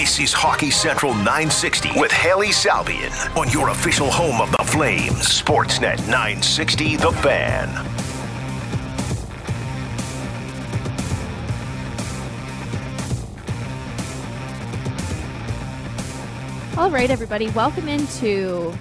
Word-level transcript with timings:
This 0.00 0.18
is 0.18 0.32
Hockey 0.32 0.70
Central 0.70 1.12
960 1.12 2.00
with 2.00 2.10
Hailey 2.10 2.48
Salvian 2.48 3.36
on 3.36 3.50
your 3.50 3.68
official 3.68 4.10
home 4.10 4.40
of 4.40 4.50
the 4.50 4.64
Flames, 4.64 5.42
Sportsnet 5.42 5.98
960 6.08 6.96
The 6.96 7.12
Fan. 7.12 7.68
All 16.78 16.90
right, 16.90 17.10
everybody, 17.10 17.50
welcome 17.50 17.86
into 17.86 18.72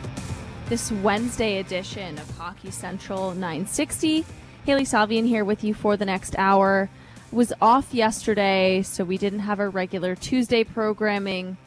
this 0.70 0.90
Wednesday 0.90 1.58
edition 1.58 2.18
of 2.18 2.30
Hockey 2.38 2.72
Central 2.72 3.34
960. 3.34 4.24
Hailey 4.66 4.86
Salvian 4.86 5.28
here 5.28 5.44
with 5.44 5.66
you 5.66 5.74
for 5.74 5.98
the 5.98 6.06
next 6.06 6.34
hour. 6.38 6.90
Was 7.32 7.54
off 7.62 7.94
yesterday, 7.94 8.82
so 8.82 9.04
we 9.04 9.20
didn't 9.20 9.40
have 9.40 9.60
our 9.60 9.70
regular 9.70 10.16
Tuesday 10.16 10.64
programming. 10.64 11.58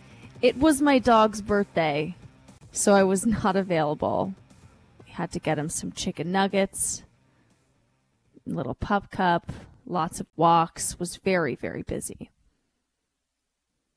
It 0.40 0.56
was 0.56 0.82
my 0.82 0.98
dog's 0.98 1.40
birthday, 1.40 2.16
so 2.72 2.94
I 2.94 3.04
was 3.04 3.24
not 3.44 3.54
available. 3.54 4.34
We 5.06 5.12
had 5.12 5.30
to 5.30 5.38
get 5.38 5.60
him 5.60 5.68
some 5.68 5.92
chicken 5.92 6.32
nuggets, 6.32 7.04
little 8.44 8.74
pup 8.74 9.12
cup, 9.12 9.52
lots 9.86 10.18
of 10.18 10.26
walks, 10.34 10.98
was 10.98 11.18
very, 11.18 11.54
very 11.54 11.82
busy. 11.82 12.32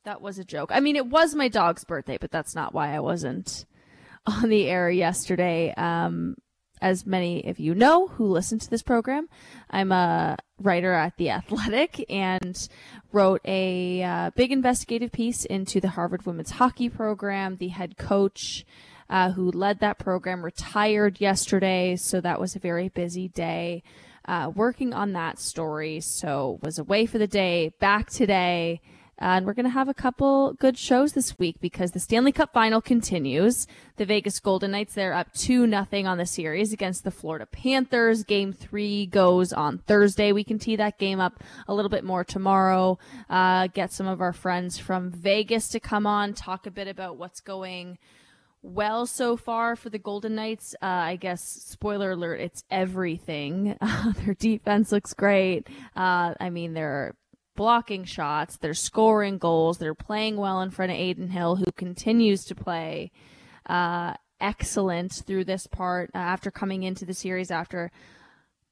That 0.04 0.22
was 0.22 0.38
a 0.38 0.45
joke. 0.45 0.70
I 0.72 0.80
mean, 0.82 0.95
it 0.95 1.08
was 1.08 1.34
my 1.34 1.48
dog's 1.48 1.84
birthday, 1.84 2.20
but 2.22 2.30
that's 2.30 2.54
not 2.54 2.76
why 2.76 2.94
I 2.95 3.00
wasn't 3.00 3.66
on 4.28 4.50
the 4.50 4.70
air 4.70 4.92
yesterday. 4.92 5.73
Um, 5.76 6.36
as 6.82 7.06
many 7.06 7.44
of 7.45 7.59
you 7.59 7.73
know 7.73 8.08
who 8.08 8.26
listen 8.28 8.59
to 8.59 8.70
this 8.70 8.84
program, 8.84 9.28
I'm 9.76 9.92
a 9.92 10.38
writer 10.62 10.94
at 10.94 11.18
The 11.18 11.32
Athletic 11.32 12.06
and 12.10 12.58
wrote 13.12 13.42
a 13.44 14.02
uh, 14.02 14.32
big 14.34 14.54
investigative 14.54 15.12
piece 15.12 15.44
into 15.44 15.82
the 15.82 15.90
Harvard 15.90 16.26
women's 16.26 16.52
hockey 16.52 16.88
program. 16.88 17.58
The 17.58 17.68
head 17.68 17.98
coach 17.98 18.66
uh, 19.09 19.32
who 19.32 19.52
led 19.52 19.82
that 19.82 20.00
program 20.00 20.45
retired 20.45 21.20
yesterday, 21.20 21.98
so 21.98 22.22
that 22.22 22.40
was 22.40 22.56
a 22.56 22.59
very 22.59 22.88
busy 22.88 23.28
day. 23.28 23.84
Uh, 24.23 24.50
working 24.56 24.94
on 24.94 25.12
that 25.12 25.40
story, 25.40 26.00
so 26.00 26.58
was 26.64 26.80
away 26.80 27.06
for 27.06 27.17
the 27.17 27.28
day, 27.28 27.73
back 27.82 28.10
today, 28.10 28.80
and 29.17 29.45
we're 29.45 29.53
going 29.53 29.66
to 29.66 29.69
have 29.69 29.88
a 29.88 29.94
couple 29.94 30.53
good 30.53 30.77
shows 30.77 31.13
this 31.13 31.39
week 31.39 31.58
because 31.61 31.91
the 31.91 31.99
Stanley 31.99 32.31
Cup 32.31 32.52
final 32.52 32.81
continues. 32.81 33.66
The 33.95 34.05
Vegas 34.05 34.39
Golden 34.39 34.71
Knights, 34.71 34.94
they're 34.94 35.13
up 35.13 35.31
2 35.33 35.66
nothing 35.67 36.05
on 36.05 36.17
the 36.17 36.25
series 36.25 36.73
against 36.73 37.03
the 37.03 37.11
Florida 37.11 37.45
Panthers. 37.45 38.23
Game 38.23 38.52
three 38.52 39.05
goes 39.05 39.53
on 39.53 39.77
Thursday. 39.80 40.31
We 40.31 40.43
can 40.43 40.59
tee 40.59 40.75
that 40.75 40.97
game 40.97 41.19
up 41.19 41.43
a 41.67 41.73
little 41.73 41.89
bit 41.89 42.03
more 42.03 42.23
tomorrow. 42.23 42.99
Uh, 43.30 43.67
get 43.67 43.93
some 43.93 44.08
of 44.08 44.21
our 44.21 44.33
friends 44.33 44.77
from 44.77 45.11
Vegas 45.11 45.69
to 45.69 45.80
come 45.80 46.05
on, 46.05 46.33
talk 46.33 46.67
a 46.67 46.71
bit 46.71 46.88
about 46.88 47.17
what's 47.17 47.39
going 47.39 47.97
well 48.66 49.05
so 49.05 49.38
far 49.38 49.75
for 49.75 49.89
the 49.89 49.99
Golden 49.99 50.36
Knights. 50.36 50.75
Uh, 50.81 50.86
I 50.86 51.16
guess, 51.16 51.41
spoiler 51.43 52.11
alert, 52.11 52.41
it's 52.41 52.63
everything. 52.69 53.77
Uh, 53.80 54.11
their 54.25 54.33
defense 54.33 54.91
looks 54.91 55.13
great. 55.13 55.67
Uh, 55.95 56.33
I 56.39 56.49
mean, 56.49 56.73
they're 56.73 57.16
blocking 57.56 58.03
shots, 58.03 58.58
they're 58.58 58.73
scoring 58.73 59.38
goals, 59.38 59.78
they're 59.78 59.95
playing 59.95 60.38
well 60.38 60.61
in 60.61 60.72
front 60.72 60.92
of 60.92 60.98
Adin 60.98 61.30
Hill, 61.30 61.56
who 61.56 61.72
continues 61.72 62.45
to 62.45 62.56
play 62.56 63.11
uh, 63.66 64.14
excellent 64.39 65.23
through 65.25 65.45
this 65.45 65.67
part 65.67 66.11
uh, 66.14 66.17
after 66.17 66.52
coming 66.52 66.83
into 66.83 67.06
the 67.06 67.14
series 67.14 67.52
after. 67.52 67.92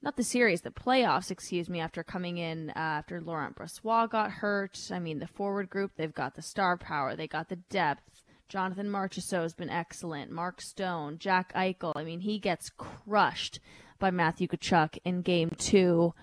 Not 0.01 0.17
the 0.17 0.23
series, 0.23 0.61
the 0.61 0.69
playoffs, 0.69 1.31
excuse 1.31 1.69
me, 1.69 1.79
after 1.79 2.03
coming 2.03 2.37
in 2.37 2.71
uh, 2.71 2.73
after 2.79 3.21
Laurent 3.21 3.55
Brossoit 3.55 4.09
got 4.09 4.31
hurt. 4.31 4.77
I 4.91 4.99
mean, 4.99 5.19
the 5.19 5.27
forward 5.27 5.69
group, 5.69 5.91
they've 5.95 6.13
got 6.13 6.35
the 6.35 6.41
star 6.41 6.75
power, 6.77 7.15
they 7.15 7.27
got 7.27 7.47
the 7.47 7.55
depth. 7.55 8.21
Jonathan 8.49 8.89
Marchessault 8.89 9.43
has 9.43 9.53
been 9.53 9.69
excellent. 9.69 10.29
Mark 10.29 10.61
Stone, 10.61 11.19
Jack 11.19 11.53
Eichel. 11.53 11.93
I 11.95 12.03
mean, 12.03 12.19
he 12.19 12.37
gets 12.37 12.69
crushed 12.69 13.59
by 13.97 14.11
Matthew 14.11 14.47
Tkachuk 14.47 14.97
in 15.05 15.21
game 15.21 15.51
two 15.57 16.13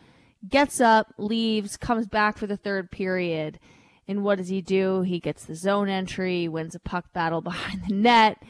gets 0.49 0.81
up, 0.81 1.13
leaves, 1.19 1.77
comes 1.77 2.07
back 2.07 2.39
for 2.39 2.47
the 2.47 2.57
third 2.57 2.91
period. 2.91 3.59
And 4.09 4.25
what 4.25 4.39
does 4.39 4.49
he 4.49 4.61
do? 4.61 5.03
He 5.03 5.21
gets 5.21 5.45
the 5.45 5.55
zone 5.55 5.89
entry, 5.89 6.49
wins 6.49 6.75
a 6.75 6.81
puck 6.81 7.13
battle 7.13 7.41
behind 7.43 7.85
the 7.87 7.95
net, 7.95 8.43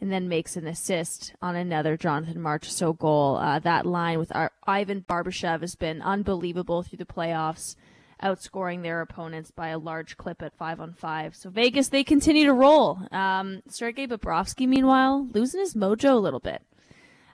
and 0.00 0.12
then 0.12 0.28
makes 0.28 0.56
an 0.56 0.66
assist 0.66 1.34
on 1.42 1.56
another 1.56 1.96
Jonathan 1.96 2.40
Marchessault 2.40 2.98
goal. 2.98 3.36
Uh, 3.36 3.58
that 3.58 3.84
line 3.84 4.18
with 4.18 4.34
our 4.34 4.52
Ivan 4.66 5.04
Barbashev 5.08 5.60
has 5.60 5.74
been 5.74 6.02
unbelievable 6.02 6.82
through 6.82 6.98
the 6.98 7.04
playoffs, 7.04 7.74
outscoring 8.22 8.82
their 8.82 9.00
opponents 9.00 9.50
by 9.50 9.68
a 9.68 9.78
large 9.78 10.16
clip 10.16 10.40
at 10.42 10.56
five 10.56 10.80
on 10.80 10.92
five. 10.92 11.34
So 11.34 11.50
Vegas, 11.50 11.88
they 11.88 12.04
continue 12.04 12.44
to 12.44 12.52
roll. 12.52 13.00
Um, 13.10 13.62
Sergei 13.68 14.06
Bobrovsky, 14.06 14.68
meanwhile, 14.68 15.26
losing 15.32 15.60
his 15.60 15.74
mojo 15.74 16.12
a 16.12 16.20
little 16.20 16.40
bit. 16.40 16.62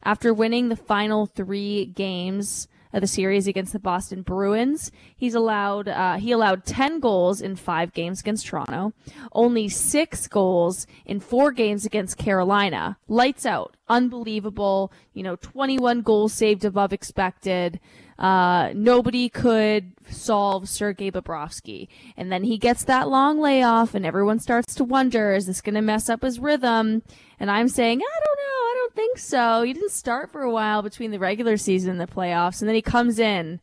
After 0.03 0.33
winning 0.33 0.69
the 0.69 0.77
final 0.77 1.27
three 1.27 1.87
games 1.87 2.69
of 2.94 3.00
the 3.00 3.06
series 3.09 3.49
against 3.49 3.72
the 3.72 3.78
Boston 3.81 4.22
Bruins. 4.22 4.93
He's 5.16 5.34
allowed 5.34 5.88
uh, 5.88 6.15
he 6.15 6.31
allowed 6.31 6.65
10 6.65 7.00
goals 7.00 7.43
in 7.43 7.56
5 7.56 7.93
games 7.93 8.21
against 8.21 8.47
Toronto, 8.47 8.93
only 9.32 9.69
6 9.69 10.28
goals 10.28 10.87
in 11.04 11.19
4 11.21 11.50
games 11.50 11.84
against 11.84 12.16
Carolina. 12.16 12.97
Lights 13.09 13.44
out. 13.44 13.77
Unbelievable, 13.88 14.93
you 15.12 15.22
know, 15.22 15.37
21 15.37 16.00
goals 16.03 16.33
saved 16.33 16.65
above 16.65 16.93
expected. 16.93 17.81
Uh, 18.16 18.71
nobody 18.75 19.28
could 19.28 19.93
solve 20.09 20.69
Sergei 20.69 21.10
Bobrovsky. 21.10 21.88
And 22.16 22.31
then 22.31 22.44
he 22.44 22.59
gets 22.59 22.84
that 22.84 23.09
long 23.09 23.41
layoff 23.41 23.94
and 23.94 24.06
everyone 24.06 24.38
starts 24.38 24.75
to 24.77 24.84
wonder, 24.84 25.34
is 25.34 25.47
this 25.47 25.60
going 25.60 25.75
to 25.75 25.83
mess 25.83 26.09
up 26.09 26.22
his 26.22 26.38
rhythm? 26.38 27.03
And 27.41 27.50
I'm 27.50 27.69
saying, 27.69 28.00
I 28.00 28.21
don't 28.25 28.38
know 28.38 28.64
think 28.94 29.19
so. 29.19 29.62
He 29.62 29.72
didn't 29.72 29.93
start 29.93 30.31
for 30.31 30.43
a 30.43 30.50
while 30.50 30.82
between 30.82 31.10
the 31.10 31.19
regular 31.19 31.56
season 31.56 31.91
and 31.91 32.00
the 32.00 32.06
playoffs, 32.06 32.60
and 32.60 32.69
then 32.69 32.75
he 32.75 32.82
comes 32.82 33.19
in. 33.19 33.60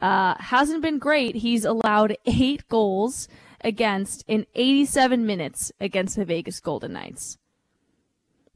Uh, 0.00 0.34
hasn't 0.38 0.82
been 0.82 0.98
great. 0.98 1.36
He's 1.36 1.64
allowed 1.64 2.16
eight 2.26 2.68
goals 2.68 3.28
against 3.60 4.24
in 4.26 4.46
87 4.54 5.24
minutes 5.24 5.70
against 5.80 6.16
the 6.16 6.24
Vegas 6.24 6.60
Golden 6.60 6.92
Knights. 6.92 7.38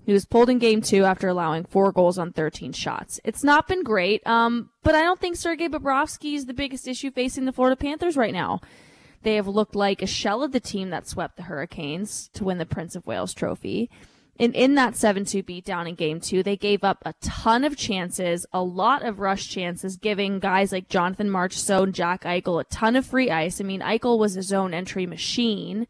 He 0.05 0.13
was 0.13 0.25
pulled 0.25 0.51
in 0.51 0.59
game 0.59 0.83
two 0.83 1.05
after 1.05 1.29
allowing 1.29 1.65
four 1.65 1.91
goals 1.91 2.17
on 2.17 2.33
13 2.33 2.73
shots. 2.73 3.19
It's 3.25 3.43
not 3.43 3.67
been 3.67 3.83
great, 3.83 4.25
um, 4.27 4.71
but 4.85 4.95
I 4.95 5.03
don't 5.03 5.21
think 5.21 5.37
Sergei 5.37 5.69
Bobrovsky 5.69 6.35
is 6.35 6.47
the 6.47 6.55
biggest 6.55 6.87
issue 6.87 7.11
facing 7.11 7.45
the 7.45 7.53
Florida 7.53 7.77
Panthers 7.77 8.17
right 8.17 8.33
now. 8.33 8.61
They 9.23 9.35
have 9.35 9.49
looked 9.49 9.75
like 9.75 10.03
a 10.03 10.07
shell 10.07 10.45
of 10.45 10.53
the 10.53 10.61
team 10.61 10.91
that 10.91 11.09
swept 11.09 11.37
the 11.37 11.43
Hurricanes 11.43 12.31
to 12.35 12.45
win 12.45 12.59
the 12.59 12.67
Prince 12.67 12.95
of 12.95 13.07
Wales 13.09 13.35
trophy. 13.35 13.91
And 14.39 14.55
in 14.55 14.75
that 14.75 14.95
7-2 14.95 15.43
beatdown 15.45 15.89
in 15.89 15.95
game 15.95 16.21
two, 16.21 16.43
they 16.43 16.57
gave 16.57 16.85
up 16.85 16.99
a 17.05 17.15
ton 17.21 17.65
of 17.65 17.77
chances, 17.77 18.45
a 18.53 18.63
lot 18.63 19.03
of 19.03 19.21
rush 19.21 19.49
chances, 19.49 19.97
giving 19.97 20.39
guys 20.39 20.73
like 20.73 20.89
Jonathan 20.89 21.29
Marchessault 21.29 21.85
and 21.85 21.95
Jack 21.95 22.25
Eichel 22.25 22.61
a 22.61 22.65
ton 22.65 22.97
of 22.97 23.07
free 23.07 23.31
ice. 23.31 23.61
I 23.61 23.65
mean, 23.65 23.81
Eichel 23.81 24.19
was 24.19 24.37
a 24.37 24.43
zone 24.43 24.75
entry 24.75 25.07
machine. 25.07 25.87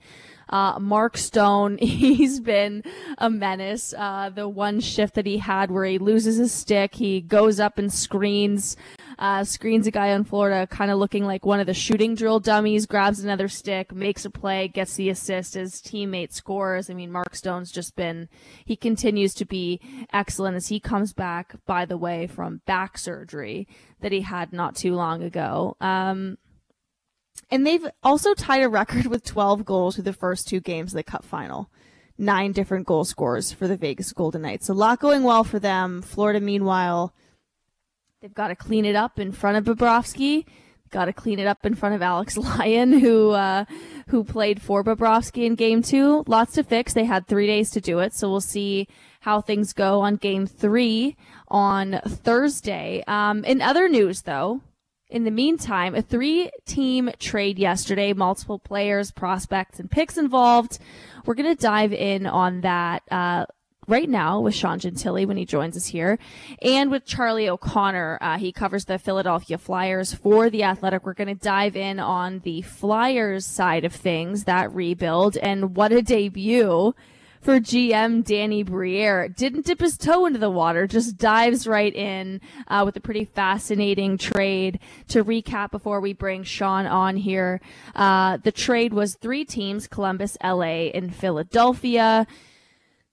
Uh, 0.48 0.78
Mark 0.78 1.16
Stone, 1.16 1.78
he's 1.80 2.40
been 2.40 2.82
a 3.18 3.30
menace. 3.30 3.94
Uh, 3.96 4.30
the 4.30 4.48
one 4.48 4.80
shift 4.80 5.14
that 5.14 5.26
he 5.26 5.38
had 5.38 5.70
where 5.70 5.84
he 5.84 5.98
loses 5.98 6.36
his 6.36 6.52
stick, 6.52 6.94
he 6.94 7.20
goes 7.20 7.60
up 7.60 7.78
and 7.78 7.92
screens 7.92 8.76
uh, 9.18 9.44
screens 9.44 9.86
a 9.86 9.90
guy 9.90 10.12
on 10.12 10.24
Florida, 10.24 10.66
kind 10.66 10.90
of 10.90 10.98
looking 10.98 11.24
like 11.24 11.46
one 11.46 11.60
of 11.60 11.66
the 11.66 11.74
shooting 11.74 12.14
drill 12.14 12.40
dummies, 12.40 12.86
grabs 12.86 13.20
another 13.20 13.48
stick, 13.48 13.94
makes 13.94 14.24
a 14.24 14.30
play, 14.30 14.68
gets 14.68 14.96
the 14.96 15.08
assist. 15.08 15.54
His 15.54 15.76
teammate 15.76 16.32
scores. 16.32 16.90
I 16.90 16.94
mean, 16.94 17.10
Mark 17.10 17.34
Stone's 17.34 17.72
just 17.72 17.96
been, 17.96 18.28
he 18.64 18.76
continues 18.76 19.32
to 19.34 19.44
be 19.44 19.80
excellent 20.12 20.56
as 20.56 20.68
he 20.68 20.80
comes 20.80 21.12
back, 21.12 21.54
by 21.64 21.86
the 21.86 21.96
way, 21.96 22.26
from 22.26 22.60
back 22.66 22.98
surgery 22.98 23.66
that 24.00 24.12
he 24.12 24.20
had 24.20 24.52
not 24.52 24.76
too 24.76 24.94
long 24.94 25.22
ago. 25.22 25.76
Um, 25.80 26.36
and 27.50 27.66
they've 27.66 27.86
also 28.02 28.34
tied 28.34 28.62
a 28.62 28.68
record 28.68 29.06
with 29.06 29.24
12 29.24 29.64
goals 29.64 29.94
through 29.94 30.04
the 30.04 30.12
first 30.12 30.48
two 30.48 30.60
games 30.60 30.92
of 30.92 30.96
the 30.96 31.02
Cup 31.02 31.24
final. 31.24 31.70
Nine 32.18 32.52
different 32.52 32.86
goal 32.86 33.04
scores 33.04 33.52
for 33.52 33.68
the 33.68 33.76
Vegas 33.76 34.12
Golden 34.12 34.42
Knights. 34.42 34.68
A 34.68 34.74
lot 34.74 35.00
going 35.00 35.22
well 35.22 35.44
for 35.44 35.58
them. 35.58 36.00
Florida, 36.00 36.40
meanwhile, 36.40 37.12
They've 38.26 38.34
got 38.34 38.48
to 38.48 38.56
clean 38.56 38.84
it 38.84 38.96
up 38.96 39.20
in 39.20 39.30
front 39.30 39.56
of 39.56 39.64
Bobrovsky. 39.76 40.46
Got 40.90 41.04
to 41.04 41.12
clean 41.12 41.38
it 41.38 41.46
up 41.46 41.64
in 41.64 41.76
front 41.76 41.94
of 41.94 42.02
Alex 42.02 42.36
Lyon, 42.36 42.98
who 42.98 43.30
uh, 43.30 43.66
who 44.08 44.24
played 44.24 44.60
for 44.60 44.82
Bobrovsky 44.82 45.46
in 45.46 45.54
Game 45.54 45.80
Two. 45.80 46.24
Lots 46.26 46.54
to 46.54 46.64
fix. 46.64 46.92
They 46.92 47.04
had 47.04 47.28
three 47.28 47.46
days 47.46 47.70
to 47.70 47.80
do 47.80 48.00
it, 48.00 48.14
so 48.14 48.28
we'll 48.30 48.40
see 48.40 48.88
how 49.20 49.40
things 49.40 49.72
go 49.72 50.00
on 50.00 50.16
Game 50.16 50.46
Three 50.46 51.16
on 51.46 52.00
Thursday. 52.04 53.04
Um, 53.06 53.44
in 53.44 53.60
other 53.60 53.88
news, 53.88 54.22
though, 54.22 54.60
in 55.08 55.24
the 55.24 55.30
meantime, 55.30 55.94
a 55.94 56.02
three-team 56.02 57.10
trade 57.18 57.58
yesterday, 57.58 58.12
multiple 58.12 58.58
players, 58.58 59.10
prospects, 59.12 59.78
and 59.78 59.90
picks 59.90 60.18
involved. 60.18 60.78
We're 61.24 61.34
going 61.34 61.54
to 61.54 61.60
dive 61.60 61.92
in 61.92 62.26
on 62.26 62.62
that 62.62 63.02
uh, 63.10 63.46
right 63.86 64.08
now 64.08 64.40
with 64.40 64.54
Sean 64.54 64.80
Gentille 64.80 65.26
when 65.26 65.36
he 65.36 65.44
joins 65.44 65.76
us 65.76 65.86
here, 65.86 66.18
and 66.60 66.90
with 66.90 67.04
Charlie 67.04 67.48
O'Connor. 67.48 68.18
Uh, 68.20 68.38
he 68.38 68.50
covers 68.50 68.86
the 68.86 68.98
Philadelphia 68.98 69.58
Flyers 69.58 70.12
for 70.12 70.50
the 70.50 70.64
Athletic. 70.64 71.04
We're 71.04 71.14
going 71.14 71.28
to 71.28 71.34
dive 71.34 71.76
in 71.76 72.00
on 72.00 72.40
the 72.40 72.62
Flyers 72.62 73.46
side 73.46 73.84
of 73.84 73.92
things, 73.92 74.44
that 74.44 74.74
rebuild, 74.74 75.36
and 75.36 75.76
what 75.76 75.92
a 75.92 76.02
debut 76.02 76.94
for 77.40 77.60
GM 77.60 78.24
Danny 78.24 78.62
Briere. 78.62 79.28
Didn't 79.28 79.66
dip 79.66 79.80
his 79.80 79.96
toe 79.96 80.26
into 80.26 80.38
the 80.38 80.50
water, 80.50 80.86
just 80.86 81.16
dives 81.16 81.66
right 81.66 81.94
in 81.94 82.40
uh, 82.68 82.82
with 82.84 82.96
a 82.96 83.00
pretty 83.00 83.24
fascinating 83.24 84.18
trade. 84.18 84.80
To 85.08 85.24
recap 85.24 85.70
before 85.70 86.00
we 86.00 86.12
bring 86.12 86.42
Sean 86.42 86.86
on 86.86 87.16
here, 87.16 87.60
uh, 87.94 88.38
the 88.38 88.52
trade 88.52 88.92
was 88.92 89.14
three 89.14 89.44
teams: 89.44 89.86
Columbus, 89.86 90.36
LA, 90.42 90.90
and 90.94 91.14
Philadelphia. 91.14 92.26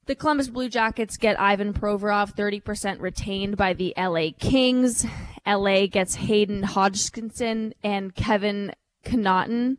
The 0.06 0.16
Columbus 0.16 0.50
Blue 0.50 0.68
Jackets 0.68 1.16
get 1.16 1.40
Ivan 1.40 1.74
Provorov 1.74 2.36
30% 2.36 3.00
retained 3.00 3.56
by 3.56 3.72
the 3.72 3.94
LA 3.98 4.32
Kings. 4.38 5.06
LA 5.48 5.88
gets 5.88 6.16
Hayden 6.16 6.64
Hodgkinson 6.64 7.74
and 7.84 8.14
Kevin 8.14 8.74
Connauton. 9.06 9.78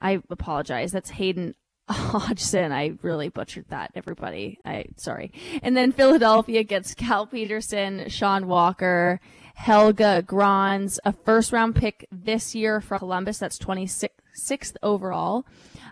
I 0.00 0.22
apologize. 0.28 0.90
That's 0.90 1.10
Hayden 1.10 1.54
Hodgson. 1.92 2.72
I 2.72 2.92
really 3.02 3.28
butchered 3.28 3.66
that, 3.68 3.92
everybody. 3.94 4.58
I 4.64 4.86
sorry. 4.96 5.32
And 5.62 5.76
then 5.76 5.92
Philadelphia 5.92 6.62
gets 6.62 6.94
Cal 6.94 7.26
Petersen, 7.26 8.08
Sean 8.08 8.46
Walker, 8.46 9.20
Helge 9.54 10.26
Grans, 10.26 10.98
a 11.04 11.12
first 11.12 11.52
round 11.52 11.76
pick 11.76 12.06
this 12.10 12.54
year 12.54 12.80
from 12.80 12.98
Columbus. 12.98 13.38
That's 13.38 13.58
26th 13.58 14.76
overall 14.82 15.44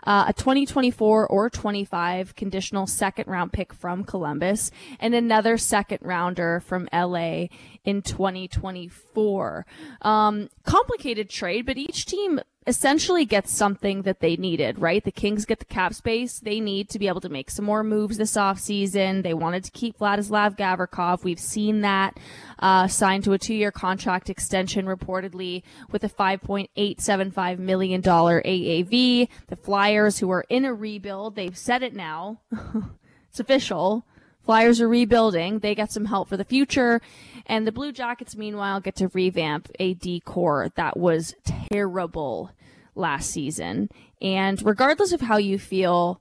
uh, 0.03 0.25
a 0.27 0.33
2024 0.33 1.27
or 1.27 1.49
25 1.49 2.35
conditional 2.35 2.87
second 2.87 3.27
round 3.27 3.53
pick 3.53 3.73
from 3.73 4.03
Columbus, 4.03 4.71
and 4.99 5.13
another 5.13 5.57
second 5.57 5.99
rounder 6.01 6.59
from 6.59 6.87
LA 6.93 7.47
in 7.83 8.01
2024. 8.01 9.65
Um, 10.01 10.49
complicated 10.63 11.29
trade, 11.29 11.65
but 11.65 11.77
each 11.77 12.05
team 12.05 12.39
essentially 12.67 13.25
gets 13.25 13.51
something 13.51 14.03
that 14.03 14.19
they 14.19 14.35
needed, 14.35 14.77
right? 14.79 15.03
The 15.03 15.11
Kings 15.11 15.45
get 15.45 15.59
the 15.59 15.65
cap 15.65 15.93
space 15.93 16.39
they 16.39 16.59
need 16.59 16.89
to 16.89 16.99
be 16.99 17.07
able 17.07 17.21
to 17.21 17.29
make 17.29 17.49
some 17.49 17.65
more 17.65 17.83
moves 17.83 18.17
this 18.17 18.35
offseason. 18.35 19.23
They 19.23 19.33
wanted 19.33 19.63
to 19.63 19.71
keep 19.71 19.97
Vladislav 19.97 20.57
Gavrikov. 20.57 21.23
We've 21.23 21.39
seen 21.39 21.81
that 21.81 22.17
uh, 22.59 22.87
signed 22.87 23.23
to 23.23 23.33
a 23.33 23.37
two-year 23.37 23.71
contract 23.71 24.29
extension 24.29 24.85
reportedly 24.85 25.63
with 25.91 26.03
a 26.03 26.09
$5.875 26.09 27.59
million 27.59 28.01
AAV. 28.01 29.29
The 29.47 29.55
Flyers, 29.55 30.19
who 30.19 30.29
are 30.31 30.45
in 30.49 30.65
a 30.65 30.73
rebuild, 30.73 31.35
they've 31.35 31.57
said 31.57 31.81
it 31.81 31.95
now. 31.95 32.41
it's 33.29 33.39
official. 33.39 34.05
Flyers 34.49 34.81
are 34.81 34.89
rebuilding. 34.89 35.59
They 35.59 35.75
get 35.75 35.91
some 35.91 36.05
help 36.05 36.27
for 36.27 36.35
the 36.35 36.43
future. 36.43 37.01
And 37.45 37.67
the 37.67 37.71
Blue 37.71 37.91
Jackets, 37.91 38.35
meanwhile, 38.35 38.79
get 38.79 38.95
to 38.95 39.07
revamp 39.09 39.69
a 39.79 39.93
decor 39.93 40.69
that 40.73 40.97
was 40.97 41.35
terrible 41.71 42.49
last 42.95 43.29
season. 43.29 43.89
And 44.19 44.59
regardless 44.65 45.11
of 45.11 45.21
how 45.21 45.37
you 45.37 45.59
feel 45.59 46.19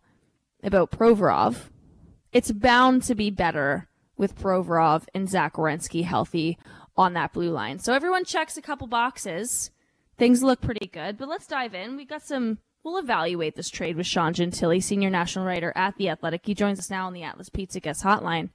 about 0.62 0.90
Provorov, 0.90 1.70
it's 2.30 2.52
bound 2.52 3.02
to 3.04 3.14
be 3.14 3.30
better 3.30 3.88
with 4.18 4.38
Provorov 4.38 5.06
and 5.14 5.26
Zach 5.26 5.56
healthy 5.56 6.58
on 6.98 7.14
that 7.14 7.32
blue 7.32 7.50
line. 7.50 7.78
So 7.78 7.94
everyone 7.94 8.26
checks 8.26 8.58
a 8.58 8.62
couple 8.62 8.88
boxes. 8.88 9.70
Things 10.18 10.42
look 10.42 10.60
pretty 10.60 10.86
good, 10.86 11.16
but 11.16 11.28
let's 11.28 11.46
dive 11.46 11.74
in. 11.74 11.96
We've 11.96 12.06
got 12.06 12.20
some. 12.20 12.58
We'll 12.82 12.98
evaluate 12.98 13.56
this 13.56 13.70
trade 13.70 13.96
with 13.96 14.06
Sean 14.06 14.32
Gentille, 14.32 14.80
senior 14.80 15.10
national 15.10 15.44
writer 15.44 15.72
at 15.76 15.96
the 15.96 16.08
Athletic. 16.08 16.46
He 16.46 16.54
joins 16.54 16.78
us 16.78 16.90
now 16.90 17.06
on 17.06 17.12
the 17.12 17.22
Atlas 17.22 17.48
Pizza 17.48 17.80
Guest 17.80 18.04
Hotline. 18.04 18.50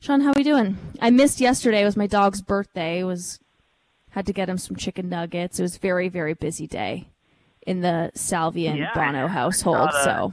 Sean, 0.00 0.20
how 0.20 0.32
we 0.36 0.42
doing? 0.42 0.76
I 1.00 1.10
missed 1.10 1.40
yesterday. 1.40 1.82
It 1.82 1.86
was 1.86 1.96
my 1.96 2.06
dog's 2.06 2.42
birthday. 2.42 3.00
It 3.00 3.04
was 3.04 3.40
had 4.10 4.26
to 4.26 4.32
get 4.32 4.48
him 4.48 4.58
some 4.58 4.76
chicken 4.76 5.08
nuggets. 5.08 5.58
It 5.58 5.62
was 5.62 5.78
very 5.78 6.08
very 6.08 6.34
busy 6.34 6.66
day 6.66 7.08
in 7.66 7.80
the 7.80 8.12
Salvian 8.14 8.76
yeah, 8.76 8.92
Bono 8.94 9.26
household. 9.28 9.88
The, 9.92 10.04
so 10.04 10.32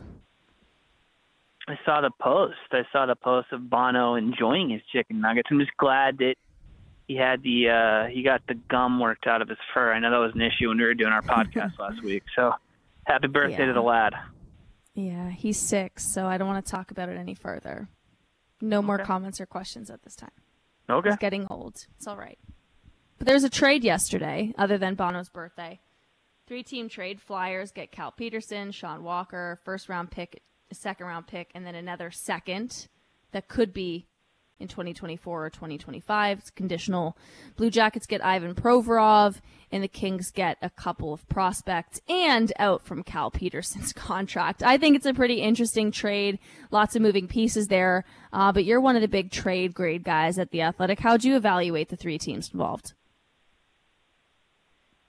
I 1.67 1.79
saw 1.85 2.01
the 2.01 2.11
post. 2.21 2.57
I 2.71 2.81
saw 2.91 3.05
the 3.05 3.15
post 3.15 3.47
of 3.53 3.69
Bono 3.69 4.15
enjoying 4.15 4.69
his 4.69 4.81
chicken 4.91 5.21
nuggets. 5.21 5.47
I'm 5.49 5.59
just 5.59 5.75
glad 5.77 6.17
that 6.17 6.35
he 7.07 7.15
had 7.15 7.43
the 7.43 7.69
uh 7.69 8.05
he 8.07 8.23
got 8.23 8.41
the 8.47 8.55
gum 8.55 8.99
worked 8.99 9.27
out 9.27 9.41
of 9.41 9.49
his 9.49 9.57
fur. 9.73 9.91
I 9.93 9.99
know 9.99 10.11
that 10.11 10.17
was 10.17 10.33
an 10.35 10.41
issue 10.41 10.69
when 10.69 10.77
we 10.77 10.83
were 10.83 10.93
doing 10.93 11.11
our 11.13 11.21
podcast 11.21 11.71
last 11.79 12.01
week. 12.03 12.23
So 12.35 12.53
happy 13.05 13.27
birthday 13.27 13.57
Yeah. 13.59 13.65
to 13.67 13.73
the 13.73 13.81
lad. 13.81 14.13
yeah, 14.93 15.29
he's 15.29 15.59
six, 15.59 16.03
so 16.05 16.25
I 16.25 16.37
don't 16.37 16.47
want 16.47 16.65
to 16.65 16.71
talk 16.71 16.91
about 16.91 17.09
it 17.09 17.17
any 17.17 17.33
further. 17.33 17.87
No 18.61 18.81
more 18.81 18.97
comments 18.99 19.41
or 19.41 19.45
questions 19.45 19.89
at 19.89 20.03
this 20.03 20.15
time. 20.15 20.29
Okay. 20.89 21.09
He's 21.09 21.17
getting 21.17 21.47
old. 21.49 21.85
It's 21.97 22.05
all 22.07 22.17
right. 22.17 22.37
But 23.17 23.27
there's 23.27 23.43
a 23.43 23.49
trade 23.49 23.83
yesterday, 23.83 24.53
other 24.57 24.77
than 24.77 24.95
Bono's 24.95 25.29
birthday. 25.29 25.79
Three 26.47 26.63
team 26.63 26.89
trade. 26.89 27.21
Flyers 27.21 27.71
get 27.71 27.91
Cal 27.91 28.11
Petersen, 28.11 28.71
Sean 28.71 29.03
Walker, 29.03 29.59
first 29.63 29.89
round 29.89 30.11
pick, 30.11 30.41
second 30.73 31.05
round 31.07 31.27
pick, 31.27 31.49
and 31.55 31.65
then 31.65 31.75
another 31.75 32.11
second 32.11 32.87
that 33.31 33.47
could 33.47 33.73
be 33.73 34.07
in 34.61 34.67
2024 34.67 35.45
or 35.45 35.49
2025. 35.49 36.39
It's 36.39 36.49
conditional. 36.51 37.17
Blue 37.55 37.69
Jackets 37.69 38.05
get 38.05 38.23
Ivan 38.23 38.55
Provorov, 38.55 39.41
and 39.71 39.83
the 39.83 39.87
Kings 39.87 40.31
get 40.31 40.57
a 40.61 40.69
couple 40.69 41.13
of 41.13 41.27
prospects 41.27 41.99
and 42.07 42.53
out 42.59 42.83
from 42.83 43.03
Cal 43.03 43.31
Petersen's 43.31 43.93
contract. 43.95 44.63
I 44.63 44.77
think 44.77 44.95
it's 44.95 45.05
a 45.05 45.13
pretty 45.13 45.41
interesting 45.41 45.91
trade. 45.91 46.39
Lots 46.69 46.95
of 46.95 47.01
moving 47.01 47.27
pieces 47.27 47.67
there. 47.67 48.05
Uh, 48.33 48.51
but 48.51 48.63
you're 48.63 48.79
one 48.79 48.95
of 48.95 49.01
the 49.01 49.07
big 49.07 49.31
trade 49.31 49.73
grade 49.73 50.03
guys 50.03 50.39
at 50.39 50.51
the 50.51 50.61
Athletic. 50.61 50.99
How'd 50.99 51.23
you 51.23 51.35
evaluate 51.35 51.89
the 51.89 51.97
three 51.97 52.17
teams 52.17 52.49
involved? 52.53 52.93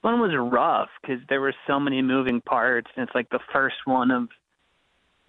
One 0.01 0.19
was 0.19 0.31
rough 0.35 0.89
because 1.01 1.21
there 1.29 1.39
were 1.39 1.55
so 1.65 1.79
many 1.79 2.01
moving 2.01 2.41
parts, 2.41 2.91
and 2.95 3.07
it's 3.07 3.15
like 3.15 3.29
the 3.29 3.39
first 3.53 3.77
one 3.85 4.11
of 4.11 4.27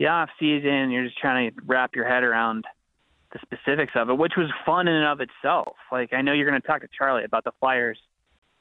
the 0.00 0.06
off 0.06 0.31
season. 0.41 0.91
You're 0.91 1.05
just 1.05 1.19
trying 1.19 1.50
to 1.50 1.56
wrap 1.65 1.94
your 1.94 2.09
head 2.09 2.25
around 2.25 2.65
the 3.35 3.41
specifics 3.43 3.93
of 3.95 4.09
it, 4.09 4.17
which 4.17 4.35
was 4.37 4.49
fun 4.65 4.89
in 4.89 4.95
and 4.95 5.07
of 5.07 5.21
itself. 5.21 5.75
Like 5.93 6.15
I 6.15 6.23
know 6.23 6.33
you're 6.33 6.49
going 6.49 6.61
to 6.61 6.67
talk 6.67 6.81
to 6.81 6.89
Charlie 6.97 7.25
about 7.25 7.45
the 7.45 7.53
Flyers 7.61 7.99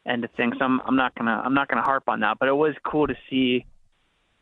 end 0.06 0.26
of 0.26 0.32
things, 0.32 0.56
so 0.60 0.66
I'm, 0.66 0.82
I'm 0.82 0.98
not 0.98 1.16
gonna 1.16 1.42
I'm 1.46 1.54
not 1.54 1.70
gonna 1.70 1.84
harp 1.84 2.04
on 2.08 2.20
that. 2.22 2.38
But 2.40 2.50
it 2.50 2.56
was 2.56 2.74
cool 2.86 3.08
to 3.08 3.16
see 3.30 3.66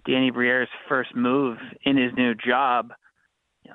Danny 0.06 0.32
Briere's 0.32 0.70
first 0.90 1.16
move 1.16 1.58
in 1.84 1.98
his 1.98 2.12
new 2.16 2.34
job. 2.34 2.94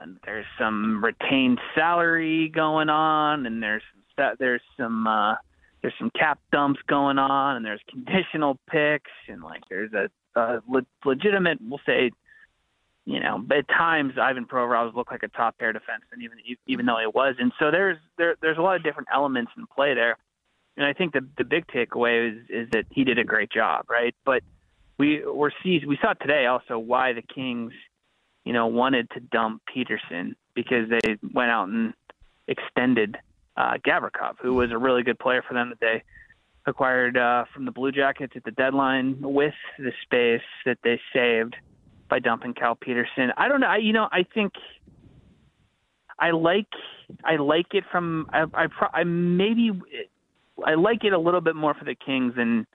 And 0.00 0.18
there's 0.24 0.46
some 0.58 1.02
retained 1.02 1.60
salary 1.74 2.48
going 2.48 2.88
on, 2.88 3.46
and 3.46 3.62
there's 3.62 3.82
some, 4.16 4.34
there's 4.38 4.60
some 4.76 5.06
uh, 5.06 5.34
there's 5.80 5.94
some 5.98 6.10
cap 6.10 6.40
dumps 6.50 6.80
going 6.88 7.18
on, 7.18 7.56
and 7.56 7.64
there's 7.64 7.80
conditional 7.88 8.58
picks, 8.68 9.12
and 9.28 9.42
like 9.42 9.62
there's 9.70 9.92
a, 9.92 10.10
a 10.38 10.60
le- 10.68 10.86
legitimate, 11.04 11.58
we'll 11.60 11.80
say, 11.86 12.10
you 13.06 13.20
know, 13.20 13.38
but 13.38 13.58
at 13.58 13.68
times 13.68 14.14
Ivan 14.20 14.46
Provorov 14.46 14.94
looked 14.94 15.12
like 15.12 15.22
a 15.22 15.28
top 15.28 15.56
pair 15.58 15.72
defenseman, 15.72 16.22
even 16.22 16.38
even 16.66 16.86
though 16.86 16.98
he 16.98 17.06
was. 17.06 17.36
And 17.38 17.52
so 17.58 17.70
there's 17.70 17.98
there 18.18 18.34
there's 18.42 18.58
a 18.58 18.60
lot 18.60 18.74
of 18.74 18.82
different 18.82 19.08
elements 19.14 19.52
in 19.56 19.64
play 19.68 19.94
there, 19.94 20.18
and 20.76 20.84
I 20.84 20.92
think 20.92 21.12
the 21.12 21.26
the 21.38 21.44
big 21.44 21.68
takeaway 21.68 22.32
is 22.32 22.42
is 22.50 22.68
that 22.72 22.86
he 22.90 23.04
did 23.04 23.18
a 23.18 23.24
great 23.24 23.50
job, 23.50 23.86
right? 23.88 24.14
But 24.24 24.42
we 24.98 25.24
we're 25.24 25.52
see 25.62 25.80
we 25.86 25.96
saw 26.02 26.14
today 26.14 26.46
also 26.46 26.80
why 26.80 27.12
the 27.12 27.22
Kings, 27.22 27.72
you 28.44 28.52
know, 28.52 28.66
wanted 28.66 29.08
to 29.10 29.20
dump 29.20 29.62
Petersen 29.72 30.34
because 30.54 30.88
they 30.90 31.16
went 31.32 31.52
out 31.52 31.68
and 31.68 31.94
extended 32.48 33.16
uh, 33.56 33.74
Gavrikov, 33.86 34.34
who 34.42 34.54
was 34.54 34.72
a 34.72 34.78
really 34.78 35.04
good 35.04 35.20
player 35.20 35.44
for 35.46 35.54
them 35.54 35.68
that 35.68 35.78
they 35.78 36.02
acquired 36.66 37.16
uh, 37.16 37.44
from 37.54 37.66
the 37.66 37.70
Blue 37.70 37.92
Jackets 37.92 38.32
at 38.34 38.42
the 38.42 38.50
deadline 38.50 39.18
with 39.20 39.54
the 39.78 39.92
space 40.02 40.42
that 40.64 40.78
they 40.82 41.00
saved 41.12 41.54
by 42.08 42.18
dumping 42.18 42.54
Cal 42.54 42.74
Petersen. 42.74 43.32
I 43.36 43.48
don't 43.48 43.60
know. 43.60 43.66
I, 43.66 43.78
you 43.78 43.92
know, 43.92 44.08
I 44.10 44.24
think 44.34 44.52
I 46.18 46.30
like 46.30 46.68
I 47.24 47.36
like 47.36 47.66
it 47.72 47.84
from 47.90 48.28
I 48.32 48.44
I, 48.54 48.66
pro- 48.66 48.88
I 48.92 49.04
maybe 49.04 49.70
I 50.64 50.74
like 50.74 51.04
it 51.04 51.12
a 51.12 51.18
little 51.18 51.40
bit 51.40 51.56
more 51.56 51.74
for 51.74 51.84
the 51.84 51.94
Kings 51.94 52.34
than 52.36 52.66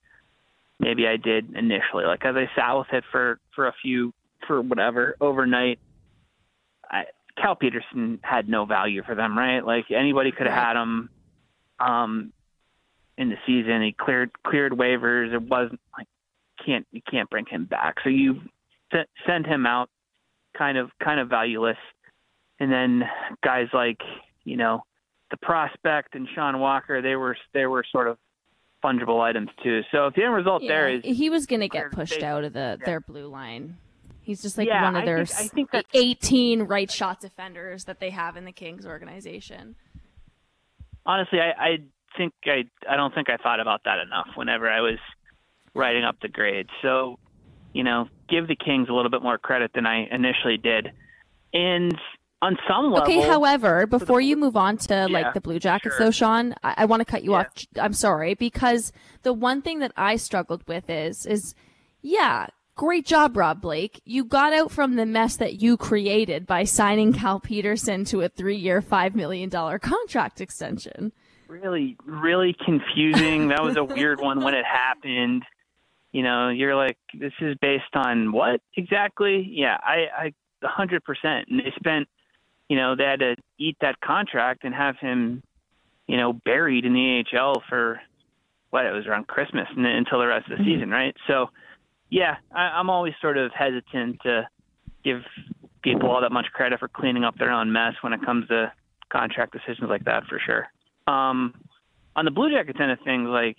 maybe 0.80 1.08
I 1.08 1.18
did 1.18 1.56
initially. 1.56 2.06
Like 2.06 2.26
as 2.26 2.36
I 2.36 2.50
sat 2.56 2.74
with 2.74 2.88
it 2.94 3.04
for 3.12 3.40
for 3.56 3.68
a 3.68 3.74
few 3.82 4.14
for 4.48 4.62
whatever 4.62 5.16
overnight. 5.22 5.80
I, 6.90 7.06
Cal 7.38 7.56
Petersen 7.56 8.20
had 8.22 8.50
no 8.50 8.66
value 8.66 9.02
for 9.04 9.16
them, 9.16 9.38
right? 9.38 9.66
Like 9.66 9.86
anybody 9.90 10.32
could 10.32 10.48
have 10.48 10.56
had 10.56 10.76
him 10.76 11.10
um 11.80 12.34
in 13.18 13.30
the 13.30 13.38
season. 13.46 13.82
He 13.82 13.94
cleared 13.94 14.32
cleared 14.44 14.74
waivers. 14.74 15.34
It 15.34 15.42
wasn't 15.42 15.80
like 15.98 16.08
can't 16.66 16.86
you 16.92 17.02
can't 17.10 17.30
bring 17.30 17.46
him 17.46 17.66
back. 17.66 17.96
So 18.04 18.10
you 18.10 18.42
send 19.28 19.46
him 19.46 19.66
out 19.66 19.90
kind 20.58 20.78
of 20.78 20.90
kind 21.04 21.20
of 21.20 21.30
valueless. 21.30 21.78
And 22.60 22.72
then 22.72 23.04
guys 23.44 23.68
like, 23.74 24.00
you 24.44 24.58
know, 24.58 24.84
the 25.32 25.38
prospect 25.38 26.16
and 26.16 26.28
Sean 26.36 26.60
Walker, 26.60 27.02
they 27.02 27.16
were 27.16 27.36
they 27.54 27.66
were 27.66 27.84
sort 27.92 28.08
of 28.08 28.18
fungible 28.84 29.20
items 29.22 29.50
too. 29.64 29.82
So 29.92 30.08
if 30.08 30.16
the 30.16 30.24
end 30.24 30.34
result 30.34 30.64
there 30.68 30.90
is 30.90 31.02
he 31.04 31.30
was 31.30 31.46
going 31.46 31.62
to 31.62 31.70
get 31.70 31.92
pushed 31.92 32.24
out 32.24 32.44
of 32.44 32.54
the 32.54 32.78
Yeah. 32.80 32.86
their 32.86 33.00
blue 33.00 33.28
line 33.28 33.78
He's 34.24 34.42
just 34.44 34.56
like 34.58 34.68
Yeah, 34.68 34.84
one 34.84 34.96
of 34.96 35.02
I 35.02 35.06
their 35.06 35.26
think- 35.26 35.40
I 35.40 35.48
think 35.48 35.72
that's- 35.72 35.92
18 35.96 36.64
right 36.64 36.90
shot 36.92 37.20
defenders 37.20 37.86
that 37.86 38.00
they 38.00 38.12
have 38.12 38.38
in 38.38 38.46
the 38.46 38.52
Kings 38.52 38.86
organization. 38.86 39.76
honestly, 41.06 41.40
I, 41.42 41.52
I 41.52 41.78
think 42.18 42.34
I 42.46 42.66
I 42.90 42.96
don't 42.96 43.14
think 43.16 43.30
I 43.30 43.38
thought 43.38 43.60
about 43.60 43.82
that 43.86 44.00
enough 44.00 44.28
whenever 44.36 44.70
I 44.70 44.82
was 44.82 45.00
writing 45.74 46.04
up 46.04 46.18
the 46.22 46.28
grades. 46.28 46.70
So, 46.82 47.18
you 47.74 47.84
know, 47.84 48.08
give 48.30 48.48
the 48.48 48.56
Kings 48.56 48.88
a 48.90 48.94
little 48.94 49.12
bit 49.12 49.22
more 49.24 49.38
credit 49.38 49.72
than 49.74 49.86
I 49.86 50.08
initially 50.12 50.58
did. 50.58 50.92
And 51.54 51.98
on 52.42 52.58
some 52.68 52.92
level, 52.92 53.04
Okay, 53.04 53.22
however, 53.22 53.86
before 53.86 54.20
you 54.22 54.36
move 54.36 54.56
on 54.56 54.78
to 54.78 54.94
Yeah, 54.94 55.06
like 55.08 55.34
the 55.34 55.42
Blue 55.42 55.60
Jackets, 55.60 55.96
sure. 55.96 56.08
though, 56.08 56.12
Sean, 56.12 56.56
I, 56.64 56.74
I 56.80 56.86
want 56.86 57.02
to 57.02 57.06
cut 57.06 57.24
you 57.24 57.32
Yeah. 57.32 57.40
off. 57.40 57.48
I'm 57.80 57.94
sorry 57.94 58.34
because 58.34 58.92
the 59.24 59.34
one 59.34 59.62
thing 59.62 59.80
that 59.80 59.92
I 59.96 60.16
struggled 60.16 60.68
with 60.68 60.90
is 60.90 61.26
is 61.26 61.54
yeah, 62.02 62.48
great 62.76 63.06
job, 63.06 63.38
Rob 63.38 63.62
Blake. 63.62 64.02
You 64.06 64.24
got 64.24 64.54
out 64.54 64.72
from 64.72 64.96
the 64.96 65.06
mess 65.06 65.36
that 65.36 65.62
you 65.62 65.78
created 65.78 66.48
by 66.48 66.64
signing 66.64 67.14
Cal 67.14 67.40
Petersen 67.40 68.06
to 68.06 68.22
a 68.22 68.30
three-year, 68.30 68.82
five 68.82 69.16
million 69.16 69.50
dollar 69.50 69.78
contract 69.78 70.42
extension. 70.42 71.12
really 71.48 71.96
really 72.06 72.56
confusing. 72.66 73.50
that 73.50 73.62
was 73.62 73.76
a 73.78 73.84
weird 73.84 74.20
one 74.20 74.42
when 74.42 74.56
it 74.56 74.66
happened. 74.66 75.44
You 76.12 76.24
know, 76.24 76.50
you're 76.50 76.76
like, 76.76 76.98
this 77.18 77.34
is 77.40 77.56
based 77.62 77.96
on 77.96 78.32
what 78.32 78.62
exactly? 78.76 79.48
Yeah, 79.50 79.78
I, 79.82 80.06
I, 80.18 80.34
a 80.64 80.68
hundred 80.68 81.04
percent. 81.04 81.48
And 81.50 81.60
they 81.60 81.72
spent, 81.78 82.08
you 82.70 82.76
know, 82.76 82.96
they 82.96 83.06
had 83.06 83.20
to 83.20 83.36
eat 83.58 83.78
that 83.82 84.00
contract 84.02 84.64
and 84.64 84.76
have 84.76 84.98
him, 84.98 85.42
you 86.08 86.18
know, 86.18 86.34
buried 86.34 86.86
in 86.86 86.94
the 86.94 87.24
AHL 87.34 87.64
for 87.70 88.02
what 88.72 88.86
it 88.86 88.92
was 88.92 89.06
around 89.06 89.28
Christmas 89.28 89.68
and 89.76 89.86
until 89.86 90.20
the 90.20 90.28
rest 90.28 90.50
of 90.50 90.58
the 90.58 90.64
season, 90.64 90.90
right? 90.90 91.16
So, 91.28 91.50
yeah, 92.10 92.36
I, 92.54 92.62
I'm 92.62 92.90
always 92.90 93.14
sort 93.22 93.38
of 93.38 93.52
hesitant 93.54 94.20
to 94.24 94.48
give 95.04 95.22
people 95.82 96.10
all 96.10 96.22
that 96.22 96.32
much 96.32 96.48
credit 96.54 96.80
for 96.80 96.88
cleaning 96.88 97.24
up 97.24 97.38
their 97.38 97.52
own 97.52 97.72
mess 97.72 97.94
when 98.02 98.14
it 98.14 98.24
comes 98.24 98.48
to 98.50 98.72
contract 99.12 99.54
decisions 99.54 99.90
like 99.90 100.06
that, 100.06 100.24
for 100.28 100.40
sure. 100.46 100.68
Um, 101.08 101.54
on 102.16 102.26
the 102.26 102.32
Blue 102.32 102.52
Jackets 102.52 102.80
end 102.82 102.92
of 102.92 103.00
things, 103.04 103.28
like 103.28 103.58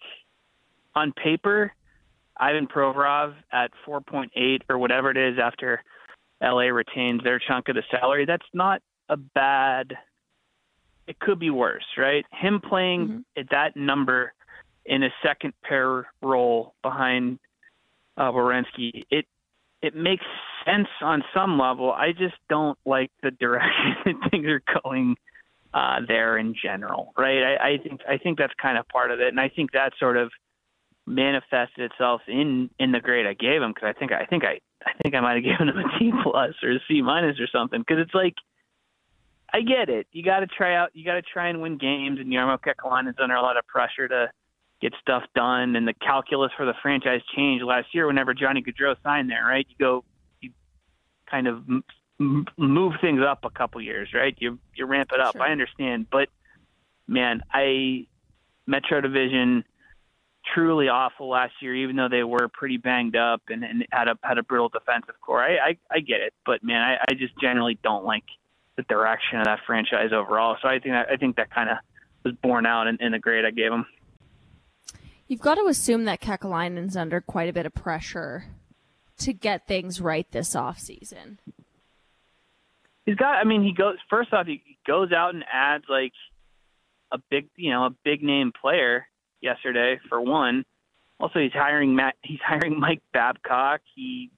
on 0.95 1.13
paper, 1.13 1.73
Ivan 2.43 2.67
Provorov 2.67 3.35
at 3.53 3.71
4.8 3.87 4.63
or 4.69 4.77
whatever 4.77 5.13
it 5.13 5.17
is 5.17 5.39
after 5.41 5.81
LA 6.43 6.65
retains 6.65 7.23
their 7.23 7.39
chunk 7.39 7.69
of 7.69 7.77
the 7.77 7.85
salary, 7.89 8.27
that's 8.27 8.47
not 8.53 8.83
a 9.09 9.17
bad. 9.17 9.97
It 11.07 11.21
could 11.21 11.39
be 11.39 11.51
worse, 11.51 11.85
right? 11.97 12.25
Him 12.33 12.61
playing 12.61 13.25
at 13.37 13.51
that 13.51 13.77
number 13.77 14.33
in 14.85 15.05
a 15.05 15.11
second 15.25 15.55
pair 15.63 16.09
role 16.21 16.75
behind 16.83 17.39
uh, 18.17 18.33
Werenski, 18.33 19.05
it 19.11 19.27
it 19.81 19.95
makes 19.95 20.25
sense 20.65 20.89
on 21.01 21.23
some 21.33 21.59
level. 21.59 21.93
I 21.93 22.11
just 22.11 22.35
don't 22.49 22.79
like 22.85 23.11
the 23.23 23.31
direction 23.31 23.95
that 24.05 24.31
things 24.31 24.47
are 24.47 24.63
going 24.83 25.15
uh, 25.73 26.01
there 26.09 26.39
in 26.39 26.55
general, 26.61 27.13
right? 27.17 27.57
I, 27.57 27.75
I 27.75 27.79
think 27.79 28.01
I 28.09 28.19
think 28.19 28.39
that's 28.39 28.53
kind 28.61 28.79
of 28.79 28.89
part 28.89 29.13
of 29.13 29.21
it, 29.21 29.29
and 29.29 29.39
I 29.39 29.49
think 29.49 29.71
that 29.73 29.93
sort 30.01 30.17
of 30.17 30.33
manifested 31.07 31.91
itself 31.91 32.23
in 32.29 32.71
in 32.79 32.93
the 32.93 33.01
grade 33.01 33.27
I 33.27 33.35
gave 33.35 33.61
him 33.61 33.73
because 33.75 33.93
I 33.95 33.99
think 33.99 34.13
I 34.13 34.25
think 34.27 34.45
I 34.45 34.61
I 34.85 34.93
think 35.03 35.15
I 35.15 35.21
might 35.21 35.35
have 35.35 35.45
given 35.59 35.69
him 35.69 35.79
a 35.79 35.99
C 35.99 36.13
plus 36.23 36.55
or 36.63 36.73
a 36.73 36.79
C 36.89 37.03
minus 37.03 37.41
or 37.41 37.49
something 37.53 37.81
because 37.81 37.99
it's 38.01 38.15
like 38.15 38.35
I 39.53 39.61
get 39.61 39.91
it. 39.91 40.07
You 40.13 40.23
got 40.23 40.41
to 40.41 40.47
try 40.47 40.75
out. 40.75 40.91
You 40.95 41.05
got 41.05 41.15
to 41.15 41.23
try 41.23 41.49
and 41.49 41.61
win 41.61 41.77
games, 41.77 42.19
and 42.19 42.33
Jarmo 42.33 42.59
Kekalainen 42.59 43.11
is 43.11 43.17
under 43.23 43.35
a 43.35 43.43
lot 43.43 43.59
of 43.59 43.67
pressure 43.67 44.09
to 44.09 44.31
get 44.81 44.95
stuff 45.01 45.25
done. 45.35 45.77
And 45.77 45.87
the 45.87 45.93
calculus 45.93 46.51
for 46.57 46.65
the 46.65 46.75
franchise 46.83 47.21
changed 47.37 47.65
last 47.65 47.89
year 47.93 48.07
whenever 48.07 48.33
Johnny 48.33 48.63
Gaudreau 48.63 48.97
signed 49.03 49.31
there, 49.31 49.45
right? 49.45 49.67
You 49.69 49.77
go, 49.79 50.05
you 50.41 50.51
kind 51.31 51.47
of 51.47 51.57
m- 51.69 51.85
m- 52.19 52.47
move 52.57 52.95
things 53.03 53.21
up 53.27 53.45
a 53.45 53.51
couple 53.51 53.81
years, 53.83 54.09
right? 54.15 54.35
You 54.39 54.59
you 54.75 54.87
ramp 54.87 55.11
it 55.13 55.21
up. 55.21 55.35
Sure. 55.37 55.43
I 55.43 55.53
understand, 55.53 56.07
but 56.11 56.29
man, 57.07 57.43
I 57.53 58.07
Metro 58.67 59.03
Division 59.03 59.65
truly 60.55 60.89
awful 60.89 61.29
last 61.29 61.55
year, 61.61 61.75
even 61.75 61.97
though 61.97 62.09
they 62.09 62.25
were 62.25 62.49
pretty 62.49 62.77
banged 62.77 63.17
up 63.17 63.43
and, 63.49 63.65
and 63.65 63.87
had 63.93 64.09
a 64.09 64.19
had 64.23 64.39
a 64.39 64.43
brutal 64.43 64.69
defensive 64.69 65.15
corps. 65.21 65.43
I 65.43 65.71
I, 65.71 65.77
I 65.91 66.01
get 66.01 66.21
it, 66.21 66.35
but 66.45 66.63
man, 66.63 66.81
I, 66.83 66.99
I 67.09 67.15
just 67.15 67.35
generally 67.41 67.79
don't 67.83 68.05
like 68.05 68.25
the 68.77 68.83
direction 68.85 69.39
of 69.39 69.45
that 69.45 69.61
franchise 69.67 70.11
overall. 70.13 70.57
So 70.63 70.69
I 70.69 70.79
think 70.79 70.95
that, 70.95 71.09
I 71.11 71.17
think 71.17 71.37
that 71.37 71.51
kind 71.51 71.71
of 71.71 71.77
was 72.25 72.35
borne 72.43 72.67
out 72.67 72.87
in, 72.87 72.99
in 73.01 73.13
the 73.13 73.19
grade 73.19 73.45
I 73.45 73.51
gave 73.51 73.71
them. 73.71 73.87
You've 75.29 75.41
got 75.41 75.57
to 75.57 75.67
assume 75.67 76.05
that 76.05 76.21
Kekalainen's 76.21 76.97
under 76.97 77.21
quite 77.21 77.49
a 77.49 77.53
bit 77.53 77.67
of 77.67 77.75
pressure 77.75 78.47
to 79.19 79.33
get 79.33 79.67
things 79.67 80.01
right 80.01 80.31
this 80.31 80.55
off 80.57 80.79
season. 80.79 81.39
He's 83.07 83.17
got. 83.17 83.37
I 83.37 83.45
mean, 83.45 83.63
he 83.63 83.73
goes 83.73 83.97
first 84.09 84.33
off. 84.33 84.47
He 84.47 84.63
goes 84.87 85.13
out 85.13 85.35
and 85.35 85.45
adds 85.53 85.85
like 85.89 86.13
a 87.11 87.19
big, 87.31 87.49
you 87.57 87.71
know, 87.71 87.85
a 87.85 87.91
big 88.05 88.23
name 88.23 88.53
player 88.59 89.07
yesterday 89.43 89.99
for 90.09 90.21
one. 90.21 90.65
Also, 91.21 91.39
he's 91.39 91.53
hiring 91.53 91.95
Matt. 91.95 92.15
He's 92.23 92.41
hiring 92.45 92.81
Mike 92.81 93.03
Babcock. 93.13 93.81
He, 93.95 94.31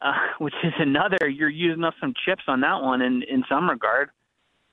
uh, 0.00 0.12
which 0.38 0.54
is 0.64 0.72
another. 0.78 1.28
You're 1.28 1.48
using 1.48 1.84
up 1.84 1.94
some 2.00 2.14
chips 2.24 2.42
on 2.48 2.60
that 2.60 2.82
one 2.82 3.02
in 3.02 3.22
in 3.22 3.44
some 3.48 3.68
regard. 3.68 4.10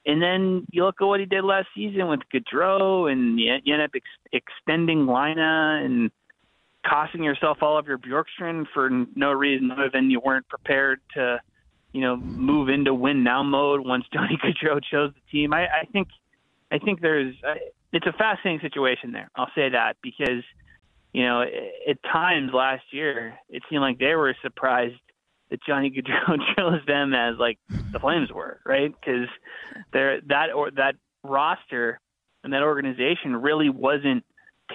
And 0.05 0.21
then 0.21 0.65
you 0.71 0.83
look 0.83 0.95
at 0.99 1.05
what 1.05 1.19
he 1.19 1.25
did 1.25 1.45
last 1.45 1.67
season 1.73 2.07
with 2.09 2.19
Gaudreau, 2.33 3.09
and 3.09 3.39
you, 3.39 3.55
you 3.63 3.73
end 3.73 3.83
up 3.83 3.91
ex- 3.95 4.43
extending 4.43 5.07
Laine 5.07 5.39
and 5.39 6.11
costing 6.85 7.23
yourself 7.23 7.59
all 7.61 7.77
of 7.77 7.87
your 7.87 7.97
Bjorkstrand 7.97 8.65
for 8.73 8.89
no 9.15 9.31
reason 9.31 9.71
other 9.71 9.89
than 9.93 10.11
you 10.11 10.19
weren't 10.19 10.47
prepared 10.49 10.99
to, 11.13 11.39
you 11.93 12.01
know, 12.01 12.17
move 12.17 12.67
into 12.67 12.93
win 12.93 13.23
now 13.23 13.43
mode 13.43 13.85
once 13.85 14.03
Johnny 14.11 14.37
Gaudreau 14.43 14.81
chose 14.83 15.13
the 15.13 15.31
team. 15.31 15.53
I, 15.53 15.67
I 15.67 15.85
think, 15.91 16.09
I 16.69 16.79
think 16.79 16.99
there's, 16.99 17.35
uh, 17.47 17.53
it's 17.93 18.07
a 18.07 18.13
fascinating 18.13 18.59
situation 18.61 19.11
there. 19.11 19.29
I'll 19.35 19.51
say 19.55 19.69
that 19.69 19.97
because, 20.01 20.43
you 21.13 21.23
know, 21.23 21.43
at 21.43 22.03
times 22.03 22.51
last 22.53 22.83
year 22.91 23.35
it 23.49 23.61
seemed 23.69 23.81
like 23.81 23.99
they 23.99 24.15
were 24.15 24.35
surprised 24.41 24.95
that 25.51 25.63
Johnny 25.63 25.91
Gaudreau 25.95 26.37
chose 26.57 26.85
them 26.87 27.13
as 27.13 27.35
like 27.37 27.59
the 27.69 27.99
Flames 27.99 28.31
were, 28.31 28.59
right? 28.65 28.93
Because 28.93 29.27
they're 29.93 30.19
that 30.27 30.51
or 30.53 30.71
that 30.71 30.95
roster 31.23 31.99
and 32.43 32.51
that 32.51 32.63
organization 32.63 33.35
really 33.35 33.69
wasn't 33.69 34.25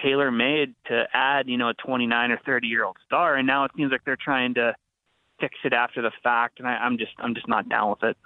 tailor 0.01 0.31
made 0.31 0.73
to 0.87 1.03
add, 1.13 1.49
you 1.49 1.57
know, 1.57 1.69
a 1.69 1.73
29 1.73 2.31
or 2.31 2.39
30 2.45 2.67
year 2.67 2.85
old 2.85 2.97
star, 3.05 3.35
and 3.35 3.45
now 3.45 3.65
it 3.65 3.71
seems 3.75 3.91
like 3.91 4.01
they're 4.05 4.17
trying 4.17 4.53
to 4.53 4.73
fix 5.41 5.55
it 5.65 5.73
after 5.73 6.01
the 6.01 6.11
fact, 6.23 6.59
and 6.59 6.67
I, 6.67 6.75
I'm 6.77 6.97
just 6.97 7.11
I'm 7.19 7.35
just 7.35 7.47
not 7.47 7.67
down 7.67 7.89
with 7.89 8.03
it. 8.03 8.17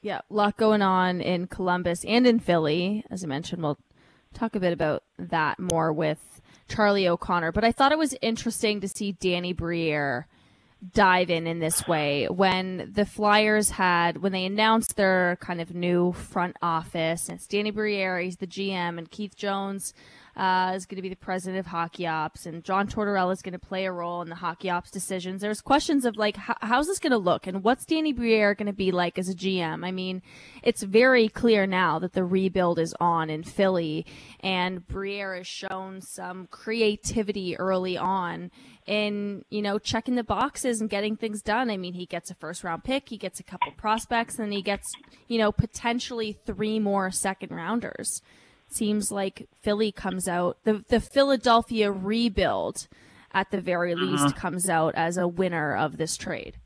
Yeah, 0.00 0.20
a 0.28 0.34
lot 0.34 0.56
going 0.56 0.82
on 0.82 1.20
in 1.20 1.46
Columbus 1.46 2.04
and 2.04 2.26
in 2.26 2.40
Philly. 2.40 3.04
As 3.08 3.22
I 3.22 3.28
mentioned, 3.28 3.62
we'll 3.62 3.78
talk 4.32 4.56
a 4.56 4.60
bit 4.60 4.72
about 4.72 5.04
that 5.18 5.58
more 5.58 5.92
with 5.92 6.40
Charlie 6.68 7.08
O'Connor. 7.08 7.52
But 7.52 7.64
I 7.64 7.72
thought 7.72 7.92
it 7.92 7.98
was 7.98 8.14
interesting 8.22 8.80
to 8.80 8.88
see 8.88 9.12
Danny 9.12 9.52
Briere 9.52 10.26
dive 10.90 11.30
in 11.30 11.46
in 11.46 11.60
this 11.60 11.86
way 11.86 12.26
when 12.26 12.90
the 12.92 13.06
Flyers 13.06 13.70
had 13.70 14.18
when 14.18 14.32
they 14.32 14.44
announced 14.44 14.96
their 14.96 15.36
kind 15.40 15.60
of 15.60 15.74
new 15.74 16.12
front 16.12 16.56
office. 16.60 17.28
And 17.28 17.36
it's 17.36 17.46
Danny 17.46 17.70
Briere, 17.70 18.20
he's 18.20 18.36
the 18.36 18.46
GM, 18.46 18.98
and 18.98 19.10
Keith 19.10 19.36
Jones 19.36 19.94
uh, 20.36 20.72
is 20.74 20.86
going 20.86 20.96
to 20.96 21.02
be 21.02 21.08
the 21.10 21.16
president 21.16 21.60
of 21.60 21.66
hockey 21.66 22.06
ops, 22.06 22.46
and 22.46 22.64
John 22.64 22.88
Tortorella 22.88 23.32
is 23.32 23.42
going 23.42 23.52
to 23.52 23.58
play 23.58 23.84
a 23.84 23.92
role 23.92 24.22
in 24.22 24.30
the 24.30 24.34
hockey 24.34 24.70
ops 24.70 24.90
decisions. 24.90 25.42
There's 25.42 25.60
questions 25.60 26.06
of 26.06 26.16
like, 26.16 26.36
how, 26.36 26.56
how's 26.62 26.86
this 26.86 26.98
going 26.98 27.10
to 27.10 27.18
look, 27.18 27.46
and 27.46 27.62
what's 27.62 27.84
Danny 27.84 28.12
Briere 28.12 28.54
going 28.54 28.66
to 28.66 28.72
be 28.72 28.92
like 28.92 29.18
as 29.18 29.28
a 29.28 29.34
GM? 29.34 29.84
I 29.84 29.90
mean, 29.90 30.22
it's 30.62 30.82
very 30.82 31.28
clear 31.28 31.66
now 31.66 31.98
that 31.98 32.14
the 32.14 32.24
rebuild 32.24 32.78
is 32.78 32.94
on 32.98 33.28
in 33.28 33.42
Philly, 33.42 34.06
and 34.40 34.86
Briere 34.86 35.36
has 35.36 35.46
shown 35.46 36.00
some 36.00 36.46
creativity 36.46 37.56
early 37.58 37.98
on 37.98 38.50
in 38.86 39.44
you 39.50 39.62
know 39.62 39.78
checking 39.78 40.14
the 40.14 40.24
boxes 40.24 40.80
and 40.80 40.90
getting 40.90 41.16
things 41.16 41.42
done. 41.42 41.70
I 41.70 41.76
mean, 41.76 41.94
he 41.94 42.06
gets 42.06 42.30
a 42.30 42.34
first 42.34 42.64
round 42.64 42.84
pick, 42.84 43.08
he 43.08 43.16
gets 43.16 43.40
a 43.40 43.44
couple 43.44 43.72
prospects, 43.72 44.38
and 44.38 44.52
he 44.52 44.62
gets 44.62 44.92
you 45.28 45.38
know 45.38 45.52
potentially 45.52 46.38
three 46.44 46.78
more 46.78 47.10
second 47.10 47.50
rounders 47.50 48.22
seems 48.68 49.12
like 49.12 49.48
Philly 49.60 49.92
comes 49.92 50.26
out 50.26 50.58
the 50.64 50.84
the 50.88 51.00
Philadelphia 51.00 51.90
rebuild 51.90 52.88
at 53.32 53.50
the 53.50 53.60
very 53.60 53.94
mm-hmm. 53.94 54.12
least 54.12 54.36
comes 54.36 54.68
out 54.68 54.94
as 54.94 55.16
a 55.16 55.28
winner 55.28 55.76
of 55.76 55.96
this 55.96 56.16
trade. 56.16 56.56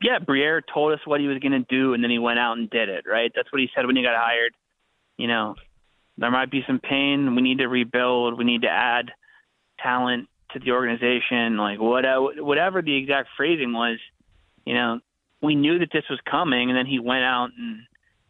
Yeah, 0.00 0.18
Briere 0.20 0.62
told 0.62 0.92
us 0.92 1.00
what 1.06 1.20
he 1.20 1.26
was 1.26 1.38
going 1.38 1.52
to 1.52 1.66
do, 1.68 1.92
and 1.92 2.04
then 2.04 2.10
he 2.10 2.18
went 2.18 2.38
out 2.38 2.56
and 2.56 2.70
did 2.70 2.88
it. 2.88 3.04
Right? 3.06 3.32
That's 3.34 3.50
what 3.52 3.60
he 3.60 3.68
said 3.74 3.86
when 3.86 3.96
he 3.96 4.02
got 4.02 4.16
hired. 4.16 4.54
You 5.16 5.26
know, 5.26 5.56
there 6.16 6.30
might 6.30 6.50
be 6.50 6.62
some 6.66 6.78
pain. 6.78 7.34
We 7.34 7.42
need 7.42 7.58
to 7.58 7.68
rebuild. 7.68 8.38
We 8.38 8.44
need 8.44 8.62
to 8.62 8.70
add 8.70 9.10
talent 9.80 10.28
to 10.52 10.58
the 10.58 10.72
organization. 10.72 11.56
Like 11.56 11.80
whatever, 11.80 12.26
uh, 12.26 12.44
whatever 12.44 12.82
the 12.82 12.96
exact 12.96 13.28
phrasing 13.36 13.72
was. 13.72 13.98
You 14.64 14.74
know, 14.74 15.00
we 15.40 15.54
knew 15.54 15.78
that 15.78 15.90
this 15.92 16.04
was 16.10 16.20
coming, 16.30 16.68
and 16.68 16.76
then 16.76 16.86
he 16.86 16.98
went 16.98 17.24
out 17.24 17.50
and 17.56 17.80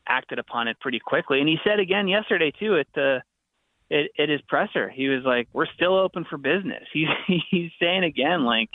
acted 0.08 0.38
upon 0.38 0.68
it 0.68 0.78
pretty 0.80 1.00
quickly. 1.00 1.40
And 1.40 1.48
he 1.48 1.58
said 1.64 1.80
again 1.80 2.08
yesterday 2.08 2.52
too 2.58 2.78
at 2.78 2.87
the 2.94 3.22
at, 3.90 4.04
at 4.18 4.28
his 4.28 4.40
presser, 4.42 4.88
he 4.88 5.08
was 5.08 5.25
like, 5.25 5.48
"We're 5.52 5.66
still 5.75 5.96
open 5.96 6.25
for 6.28 6.38
business." 6.38 6.84
He's 6.92 7.08
he's 7.50 7.70
saying 7.80 8.04
again 8.04 8.44
like, 8.44 8.70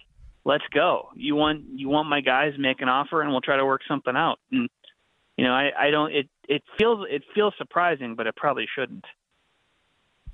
let's 0.45 0.63
go. 0.73 1.09
You 1.15 1.35
want 1.35 1.63
you 1.75 1.89
want 1.89 2.09
my 2.09 2.21
guys 2.21 2.53
make 2.57 2.81
an 2.81 2.89
offer, 2.89 3.21
and 3.21 3.31
we'll 3.31 3.41
try 3.41 3.57
to 3.57 3.65
work 3.65 3.81
something 3.88 4.15
out. 4.15 4.39
And 4.51 4.69
you 5.38 5.45
know, 5.45 5.53
I, 5.53 5.71
I 5.77 5.91
don't. 5.91 6.13
It 6.13 6.29
it 6.47 6.63
feels 6.77 7.05
it 7.09 7.23
feels 7.33 7.53
surprising, 7.57 8.15
but 8.15 8.27
it 8.27 8.35
probably 8.35 8.67
shouldn't. 8.75 9.05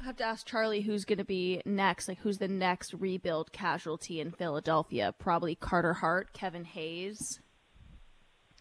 I 0.01 0.05
have 0.05 0.17
to 0.17 0.23
ask 0.23 0.47
Charlie 0.47 0.81
who's 0.81 1.03
going 1.05 1.17
to 1.17 1.25
be 1.25 1.61
next. 1.65 2.07
Like, 2.07 2.19
who's 2.19 2.37
the 2.37 2.47
next 2.47 2.93
rebuild 2.93 3.51
casualty 3.51 4.21
in 4.21 4.31
Philadelphia? 4.31 5.13
Probably 5.17 5.55
Carter 5.55 5.93
Hart, 5.93 6.31
Kevin 6.33 6.63
Hayes. 6.63 7.39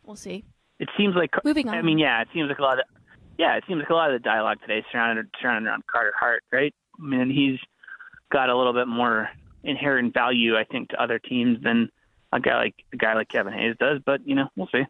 We'll 0.04 0.16
see. 0.16 0.44
It 0.80 0.88
seems 0.96 1.14
like 1.14 1.30
moving 1.44 1.68
on. 1.68 1.76
I 1.76 1.82
mean, 1.82 1.98
yeah, 1.98 2.20
it 2.22 2.28
seems 2.32 2.48
like 2.48 2.58
a 2.58 2.62
lot 2.62 2.78
of 2.78 2.84
yeah, 3.38 3.56
it 3.56 3.64
seems 3.68 3.78
like 3.78 3.90
a 3.90 3.94
lot 3.94 4.10
of 4.10 4.20
the 4.20 4.24
dialogue 4.24 4.58
today 4.60 4.84
surrounded 4.90 5.26
surrounded 5.40 5.68
around 5.68 5.86
Carter 5.86 6.12
Hart, 6.18 6.42
right? 6.52 6.74
I 6.98 7.02
mean, 7.04 7.30
he's 7.30 7.58
got 8.32 8.48
a 8.48 8.56
little 8.56 8.72
bit 8.72 8.88
more 8.88 9.28
inherent 9.62 10.14
value, 10.14 10.56
I 10.56 10.64
think, 10.64 10.88
to 10.90 11.02
other 11.02 11.18
teams 11.18 11.62
than 11.62 11.88
a 12.32 12.40
guy 12.40 12.56
like 12.56 12.74
a 12.92 12.96
guy 12.96 13.14
like 13.14 13.28
Kevin 13.28 13.52
Hayes 13.52 13.76
does. 13.78 14.00
But 14.04 14.26
you 14.26 14.34
know, 14.34 14.48
we'll 14.56 14.68
see. 14.72 14.84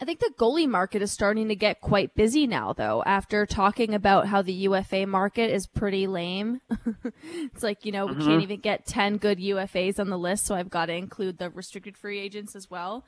I 0.00 0.04
think 0.04 0.20
the 0.20 0.32
goalie 0.36 0.68
market 0.68 1.02
is 1.02 1.12
starting 1.12 1.48
to 1.48 1.54
get 1.54 1.80
quite 1.80 2.14
busy 2.14 2.46
now, 2.46 2.72
though, 2.72 3.02
after 3.06 3.46
talking 3.46 3.94
about 3.94 4.26
how 4.26 4.42
the 4.42 4.52
UFA 4.52 5.06
market 5.06 5.50
is 5.50 5.66
pretty 5.66 6.06
lame. 6.06 6.60
it's 7.24 7.62
like, 7.62 7.84
you 7.84 7.92
know, 7.92 8.06
we 8.06 8.14
mm-hmm. 8.14 8.26
can't 8.26 8.42
even 8.42 8.60
get 8.60 8.86
10 8.86 9.18
good 9.18 9.38
UFAs 9.38 10.00
on 10.00 10.10
the 10.10 10.18
list, 10.18 10.44
so 10.44 10.54
I've 10.54 10.70
got 10.70 10.86
to 10.86 10.94
include 10.94 11.38
the 11.38 11.50
restricted 11.50 11.96
free 11.96 12.18
agents 12.18 12.56
as 12.56 12.70
well. 12.70 13.04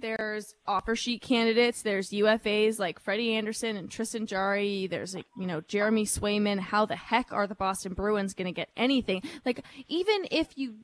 There's 0.00 0.54
offer 0.64 0.94
sheet 0.94 1.22
candidates. 1.22 1.82
There's 1.82 2.10
UFAs 2.10 2.78
like 2.78 3.00
Freddie 3.00 3.34
Andersen 3.34 3.76
and 3.76 3.90
Tristan 3.90 4.26
Jarry. 4.26 4.86
There's 4.86 5.14
like, 5.14 5.26
you 5.36 5.46
know, 5.46 5.60
Jeremy 5.62 6.04
Swayman. 6.04 6.60
How 6.60 6.86
the 6.86 6.94
heck 6.94 7.32
are 7.32 7.48
the 7.48 7.56
Boston 7.56 7.94
Bruins 7.94 8.34
going 8.34 8.46
to 8.46 8.52
get 8.52 8.68
anything? 8.76 9.22
Like, 9.44 9.64
even 9.88 10.26
if 10.30 10.56
you 10.56 10.76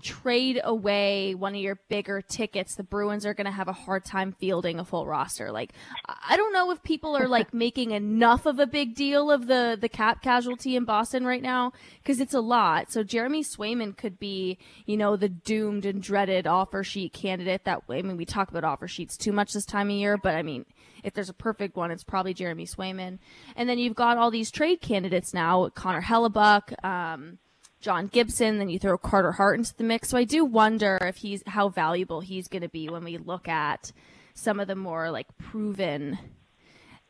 trade 0.00 0.60
away 0.62 1.34
one 1.34 1.54
of 1.54 1.60
your 1.60 1.78
bigger 1.88 2.22
tickets, 2.22 2.74
the 2.74 2.82
Bruins 2.82 3.24
are 3.26 3.34
going 3.34 3.44
to 3.46 3.52
have 3.52 3.68
a 3.68 3.72
hard 3.72 4.04
time 4.04 4.32
fielding 4.32 4.78
a 4.78 4.84
full 4.84 5.06
roster. 5.06 5.52
Like, 5.52 5.72
I 6.06 6.36
don't 6.36 6.52
know 6.52 6.70
if 6.70 6.82
people 6.82 7.16
are 7.16 7.28
like 7.28 7.52
making 7.54 7.92
enough 7.92 8.46
of 8.46 8.58
a 8.58 8.66
big 8.66 8.94
deal 8.94 9.30
of 9.30 9.46
the, 9.46 9.78
the 9.80 9.88
cap 9.88 10.22
casualty 10.22 10.76
in 10.76 10.84
Boston 10.84 11.24
right 11.24 11.42
now 11.42 11.72
because 12.02 12.20
it's 12.20 12.34
a 12.34 12.40
lot. 12.40 12.90
So 12.90 13.02
Jeremy 13.02 13.44
Swayman 13.44 13.96
could 13.96 14.18
be, 14.18 14.58
you 14.86 14.96
know, 14.96 15.16
the 15.16 15.28
doomed 15.28 15.84
and 15.84 16.02
dreaded 16.02 16.46
offer 16.46 16.82
sheet 16.82 17.12
candidate 17.12 17.64
that 17.64 17.88
way. 17.88 17.98
I 17.98 18.02
mean, 18.02 18.16
we 18.16 18.24
talk 18.24 18.50
about 18.50 18.64
offer 18.64 18.88
sheets 18.88 19.16
too 19.16 19.32
much 19.32 19.52
this 19.52 19.66
time 19.66 19.88
of 19.88 19.96
year, 19.96 20.16
but 20.16 20.34
I 20.34 20.42
mean, 20.42 20.64
if 21.04 21.14
there's 21.14 21.28
a 21.28 21.34
perfect 21.34 21.76
one, 21.76 21.90
it's 21.90 22.04
probably 22.04 22.34
Jeremy 22.34 22.66
Swayman. 22.66 23.18
And 23.56 23.68
then 23.68 23.78
you've 23.78 23.94
got 23.94 24.18
all 24.18 24.30
these 24.30 24.50
trade 24.50 24.80
candidates 24.80 25.34
now, 25.34 25.68
Connor 25.68 26.02
Hellebuyck. 26.02 26.84
um, 26.84 27.38
John 27.82 28.06
Gibson, 28.06 28.58
then 28.58 28.68
you 28.68 28.78
throw 28.78 28.96
Carter 28.96 29.32
Hart 29.32 29.58
into 29.58 29.76
the 29.76 29.84
mix. 29.84 30.08
So 30.08 30.16
I 30.16 30.24
do 30.24 30.44
wonder 30.44 30.98
if 31.02 31.16
he's 31.16 31.42
how 31.46 31.68
valuable 31.68 32.20
he's 32.20 32.48
going 32.48 32.62
to 32.62 32.68
be 32.68 32.88
when 32.88 33.04
we 33.04 33.18
look 33.18 33.48
at 33.48 33.92
some 34.34 34.60
of 34.60 34.68
the 34.68 34.76
more 34.76 35.10
like 35.10 35.26
proven 35.36 36.18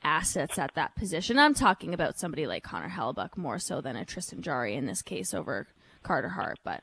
assets 0.03 0.59
at 0.59 0.75
that 0.75 0.97
position. 0.97 1.39
I'm 1.39 1.55
talking 1.55 1.95
about 1.95 2.19
somebody 2.19 2.47
like 2.47 2.65
Connor 2.65 2.89
Hellebuyck 2.89 3.37
more 3.37 3.59
so 3.59 3.81
than 3.81 3.97
a 3.97 4.05
Tristan 4.05 4.43
Jarry 4.43 4.75
in 4.75 4.87
this 4.87 5.03
case 5.03 5.35
over 5.35 5.69
Carter 6.03 6.31
Hart, 6.31 6.59
but 6.65 6.83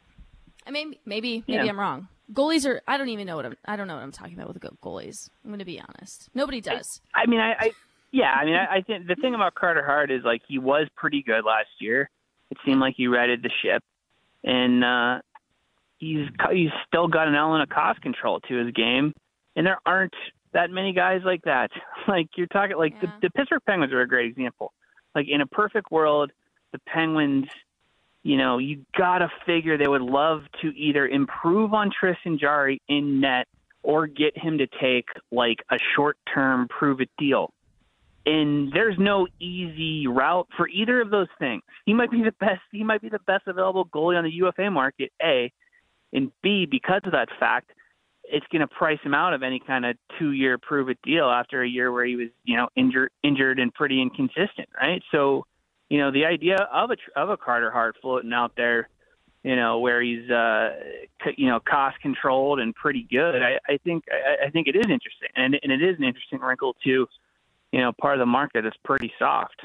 I 0.65 0.71
mean 0.71 0.95
maybe 1.05 1.43
maybe 1.47 1.65
yeah. 1.65 1.69
I'm 1.69 1.79
wrong. 1.79 2.07
Goalies 2.31 2.65
are 2.65 2.81
I 2.87 2.97
don't 2.97 3.09
even 3.09 3.25
know 3.25 3.35
what 3.35 3.45
I'm 3.45 3.57
I 3.65 3.75
don't 3.75 3.87
know 3.87 3.95
what 3.95 4.03
I'm 4.03 4.11
talking 4.11 4.35
about 4.35 4.53
with 4.53 4.61
goalies. 4.81 5.29
I'm 5.43 5.49
going 5.49 5.59
to 5.59 5.65
be 5.65 5.81
honest. 5.81 6.29
Nobody 6.33 6.61
does. 6.61 7.01
I, 7.13 7.23
I 7.23 7.25
mean 7.25 7.39
I, 7.39 7.51
I 7.59 7.71
yeah, 8.11 8.31
I 8.31 8.45
mean 8.45 8.55
I, 8.55 8.75
I 8.77 8.81
think 8.81 9.07
the 9.07 9.15
thing 9.15 9.33
about 9.33 9.55
Carter 9.55 9.83
Hart 9.83 10.11
is 10.11 10.23
like 10.23 10.41
he 10.47 10.59
was 10.59 10.87
pretty 10.95 11.23
good 11.23 11.43
last 11.43 11.69
year 11.79 12.09
it 12.51 12.57
seemed 12.65 12.79
like 12.79 12.95
he 12.95 13.07
righted 13.07 13.43
the 13.43 13.51
ship, 13.61 13.83
and 14.43 14.83
uh, 14.83 15.19
he's 15.97 16.27
he's 16.51 16.71
still 16.87 17.07
got 17.07 17.27
an 17.27 17.35
element 17.35 17.63
of 17.63 17.69
cost 17.69 18.01
control 18.01 18.39
to 18.41 18.55
his 18.55 18.73
game, 18.73 19.13
and 19.55 19.65
there 19.65 19.79
aren't 19.85 20.13
that 20.53 20.71
many 20.71 20.93
guys 20.93 21.21
like 21.23 21.43
that. 21.43 21.71
Like 22.07 22.29
you're 22.35 22.47
talking, 22.47 22.75
like 22.75 22.95
yeah. 23.03 23.11
the, 23.21 23.27
the 23.27 23.29
Pittsburgh 23.29 23.61
Penguins 23.67 23.93
are 23.93 24.01
a 24.01 24.07
great 24.07 24.31
example. 24.31 24.73
Like 25.13 25.27
in 25.29 25.41
a 25.41 25.45
perfect 25.45 25.91
world, 25.91 26.31
the 26.71 26.79
Penguins, 26.87 27.45
you 28.23 28.35
know, 28.35 28.57
you 28.57 28.83
gotta 28.97 29.29
figure 29.45 29.77
they 29.77 29.87
would 29.87 30.01
love 30.01 30.41
to 30.63 30.69
either 30.69 31.07
improve 31.07 31.75
on 31.75 31.91
Tristan 31.91 32.39
Jarry 32.39 32.81
in 32.87 33.19
net 33.19 33.47
or 33.83 34.07
get 34.07 34.35
him 34.35 34.57
to 34.57 34.67
take 34.81 35.05
like 35.31 35.57
a 35.69 35.77
short 35.95 36.17
term 36.33 36.67
prove 36.67 36.99
it 36.99 37.09
deal. 37.19 37.53
And 38.25 38.71
there's 38.73 38.97
no 38.99 39.27
easy 39.39 40.05
route 40.07 40.47
for 40.57 40.67
either 40.67 41.01
of 41.01 41.09
those 41.09 41.29
things. 41.39 41.63
He 41.85 41.93
might 41.93 42.11
be 42.11 42.21
the 42.21 42.33
best. 42.39 42.61
He 42.71 42.83
might 42.83 43.01
be 43.01 43.09
the 43.09 43.19
best 43.19 43.47
available 43.47 43.85
goalie 43.85 44.17
on 44.17 44.23
the 44.23 44.31
UFA 44.31 44.69
market. 44.69 45.11
A, 45.21 45.51
and 46.13 46.31
B, 46.43 46.67
because 46.69 47.01
of 47.05 47.13
that 47.13 47.29
fact, 47.39 47.71
it's 48.23 48.45
going 48.51 48.61
to 48.61 48.67
price 48.67 48.99
him 49.03 49.13
out 49.13 49.33
of 49.33 49.41
any 49.41 49.59
kind 49.59 49.85
of 49.85 49.95
two-year 50.19 50.57
prove-it 50.57 50.99
deal 51.03 51.25
after 51.29 51.63
a 51.63 51.67
year 51.67 51.91
where 51.91 52.05
he 52.05 52.15
was, 52.15 52.27
you 52.43 52.57
know, 52.57 52.67
injured, 52.75 53.11
injured 53.23 53.59
and 53.59 53.73
pretty 53.73 54.01
inconsistent, 54.01 54.69
right? 54.79 55.01
So, 55.11 55.45
you 55.89 55.97
know, 55.97 56.11
the 56.11 56.25
idea 56.25 56.57
of 56.71 56.91
a 56.91 57.19
of 57.19 57.29
a 57.29 57.37
Carter 57.37 57.71
Hart 57.71 57.95
floating 58.01 58.33
out 58.33 58.51
there, 58.55 58.89
you 59.43 59.55
know, 59.55 59.79
where 59.79 60.01
he's, 60.01 60.29
uh, 60.29 60.75
you 61.37 61.47
know, 61.47 61.59
cost 61.59 61.99
controlled 62.01 62.59
and 62.59 62.75
pretty 62.75 63.07
good, 63.09 63.41
I, 63.41 63.57
I 63.67 63.77
think 63.77 64.03
I, 64.11 64.47
I 64.47 64.49
think 64.51 64.67
it 64.67 64.75
is 64.75 64.85
interesting, 64.85 65.29
and 65.35 65.57
and 65.63 65.71
it 65.71 65.81
is 65.81 65.97
an 65.97 66.03
interesting 66.03 66.39
wrinkle 66.39 66.75
too 66.83 67.07
you 67.71 67.79
know 67.79 67.91
part 67.99 68.15
of 68.15 68.19
the 68.19 68.25
market 68.25 68.65
is 68.65 68.73
pretty 68.83 69.11
soft. 69.19 69.61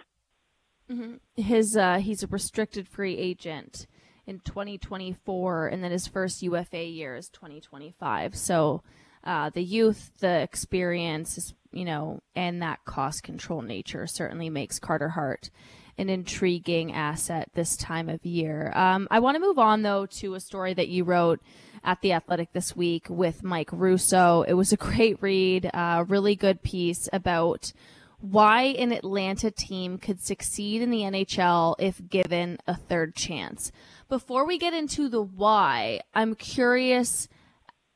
Mm-hmm. 0.91 1.15
His 1.41 1.77
uh, 1.77 1.99
he's 1.99 2.23
a 2.23 2.27
restricted 2.27 2.89
free 2.89 3.17
agent 3.17 3.87
in 4.27 4.41
2024, 4.41 5.69
and 5.69 5.83
then 5.83 5.91
his 5.91 6.07
first 6.07 6.43
UFA 6.43 6.85
year 6.85 7.17
is 7.17 7.29
2025. 7.29 8.37
So 8.37 8.83
uh, 9.25 9.51
the 9.51 9.63
youth, 9.63 10.11
the 10.21 10.41
experience, 10.41 11.55
you 11.73 11.85
know, 11.85 12.21
and 12.35 12.63
that 12.63 12.85
cost 12.85 13.23
control 13.23 13.63
nature 13.63 14.07
certainly 14.07 14.51
makes 14.51 14.79
Carter 14.79 15.11
Hart 15.11 15.51
an 15.97 16.09
intriguing 16.09 16.93
asset 16.93 17.49
this 17.55 17.77
time 17.77 18.09
of 18.09 18.25
year. 18.27 18.73
Um, 18.75 19.07
I 19.11 19.21
want 19.21 19.37
to 19.37 19.41
move 19.41 19.59
on 19.59 19.83
though 19.83 20.07
to 20.07 20.35
a 20.35 20.41
story 20.41 20.75
that 20.75 20.89
you 20.89 21.05
wrote 21.05 21.41
at 21.85 22.01
the 22.01 22.13
Athletic 22.13 22.53
this 22.53 22.75
week 22.75 23.07
with 23.09 23.45
Mike 23.45 23.71
Russo. 23.73 24.43
It 24.43 24.55
was 24.55 24.73
a 24.73 24.77
great 24.77 25.23
read, 25.23 25.67
a 25.67 25.79
uh, 25.79 26.05
really 26.09 26.35
good 26.35 26.63
piece 26.63 27.09
about 27.13 27.73
why 28.21 28.63
an 28.63 28.91
Atlanta 28.91 29.51
team 29.51 29.99
could 29.99 30.21
succeed 30.21 30.81
in 30.81 30.91
the 30.91 31.01
NHL 31.03 31.75
if 31.79 32.09
given 32.09 32.59
a 32.67 32.75
third 32.75 33.15
chance. 33.15 33.71
Before 34.09 34.47
we 34.47 34.59
get 34.59 34.73
into 34.73 35.09
the 35.09 35.21
why, 35.21 36.01
I'm 36.15 36.35
curious 36.35 37.29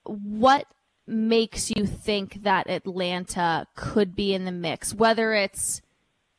what 0.05 0.67
makes 1.07 1.71
you 1.71 1.87
think 1.87 2.43
that 2.43 2.69
Atlanta 2.69 3.67
could 3.75 4.15
be 4.15 4.35
in 4.35 4.45
the 4.45 4.53
mix, 4.53 4.93
whether 4.93 5.33
it's 5.33 5.81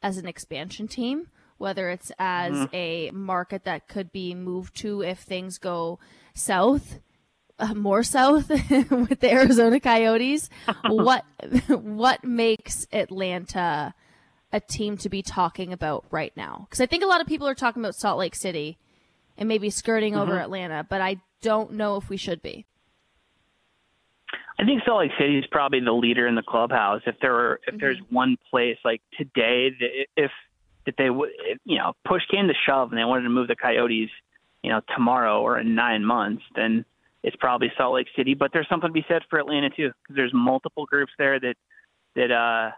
as 0.04 0.18
an 0.18 0.28
expansion 0.28 0.88
team, 0.88 1.28
whether 1.58 1.90
it's 1.90 2.12
as 2.20 2.54
mm-hmm. 2.54 2.76
a 2.76 3.12
market 3.12 3.64
that 3.64 3.88
could 3.88 4.12
be 4.12 4.36
moved 4.36 4.76
to 4.78 5.02
if 5.02 5.20
things 5.20 5.58
go 5.58 6.00
south, 6.36 7.00
uh, 7.60 7.74
more 7.74 8.04
south 8.04 8.50
with 8.50 9.20
the 9.20 9.32
Arizona 9.32 9.80
Coyotes. 9.80 10.50
what 10.88 11.26
what 11.68 12.24
makes 12.24 12.88
Atlanta 12.92 13.94
a 14.52 14.60
team 14.60 14.98
to 14.98 15.10
be 15.10 15.22
talking 15.22 15.74
about 15.74 16.06
right 16.10 16.34
now? 16.36 16.68
Because 16.68 16.82
I 16.82 16.86
think 16.86 17.04
a 17.04 17.08
lot 17.08 17.22
of 17.22 17.28
people 17.28 17.48
are 17.48 17.56
talking 17.56 17.82
about 17.82 17.96
Salt 17.96 18.18
Lake 18.18 18.36
City 18.36 18.78
and 19.38 19.48
maybe 19.48 19.70
skirting 19.70 20.14
mm-hmm. 20.14 20.22
over 20.22 20.40
Atlanta, 20.40 20.86
but 20.88 21.02
I 21.02 21.18
don't 21.42 21.74
know 21.74 21.96
if 21.98 22.10
we 22.10 22.18
should 22.18 22.42
be. 22.42 22.66
I 24.60 24.66
think 24.66 24.82
Salt 24.86 25.00
Lake 25.00 25.12
City 25.18 25.38
is 25.38 25.46
probably 25.52 25.80
the 25.80 25.94
leader 25.94 26.28
in 26.28 26.36
the 26.36 26.44
clubhouse. 26.44 27.02
If 27.06 27.16
there 27.22 27.32
were, 27.32 27.62
if 27.66 27.76
mm-hmm. 27.76 27.80
there's 27.80 28.00
one 28.10 28.38
place 28.50 28.78
like 28.84 29.02
today, 29.18 29.70
if 30.18 30.32
if 30.86 30.96
they 30.98 31.10
would, 31.10 31.30
you 31.66 31.78
know, 31.78 31.94
push 32.06 32.24
came 32.30 32.48
to 32.48 32.54
shove 32.66 32.90
and 32.92 33.00
they 33.00 33.06
wanted 33.06 33.24
to 33.24 33.30
move 33.30 33.48
the 33.48 33.56
Coyotes, 33.56 34.10
you 34.64 34.70
know, 34.70 34.82
tomorrow 34.96 35.42
or 35.42 35.60
in 35.60 35.76
nine 35.76 36.04
months, 36.04 36.44
then 36.56 36.84
it's 37.24 37.36
probably 37.38 37.72
Salt 37.78 37.96
Lake 37.96 38.08
City. 38.16 38.34
But 38.34 38.52
there's 38.54 38.68
something 38.70 38.90
to 38.90 38.94
be 38.94 39.06
said 39.08 39.24
for 39.30 39.40
Atlanta 39.40 39.70
too, 39.70 39.92
because 40.04 40.16
there's 40.16 40.34
multiple 40.34 40.86
groups 40.86 41.12
there 41.18 41.40
that 41.40 41.56
that 42.16 42.32
uh 42.32 42.72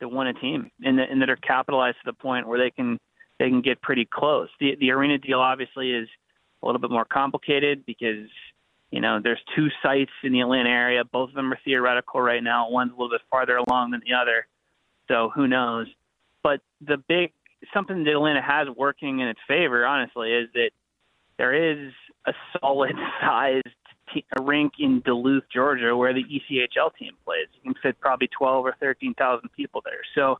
that 0.00 0.08
want 0.08 0.28
a 0.36 0.40
team 0.40 0.70
and 0.82 0.98
that, 0.98 1.10
and 1.10 1.20
that 1.22 1.30
are 1.30 1.36
capitalized 1.36 1.96
to 2.04 2.10
the 2.10 2.12
point 2.12 2.46
where 2.46 2.58
they 2.58 2.70
can 2.70 2.98
they 3.38 3.48
can 3.48 3.62
get 3.62 3.80
pretty 3.82 4.04
close. 4.04 4.48
The 4.60 4.76
the 4.78 4.90
arena 4.90 5.18
deal 5.18 5.40
obviously 5.40 5.92
is 5.92 6.08
a 6.62 6.66
little 6.66 6.80
bit 6.80 6.90
more 6.90 7.04
complicated 7.04 7.84
because 7.86 8.28
you 8.90 9.00
know 9.00 9.20
there's 9.22 9.40
two 9.56 9.68
sites 9.82 10.12
in 10.22 10.32
the 10.32 10.40
Atlanta 10.40 10.70
area. 10.70 11.04
Both 11.04 11.30
of 11.30 11.34
them 11.34 11.52
are 11.52 11.58
theoretical 11.64 12.20
right 12.20 12.42
now. 12.42 12.70
One's 12.70 12.90
a 12.90 12.94
little 12.94 13.10
bit 13.10 13.22
farther 13.30 13.56
along 13.56 13.90
than 13.90 14.00
the 14.06 14.14
other, 14.14 14.46
so 15.08 15.30
who 15.34 15.48
knows? 15.48 15.88
But 16.42 16.60
the 16.80 16.98
big 17.08 17.32
something 17.72 18.04
that 18.04 18.10
Atlanta 18.10 18.42
has 18.42 18.68
working 18.76 19.20
in 19.20 19.28
its 19.28 19.40
favor, 19.48 19.86
honestly, 19.86 20.32
is 20.32 20.48
that 20.54 20.70
there 21.38 21.54
is 21.54 21.92
a 22.26 22.32
solid 22.60 22.94
sized 23.20 23.66
a 24.38 24.42
rink 24.42 24.74
in 24.78 25.00
Duluth, 25.00 25.44
Georgia, 25.52 25.96
where 25.96 26.12
the 26.14 26.22
ECHL 26.22 26.94
team 26.96 27.14
plays. 27.24 27.48
You 27.54 27.72
can 27.72 27.74
fit 27.82 27.98
probably 28.00 28.28
12 28.38 28.64
or 28.66 28.76
13,000 28.78 29.48
people 29.56 29.82
there. 29.84 30.02
So, 30.14 30.38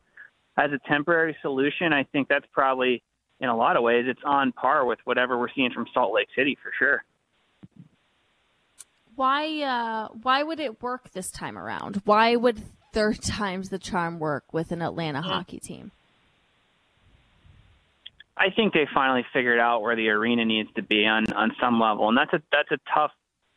as 0.57 0.71
a 0.71 0.79
temporary 0.87 1.35
solution, 1.41 1.91
I 1.91 2.03
think 2.03 2.29
that's 2.29 2.45
probably, 2.53 3.03
in 3.41 3.49
a 3.49 3.55
lot 3.57 3.75
of 3.75 3.83
ways, 3.83 4.05
it's 4.07 4.21
on 4.25 4.53
par 4.53 4.85
with 4.85 4.99
whatever 5.03 5.37
we're 5.37 5.49
seeing 5.53 5.71
from 5.73 5.87
Salt 5.93 6.13
Lake 6.13 6.29
City 6.37 6.57
for 6.63 6.71
sure. 6.79 7.03
Why 9.15 9.61
uh 9.61 10.07
why 10.23 10.43
would 10.43 10.59
it 10.59 10.81
work 10.81 11.11
this 11.11 11.31
time 11.31 11.57
around? 11.57 12.01
Why 12.05 12.35
would 12.35 12.61
third 12.93 13.21
times 13.21 13.69
the 13.69 13.79
charm 13.79 14.19
work 14.19 14.53
with 14.53 14.71
an 14.71 14.81
Atlanta 14.81 15.19
Mm-hmm. 15.19 15.29
hockey 15.29 15.59
team? 15.59 15.91
I 18.37 18.49
think 18.49 18.73
they 18.73 18.87
finally 18.93 19.25
figured 19.31 19.59
out 19.59 19.81
where 19.81 19.95
the 19.95 20.09
arena 20.09 20.43
needs 20.45 20.69
to 20.75 20.81
be 20.81 21.05
on 21.05 21.31
on 21.33 21.53
some 21.59 21.79
level, 21.79 22.09
and 22.09 22.17
that's 22.17 22.33
a 22.33 22.41
that's 22.51 22.71
a 22.71 22.79
tough 22.93 23.11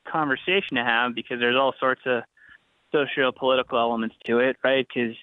conversation 0.07 0.77
to 0.77 0.85
have 0.85 1.15
because 1.15 1.41
there's 1.41 1.57
all 1.57 1.75
sorts 1.81 2.03
of 2.07 2.23
socio-political 2.93 3.79
elements 3.79 4.17
to 4.25 4.39
it, 4.39 4.57
right? 4.63 4.87
Because 4.87 5.15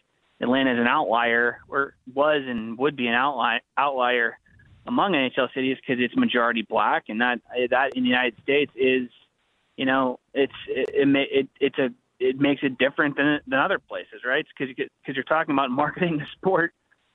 Atlanta 0.41 0.73
is 0.73 0.79
an 0.79 0.87
outlier, 0.87 1.59
or 1.69 1.95
was 2.13 2.43
and 2.45 2.77
would 2.77 2.95
be 2.95 3.07
an 3.07 3.13
outlier 3.13 3.61
outlier 3.77 4.37
among 4.85 5.13
NHL 5.13 5.53
cities 5.53 5.77
because 5.77 6.03
it's 6.03 6.15
majority 6.15 6.61
black, 6.61 7.05
and 7.07 7.21
that 7.21 7.39
that 7.69 7.95
in 7.95 8.03
the 8.03 8.09
United 8.09 8.35
States 8.43 8.71
is, 8.75 9.09
you 9.77 9.85
know, 9.85 10.19
it's 10.33 10.53
it 10.67 10.89
it, 10.93 11.07
it 11.31 11.49
it's 11.61 11.77
a 11.77 11.89
it 12.19 12.39
makes 12.39 12.61
it 12.63 12.77
different 12.77 13.15
than 13.15 13.39
than 13.47 13.59
other 13.59 13.79
places, 13.79 14.21
right? 14.25 14.45
Because 14.57 14.75
because 14.75 15.15
you're 15.15 15.23
talking 15.23 15.53
about 15.53 15.71
marketing 15.71 16.17
the 16.17 16.25
sport 16.33 16.73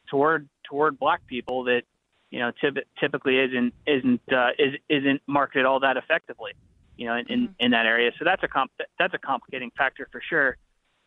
toward 0.08 0.48
toward 0.64 0.98
black 0.98 1.26
people 1.26 1.64
that 1.64 1.82
you 2.30 2.38
know 2.38 2.52
typ- 2.62 2.84
typically 2.98 3.38
isn't 3.38 3.74
isn't 3.86 4.20
uh, 4.32 4.50
is, 4.58 4.74
isn't 4.88 5.20
marketed 5.26 5.66
all 5.66 5.80
that 5.80 5.96
effectively, 5.96 6.52
you 6.96 7.06
know, 7.06 7.16
in, 7.16 7.26
in, 7.28 7.54
in 7.58 7.70
that 7.72 7.86
area. 7.86 8.10
So 8.18 8.24
that's 8.24 8.42
a 8.42 8.48
comp- 8.48 8.72
that's 8.98 9.14
a 9.14 9.18
complicating 9.18 9.70
factor 9.76 10.08
for 10.10 10.22
sure. 10.28 10.56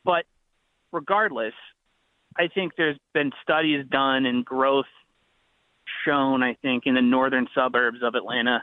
But 0.03 0.25
regardless, 0.91 1.53
I 2.37 2.47
think 2.47 2.73
there's 2.77 2.97
been 3.13 3.31
studies 3.41 3.85
done 3.89 4.25
and 4.25 4.43
growth 4.43 4.85
shown. 6.05 6.43
I 6.43 6.55
think 6.55 6.83
in 6.85 6.95
the 6.95 7.01
northern 7.01 7.47
suburbs 7.55 7.99
of 8.03 8.15
Atlanta 8.15 8.61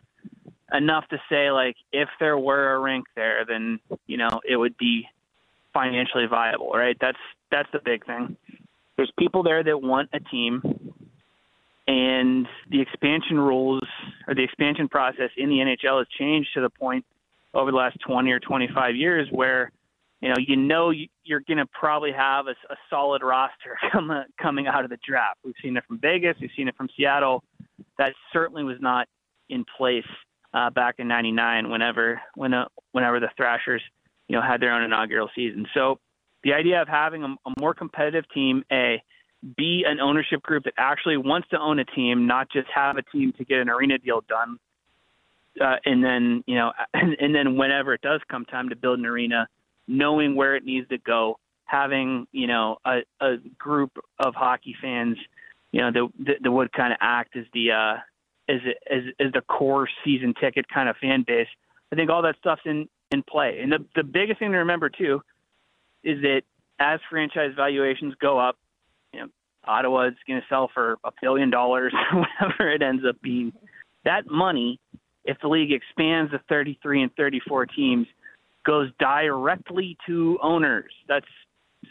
enough 0.73 1.07
to 1.09 1.19
say 1.29 1.51
like 1.51 1.77
if 1.93 2.09
there 2.19 2.39
were 2.39 2.75
a 2.75 2.79
rink 2.79 3.07
there, 3.17 3.45
then 3.49 3.81
you 4.07 4.17
know 4.17 4.41
it 4.49 4.57
would 4.57 4.77
be 4.77 5.07
financially 5.73 6.27
viable, 6.27 6.71
right? 6.73 6.97
That's 7.01 7.19
that's 7.51 7.69
the 7.73 7.81
big 7.85 8.05
thing. 8.05 8.37
There's 8.97 9.13
people 9.19 9.43
there 9.43 9.63
that 9.65 9.81
want 9.81 10.11
a 10.13 10.21
team 10.21 10.63
and 11.91 12.47
the 12.71 12.81
expansion 12.81 13.37
rules 13.39 13.83
or 14.29 14.35
the 14.35 14.45
expansion 14.45 14.89
process 14.89 15.31
in 15.37 15.49
the 15.49 15.57
NHL 15.57 15.99
has 15.99 16.07
changed 16.17 16.51
to 16.55 16.61
the 16.61 16.71
point 16.71 17.05
over 17.53 17.73
the 17.73 17.77
last 17.77 17.99
20 18.07 18.31
or 18.31 18.39
25 18.39 18.95
years 18.95 19.27
where 19.33 19.73
you 20.21 20.29
know 20.29 20.37
you 20.39 20.57
know 20.57 20.91
you- 20.91 21.09
you're 21.25 21.41
going 21.41 21.59
to 21.59 21.67
probably 21.67 22.13
have 22.13 22.47
a, 22.47 22.53
a 22.73 22.77
solid 22.89 23.23
roster 23.25 23.77
come, 23.93 24.11
coming 24.41 24.69
out 24.69 24.85
of 24.85 24.91
the 24.91 24.99
draft. 25.07 25.39
We've 25.45 25.55
seen 25.61 25.77
it 25.77 25.85
from 25.87 25.99
Vegas, 25.99 26.37
we've 26.41 26.51
seen 26.57 26.69
it 26.69 26.77
from 26.77 26.89
Seattle. 26.97 27.43
That 27.99 28.13
certainly 28.33 28.63
was 28.63 28.77
not 28.81 29.09
in 29.49 29.65
place 29.77 30.05
uh, 30.55 30.71
back 30.71 30.97
in 30.99 31.09
'99 31.09 31.71
whenever 31.71 32.21
when 32.37 32.55
uh, 32.55 32.67
whenever 32.93 33.19
the 33.19 33.31
Thrashers 33.37 33.83
you 34.29 34.37
know 34.37 34.43
had 34.43 34.61
their 34.63 34.73
own 34.73 34.83
inaugural 34.85 35.29
season. 35.35 35.67
So 35.75 35.99
the 36.45 36.53
idea 36.53 36.81
of 36.81 36.87
having 36.87 37.25
a, 37.25 37.35
a 37.47 37.53
more 37.59 37.75
competitive 37.75 38.25
team, 38.33 38.63
a 38.71 39.03
be 39.57 39.85
an 39.87 40.01
ownership 40.01 40.43
group 40.43 40.65
that 40.65 40.75
actually 40.77 41.17
wants 41.17 41.49
to 41.49 41.59
own 41.59 41.79
a 41.79 41.85
team, 41.85 42.27
not 42.27 42.51
just 42.51 42.69
have 42.75 42.97
a 42.97 43.03
team 43.03 43.33
to 43.39 43.45
get 43.45 43.59
an 43.59 43.71
arena 43.71 43.99
deal 43.99 44.23
done. 44.29 44.59
Uh, 45.61 45.77
and 45.85 46.05
then, 46.05 46.45
you 46.47 46.55
know, 46.55 46.73
and, 46.95 47.35
then 47.35 47.57
whenever 47.57 47.95
it 47.95 48.03
does 48.03 48.21
come 48.31 48.45
time 48.45 48.69
to 48.69 48.77
build 48.77 48.99
an 48.99 49.07
arena, 49.07 49.49
knowing 49.89 50.37
where 50.37 50.57
it 50.57 50.65
needs 50.65 50.89
to 50.89 50.99
go, 50.99 51.39
having, 51.65 52.27
you 52.33 52.47
know, 52.47 52.77
a, 52.85 52.99
a 53.21 53.37
group 53.59 53.93
of 54.19 54.35
hockey 54.35 54.77
fans, 54.81 55.17
you 55.73 55.81
know, 55.81 55.91
that, 55.91 56.27
that, 56.27 56.43
that 56.43 56.51
would 56.51 56.73
kind 56.73 56.93
of 56.93 56.99
act 57.01 57.37
as 57.37 57.45
the, 57.55 57.73
uh, 57.73 57.95
as, 58.49 58.61
as, 58.91 59.03
as 59.19 59.33
the 59.33 59.41
core 59.41 59.89
season 60.05 60.35
ticket 60.39 60.69
kind 60.69 60.89
of 60.89 60.97
fan 60.97 61.25
base. 61.27 61.49
I 61.93 61.97
think 61.97 62.11
all 62.11 62.23
that 62.23 62.37
stuff's 62.39 62.63
in, 62.65 62.89
in 63.11 63.23
play. 63.23 63.61
And 63.63 63.73
the, 63.73 63.85
the 63.97 64.05
biggest 64.05 64.39
thing 64.39 64.53
to 64.53 64.59
remember 64.59 64.89
too, 64.89 65.23
is 66.03 66.21
that 66.23 66.43
as 66.79 67.01
franchise 67.11 67.53
valuations 67.55 68.15
go 68.21 68.39
up, 68.39 68.57
Ottawa 69.67 70.09
is 70.09 70.15
going 70.27 70.41
to 70.41 70.47
sell 70.49 70.71
for 70.73 70.99
a 71.05 71.11
billion 71.21 71.51
dollars, 71.51 71.93
whatever 72.13 72.71
it 72.71 72.83
ends 72.83 73.03
up 73.09 73.21
being. 73.23 73.53
That 74.05 74.31
money, 74.31 74.81
if 75.25 75.37
the 75.43 75.49
league 75.49 75.73
expands 75.73 76.33
to 76.33 76.41
33 76.49 77.03
and 77.03 77.15
34 77.17 77.67
teams, 77.67 78.07
goes 78.65 78.91
directly 78.99 79.97
to 80.07 80.39
owners. 80.43 80.93
That's 81.09 81.27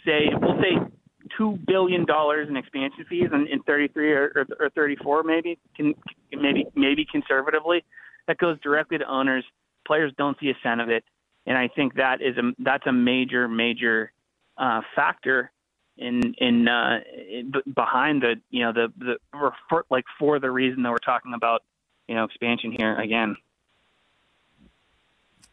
say 0.06 0.30
we'll 0.40 0.60
say 0.62 0.92
two 1.38 1.60
billion 1.68 2.06
dollars 2.06 2.48
in 2.50 2.58
expansion 2.58 3.06
fees 3.10 3.30
in, 3.32 3.48
in 3.48 3.62
33 3.64 4.12
or, 4.12 4.32
or, 4.36 4.46
or 4.60 4.70
34, 4.72 5.24
maybe 5.24 5.58
can 5.76 5.94
maybe 6.32 6.66
maybe 6.76 7.06
conservatively. 7.12 7.84
That 8.28 8.38
goes 8.38 8.60
directly 8.62 8.98
to 9.00 9.06
owners. 9.06 9.44
Players 9.86 10.14
don't 10.18 10.38
see 10.40 10.50
a 10.50 10.58
cent 10.62 10.82
of 10.82 10.90
it, 10.90 11.04
and 11.46 11.58
I 11.58 11.68
think 11.68 11.96
that 11.96 12.22
is 12.22 12.38
a 12.38 12.52
that's 12.60 12.86
a 12.88 12.94
major 12.94 13.48
major 13.48 14.12
uh, 14.58 14.82
factor 14.96 15.52
in 16.00 16.34
in, 16.38 16.68
uh, 16.68 17.00
in 17.30 17.52
behind 17.74 18.24
the 18.24 18.36
you 18.50 18.64
know 18.64 18.72
the 18.74 18.88
the 18.98 19.52
for, 19.70 19.86
like 19.90 20.06
for 20.18 20.40
the 20.40 20.50
reason 20.50 20.84
that 20.84 20.92
we're 20.92 20.98
talking 20.98 21.34
about 21.34 21.62
you 22.08 22.16
know 22.16 22.24
expansion 22.24 22.76
here 22.78 22.98
again. 22.98 23.36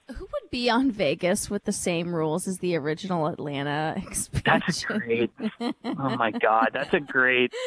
Who 0.08 0.20
would 0.20 0.50
be 0.50 0.70
on 0.70 0.92
Vegas 0.92 1.50
with 1.50 1.64
the 1.64 1.72
same 1.72 2.14
rules 2.14 2.46
as 2.46 2.60
the 2.60 2.76
original 2.76 3.26
Atlanta 3.26 3.94
expansion? 3.96 4.42
That's 4.44 4.84
great. 4.84 5.30
oh 5.60 6.16
my 6.16 6.30
God, 6.30 6.70
that's 6.72 6.94
a 6.94 7.00
great. 7.00 7.52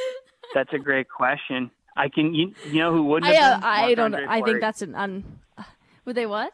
That's 0.56 0.74
a 0.74 0.80
great 0.80 1.08
question. 1.08 1.70
I 1.96 2.10
can 2.10 2.34
you, 2.34 2.56
you 2.66 2.80
know 2.80 2.92
who 2.92 3.04
wouldn't 3.04 3.32
I, 3.32 3.36
have 3.36 3.54
uh, 3.54 3.56
been? 3.58 3.64
I 3.64 3.94
don't. 3.94 4.12
Marc-Andre 4.14 4.36
I 4.36 4.44
think 4.44 4.62
that's 4.62 4.82
an 4.82 4.96
un. 4.96 5.40
Would 6.06 6.16
they 6.16 6.26
what? 6.26 6.54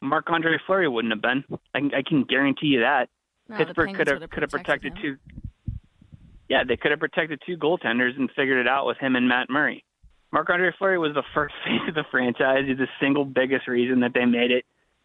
Marc 0.00 0.30
Andre 0.30 0.58
Fleury 0.66 0.88
wouldn't 0.88 1.12
have 1.12 1.20
been. 1.20 1.44
I, 1.74 1.98
I 1.98 2.02
can 2.02 2.24
guarantee 2.24 2.68
you 2.68 2.80
that. 2.80 3.10
No, 3.48 3.56
Pittsburgh 3.56 3.94
could 3.94 4.08
have 4.08 4.30
could 4.30 4.42
have 4.42 4.50
protected 4.50 4.94
protected 4.94 5.04
him. 5.04 5.18
two. 5.34 5.74
Yeah, 6.48 6.64
they 6.64 6.76
could 6.76 6.90
have 6.90 7.00
protected 7.00 7.42
two 7.44 7.56
goaltenders 7.56 8.16
and 8.16 8.30
figured 8.34 8.58
it 8.58 8.68
out 8.68 8.86
with 8.86 8.98
him 8.98 9.16
and 9.16 9.28
Matt 9.28 9.50
Murray. 9.50 9.84
Marc 10.32 10.50
Andre 10.50 10.72
Fleury 10.78 10.98
was 10.98 11.14
the 11.14 11.22
first 11.34 11.54
face 11.64 11.80
of 11.88 11.94
the 11.94 12.04
franchise. 12.10 12.64
He's 12.66 12.78
the 12.78 12.88
single 13.00 13.24
biggest 13.24 13.68
reason 13.68 14.00
that 14.00 14.12
they 14.14 14.24
made 14.24 14.50
it, 14.50 14.64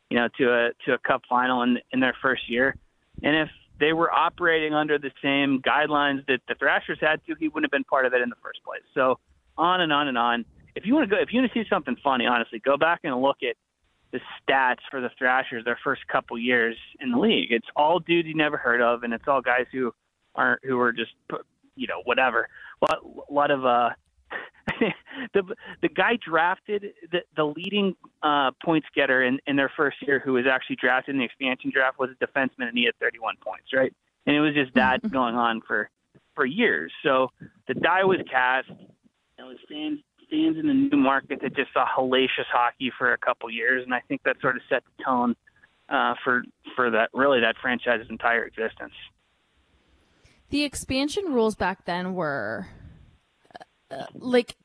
you 0.10 0.18
know, 0.18 0.28
to 0.38 0.52
a 0.52 0.70
to 0.86 0.94
a 0.94 0.98
Cup 1.00 1.22
final 1.30 1.62
in 1.64 1.80
in 1.92 2.00
their 2.00 2.16
first 2.22 2.50
year. 2.50 2.76
And 3.22 3.36
if 3.36 3.50
they 3.80 3.94
were 3.94 4.12
operating 4.12 4.74
under 4.74 4.98
the 4.98 5.12
same 5.22 5.62
guidelines 5.62 6.26
that 6.28 6.40
the 6.48 6.56
Thrashers 6.56 6.98
had 7.02 7.22
to, 7.26 7.36
he 7.40 7.48
wouldn't 7.48 7.66
have 7.66 7.72
been 7.72 7.84
part 7.84 8.06
of 8.06 8.14
it 8.14 8.22
in 8.22 8.30
the 8.30 8.36
first 8.42 8.64
place. 8.64 8.82
So 8.94 9.20
on 9.58 9.82
and 9.82 9.92
on 9.94 10.08
and 10.08 10.18
on. 10.18 10.46
If 10.76 10.86
you 10.86 10.96
want 10.96 11.10
to 11.10 11.16
go, 11.16 11.22
if 11.22 11.32
you 11.32 11.40
want 11.40 11.52
to 11.52 11.64
see 11.64 11.68
something 11.70 11.96
funny, 12.04 12.26
honestly, 12.26 12.60
go 12.60 12.78
back 12.78 13.02
and 13.04 13.16
look 13.22 13.38
at 13.44 13.56
the 14.14 14.20
stats 14.40 14.78
for 14.90 15.02
the 15.02 15.10
Thrashers 15.18 15.66
their 15.66 15.80
first 15.84 16.08
couple 16.08 16.38
years 16.38 16.78
in 17.02 17.12
the 17.12 17.18
league. 17.18 17.52
It's 17.52 17.68
all 17.76 18.00
dudes 18.00 18.28
you 18.28 18.36
never 18.36 18.58
heard 18.58 18.80
of, 18.80 19.04
and 19.04 19.14
it's 19.14 19.28
all 19.28 19.42
guys 19.42 19.66
who 19.74 19.94
aren't 20.36 20.64
who 20.64 20.80
are 20.80 20.94
just 20.94 21.12
you 21.76 21.88
know 21.88 22.02
whatever. 22.06 22.48
A 22.82 22.86
lot, 22.86 23.00
a 23.30 23.34
lot 23.34 23.52
of 23.52 23.66
uh, 23.66 23.90
the 25.34 25.56
the 25.82 25.90
guy 25.90 26.18
drafted 26.26 26.94
the 27.12 27.22
the 27.36 27.44
leading 27.44 27.96
uh, 28.22 28.52
points 28.64 28.88
getter 28.96 29.24
in 29.24 29.40
in 29.48 29.56
their 29.56 29.72
first 29.76 29.98
year, 30.06 30.22
who 30.24 30.34
was 30.34 30.46
actually 30.50 30.78
drafted 30.78 31.16
in 31.16 31.20
the 31.20 31.26
expansion 31.26 31.72
draft, 31.74 31.98
was 32.00 32.12
a 32.12 32.26
defenseman, 32.26 32.68
and 32.68 32.78
he 32.78 32.86
had 32.86 32.96
31 33.00 33.36
points, 33.44 33.74
right? 33.74 33.94
And 34.28 34.36
it 34.36 34.40
was 34.40 34.54
just 34.54 34.74
that 34.76 35.02
going 35.12 35.36
on 35.36 35.62
for 35.68 35.90
for 36.36 36.46
years. 36.46 36.92
So 37.04 37.30
the 37.68 37.74
die 37.74 38.04
was 38.04 38.20
cast. 38.30 38.70
And 38.70 39.48
it 39.48 39.50
was 39.50 39.58
fans 39.68 40.00
fans 40.30 40.58
in 40.58 40.68
the 40.68 40.74
new 40.74 40.98
market 40.98 41.42
that 41.42 41.56
just 41.56 41.74
saw 41.74 41.86
hellacious 41.86 42.46
hockey 42.52 42.92
for 42.98 43.14
a 43.14 43.18
couple 43.18 43.50
years, 43.50 43.84
and 43.84 43.94
I 43.94 44.02
think 44.08 44.22
that 44.24 44.38
sort 44.42 44.56
of 44.56 44.62
set 44.70 44.84
the 44.98 45.04
tone 45.04 45.36
uh, 45.90 46.16
for 46.24 46.44
for 46.76 46.90
that 46.92 47.10
really 47.14 47.40
that 47.42 47.56
franchise's 47.62 48.10
entire 48.10 48.46
existence. 48.46 48.94
The 50.50 50.64
expansion 50.64 51.26
rules 51.34 51.56
back 51.56 51.86
then 51.86 52.14
were 52.14 52.68
uh, 53.92 54.06
like 54.14 54.56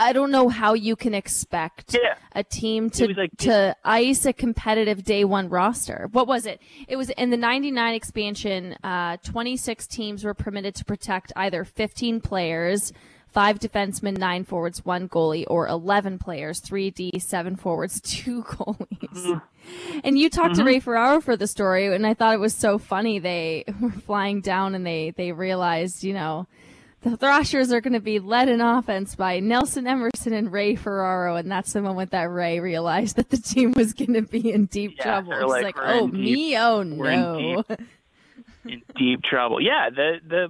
I 0.00 0.12
don't 0.12 0.30
know 0.30 0.48
how 0.48 0.74
you 0.74 0.94
can 0.94 1.12
expect 1.12 1.94
Yeah. 2.00 2.14
a 2.32 2.44
team 2.44 2.88
to 2.90 3.12
like- 3.14 3.30
to 3.38 3.74
ice 3.84 4.24
a 4.26 4.32
competitive 4.32 5.02
day 5.02 5.24
one 5.24 5.48
roster. 5.48 6.08
What 6.12 6.28
was 6.28 6.46
it? 6.46 6.60
It 6.86 6.94
was 6.96 7.10
in 7.10 7.30
the 7.30 7.36
99 7.36 7.94
expansion, 7.94 8.76
uh, 8.84 9.16
26 9.24 9.86
teams 9.88 10.24
were 10.24 10.34
permitted 10.34 10.76
to 10.76 10.84
protect 10.84 11.32
either 11.34 11.64
15 11.64 12.20
players, 12.20 12.92
five 13.32 13.58
defensemen, 13.58 14.16
nine 14.16 14.44
forwards, 14.44 14.84
one 14.84 15.08
goalie, 15.08 15.44
or 15.46 15.68
11 15.68 16.18
players, 16.18 16.60
three 16.60 16.90
D, 16.90 17.18
seven 17.18 17.56
forwards, 17.56 18.00
two 18.04 18.42
goalies. 18.42 18.86
Mm-hmm. 19.12 19.98
And 20.04 20.18
you 20.18 20.30
talked 20.30 20.54
to 20.54 20.60
mm-hmm. 20.60 20.66
Ray 20.66 20.80
Ferraro 20.80 21.20
for 21.20 21.36
the 21.36 21.46
story, 21.46 21.94
and 21.94 22.06
I 22.06 22.14
thought 22.14 22.34
it 22.34 22.40
was 22.40 22.54
so 22.54 22.78
funny. 22.78 23.18
They 23.18 23.64
were 23.80 23.90
flying 23.90 24.40
down 24.40 24.74
and 24.74 24.86
they, 24.86 25.10
they 25.10 25.32
realized, 25.32 26.04
you 26.04 26.14
know, 26.14 26.46
the 27.02 27.16
Thrashers 27.16 27.72
are 27.72 27.80
going 27.80 27.92
to 27.92 28.00
be 28.00 28.18
led 28.18 28.48
in 28.48 28.60
offense 28.60 29.14
by 29.14 29.38
Nelson 29.38 29.86
Emerson 29.86 30.32
and 30.32 30.50
Ray 30.50 30.74
Ferraro, 30.74 31.36
and 31.36 31.50
that's 31.50 31.72
the 31.72 31.80
moment 31.80 32.10
that 32.10 32.24
Ray 32.24 32.58
realized 32.58 33.16
that 33.16 33.30
the 33.30 33.36
team 33.36 33.72
was 33.76 33.92
going 33.92 34.14
to 34.14 34.22
be 34.22 34.50
in 34.50 34.66
deep 34.66 34.96
Yeah, 34.98 35.04
trouble. 35.04 35.30
they're 35.30 35.46
like, 35.46 35.76
like, 35.76 35.78
"Oh 35.78 36.08
deep- 36.08 36.14
me, 36.20 36.58
oh 36.58 36.78
we're 36.84 37.10
in 37.10 37.20
no." 37.20 37.64
in 38.64 38.82
deep 38.96 39.22
trouble. 39.22 39.60
Yeah, 39.60 39.90
the 39.90 40.16
the 40.26 40.48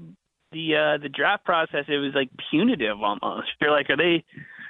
the 0.53 0.77
uh, 0.77 0.99
the 1.03 1.09
draft 1.09 1.45
process 1.45 1.85
it 1.89 1.99
was 1.99 2.15
like 2.15 2.31
punitive 2.51 3.03
almost. 3.03 3.49
You're 3.61 3.71
like, 3.71 3.91
are 3.91 3.97
they 3.97 4.25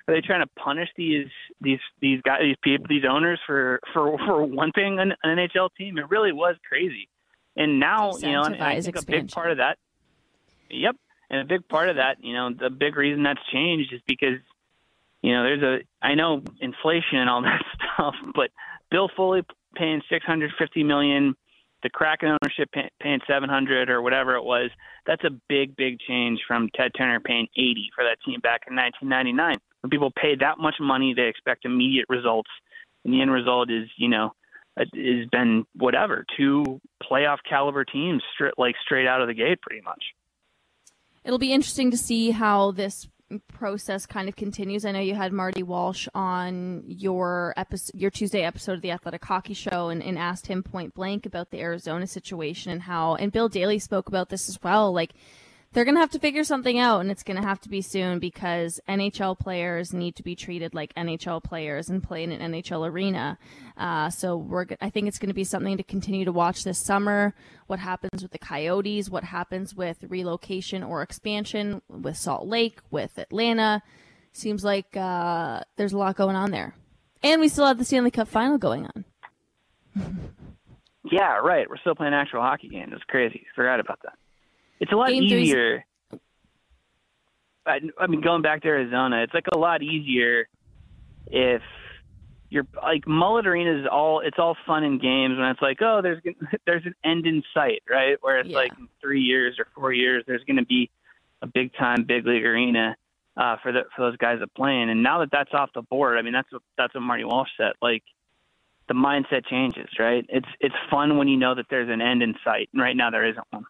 Are 0.08 0.14
they 0.14 0.22
trying 0.22 0.40
to 0.40 0.46
punish 0.56 0.88
these 0.96 1.26
these 1.60 1.80
these 2.00 2.22
guys, 2.22 2.40
these 2.42 2.56
people, 2.62 2.86
these 2.88 3.04
owners 3.08 3.38
for 3.46 3.78
for 3.92 4.16
for 4.26 4.42
wanting 4.42 4.98
an, 4.98 5.12
an 5.22 5.36
NHL 5.36 5.68
team? 5.76 5.98
It 5.98 6.08
really 6.08 6.32
was 6.32 6.56
crazy. 6.66 7.08
And 7.56 7.78
now, 7.78 8.16
you 8.16 8.32
know, 8.32 8.44
and 8.44 8.54
I 8.56 8.80
think 8.80 8.96
expansion. 8.96 9.14
a 9.14 9.22
big 9.22 9.30
part 9.30 9.50
of 9.50 9.58
that. 9.58 9.76
Yep, 10.70 10.96
and 11.28 11.40
a 11.40 11.44
big 11.44 11.68
part 11.68 11.90
of 11.90 11.96
that, 11.96 12.24
you 12.24 12.32
know, 12.32 12.50
the 12.58 12.70
big 12.70 12.96
reason 12.96 13.22
that's 13.22 13.40
changed 13.52 13.92
is 13.92 14.00
because, 14.06 14.38
you 15.22 15.32
know, 15.32 15.42
there's 15.42 15.62
a 15.62 16.06
I 16.06 16.14
know 16.14 16.42
inflation 16.60 17.18
and 17.18 17.28
all 17.28 17.42
that 17.48 17.62
stuff, 17.74 18.14
but 18.34 18.50
Bill 18.90 19.10
Foley 19.14 19.42
paying 19.74 20.00
650 20.08 20.84
million 20.84 21.36
the 21.82 21.90
Kraken 21.90 22.36
ownership 22.42 22.70
pay, 22.72 22.90
paying 23.00 23.20
700 23.26 23.90
or 23.90 24.02
whatever 24.02 24.34
it 24.36 24.44
was, 24.44 24.70
that's 25.06 25.24
a 25.24 25.30
big, 25.48 25.76
big 25.76 25.98
change 26.00 26.40
from 26.46 26.68
Ted 26.74 26.92
Turner 26.96 27.20
paying 27.20 27.48
80 27.56 27.90
for 27.94 28.04
that 28.04 28.18
team 28.24 28.40
back 28.40 28.62
in 28.68 28.76
1999. 28.76 29.56
When 29.80 29.90
people 29.90 30.10
pay 30.10 30.34
that 30.36 30.58
much 30.58 30.76
money, 30.80 31.14
they 31.14 31.28
expect 31.28 31.64
immediate 31.64 32.06
results, 32.08 32.50
and 33.04 33.14
the 33.14 33.22
end 33.22 33.30
result 33.30 33.70
is, 33.70 33.88
you 33.96 34.08
know, 34.08 34.32
uh, 34.78 34.84
has 34.94 35.28
been 35.30 35.64
whatever 35.74 36.24
two 36.36 36.80
playoff 37.02 37.38
caliber 37.48 37.84
teams, 37.84 38.22
straight, 38.34 38.54
like 38.58 38.74
straight 38.84 39.06
out 39.06 39.20
of 39.20 39.28
the 39.28 39.34
gate, 39.34 39.60
pretty 39.62 39.82
much. 39.82 40.02
It'll 41.24 41.38
be 41.38 41.52
interesting 41.52 41.90
to 41.90 41.96
see 41.96 42.30
how 42.30 42.72
this 42.72 43.08
process 43.48 44.06
kind 44.06 44.28
of 44.28 44.36
continues. 44.36 44.84
I 44.84 44.92
know 44.92 45.00
you 45.00 45.14
had 45.14 45.32
Marty 45.32 45.62
Walsh 45.62 46.08
on 46.14 46.82
your 46.86 47.52
episode, 47.56 47.98
your 47.98 48.10
Tuesday 48.10 48.42
episode 48.42 48.74
of 48.74 48.82
the 48.82 48.90
Athletic 48.90 49.24
Hockey 49.24 49.54
Show, 49.54 49.88
and, 49.88 50.02
and 50.02 50.18
asked 50.18 50.46
him 50.46 50.62
point 50.62 50.94
blank 50.94 51.26
about 51.26 51.50
the 51.50 51.60
Arizona 51.60 52.06
situation 52.06 52.72
and 52.72 52.82
how. 52.82 53.16
And 53.16 53.32
Bill 53.32 53.48
Daly 53.48 53.78
spoke 53.78 54.08
about 54.08 54.30
this 54.30 54.48
as 54.48 54.62
well. 54.62 54.92
Like 54.92 55.12
they're 55.72 55.84
going 55.84 55.94
to 55.94 56.00
have 56.00 56.10
to 56.10 56.18
figure 56.18 56.44
something 56.44 56.78
out 56.78 57.00
and 57.00 57.10
it's 57.10 57.22
going 57.22 57.40
to 57.40 57.46
have 57.46 57.60
to 57.60 57.68
be 57.68 57.82
soon 57.82 58.18
because 58.18 58.80
NHL 58.88 59.38
players 59.38 59.92
need 59.92 60.16
to 60.16 60.22
be 60.22 60.34
treated 60.34 60.74
like 60.74 60.94
NHL 60.94 61.42
players 61.42 61.90
and 61.90 62.02
play 62.02 62.24
in 62.24 62.32
an 62.32 62.52
NHL 62.52 62.88
arena. 62.88 63.38
Uh, 63.76 64.08
so 64.08 64.36
we're, 64.36 64.66
I 64.80 64.88
think 64.88 65.08
it's 65.08 65.18
going 65.18 65.28
to 65.28 65.34
be 65.34 65.44
something 65.44 65.76
to 65.76 65.82
continue 65.82 66.24
to 66.24 66.32
watch 66.32 66.64
this 66.64 66.78
summer. 66.78 67.34
What 67.66 67.80
happens 67.80 68.22
with 68.22 68.32
the 68.32 68.38
Coyotes? 68.38 69.10
What 69.10 69.24
happens 69.24 69.74
with 69.74 70.04
relocation 70.08 70.82
or 70.82 71.02
expansion 71.02 71.82
with 71.88 72.16
Salt 72.16 72.46
Lake, 72.46 72.78
with 72.90 73.18
Atlanta? 73.18 73.82
Seems 74.32 74.64
like 74.64 74.96
uh, 74.96 75.60
there's 75.76 75.92
a 75.92 75.98
lot 75.98 76.16
going 76.16 76.36
on 76.36 76.50
there. 76.50 76.74
And 77.22 77.40
we 77.40 77.48
still 77.48 77.66
have 77.66 77.78
the 77.78 77.84
Stanley 77.84 78.10
Cup 78.10 78.28
final 78.28 78.56
going 78.56 78.86
on. 78.86 79.04
yeah, 81.10 81.36
right. 81.38 81.68
We're 81.68 81.76
still 81.78 81.94
playing 81.94 82.14
actual 82.14 82.40
hockey 82.40 82.68
games. 82.68 82.92
It's 82.94 83.04
crazy. 83.04 83.46
Forgot 83.54 83.80
about 83.80 83.98
that. 84.04 84.14
It's 84.80 84.92
a 84.92 84.96
lot 84.96 85.08
Game 85.08 85.24
easier. 85.24 85.84
I, 87.66 87.80
I 87.98 88.06
mean, 88.06 88.20
going 88.20 88.42
back 88.42 88.62
to 88.62 88.68
Arizona, 88.68 89.22
it's 89.22 89.34
like 89.34 89.46
a 89.52 89.58
lot 89.58 89.82
easier 89.82 90.48
if 91.26 91.62
you're 92.50 92.66
like 92.82 93.06
Mullet 93.06 93.46
Arena 93.46 93.80
is 93.80 93.86
all 93.90 94.20
it's 94.20 94.38
all 94.38 94.56
fun 94.66 94.84
and 94.84 95.00
games 95.00 95.36
when 95.38 95.48
it's 95.48 95.60
like 95.60 95.78
oh 95.82 96.00
there's 96.02 96.22
there's 96.66 96.84
an 96.86 96.94
end 97.04 97.26
in 97.26 97.42
sight 97.52 97.82
right 97.88 98.16
where 98.20 98.38
it's 98.38 98.48
yeah. 98.48 98.56
like 98.56 98.72
in 98.78 98.88
three 99.00 99.20
years 99.20 99.56
or 99.58 99.66
four 99.74 99.92
years 99.92 100.24
there's 100.26 100.42
going 100.44 100.56
to 100.56 100.64
be 100.64 100.90
a 101.42 101.46
big 101.46 101.74
time 101.74 102.04
big 102.04 102.26
league 102.26 102.44
arena 102.44 102.96
uh, 103.36 103.56
for 103.62 103.70
the 103.72 103.82
for 103.94 104.02
those 104.06 104.16
guys 104.16 104.38
that 104.40 104.52
playing 104.54 104.90
and 104.90 105.02
now 105.02 105.18
that 105.18 105.28
that's 105.30 105.52
off 105.52 105.70
the 105.74 105.82
board 105.82 106.18
I 106.18 106.22
mean 106.22 106.32
that's 106.32 106.50
what 106.50 106.62
that's 106.76 106.94
what 106.94 107.02
Marty 107.02 107.24
Walsh 107.24 107.50
said 107.56 107.72
like 107.82 108.02
the 108.88 108.94
mindset 108.94 109.44
changes 109.46 109.88
right 109.98 110.24
it's 110.28 110.48
it's 110.60 110.74
fun 110.90 111.18
when 111.18 111.28
you 111.28 111.36
know 111.36 111.54
that 111.54 111.66
there's 111.68 111.90
an 111.90 112.00
end 112.00 112.22
in 112.22 112.34
sight 112.44 112.70
and 112.72 112.80
right 112.80 112.96
now 112.96 113.10
there 113.10 113.26
isn't 113.26 113.44
one. 113.50 113.66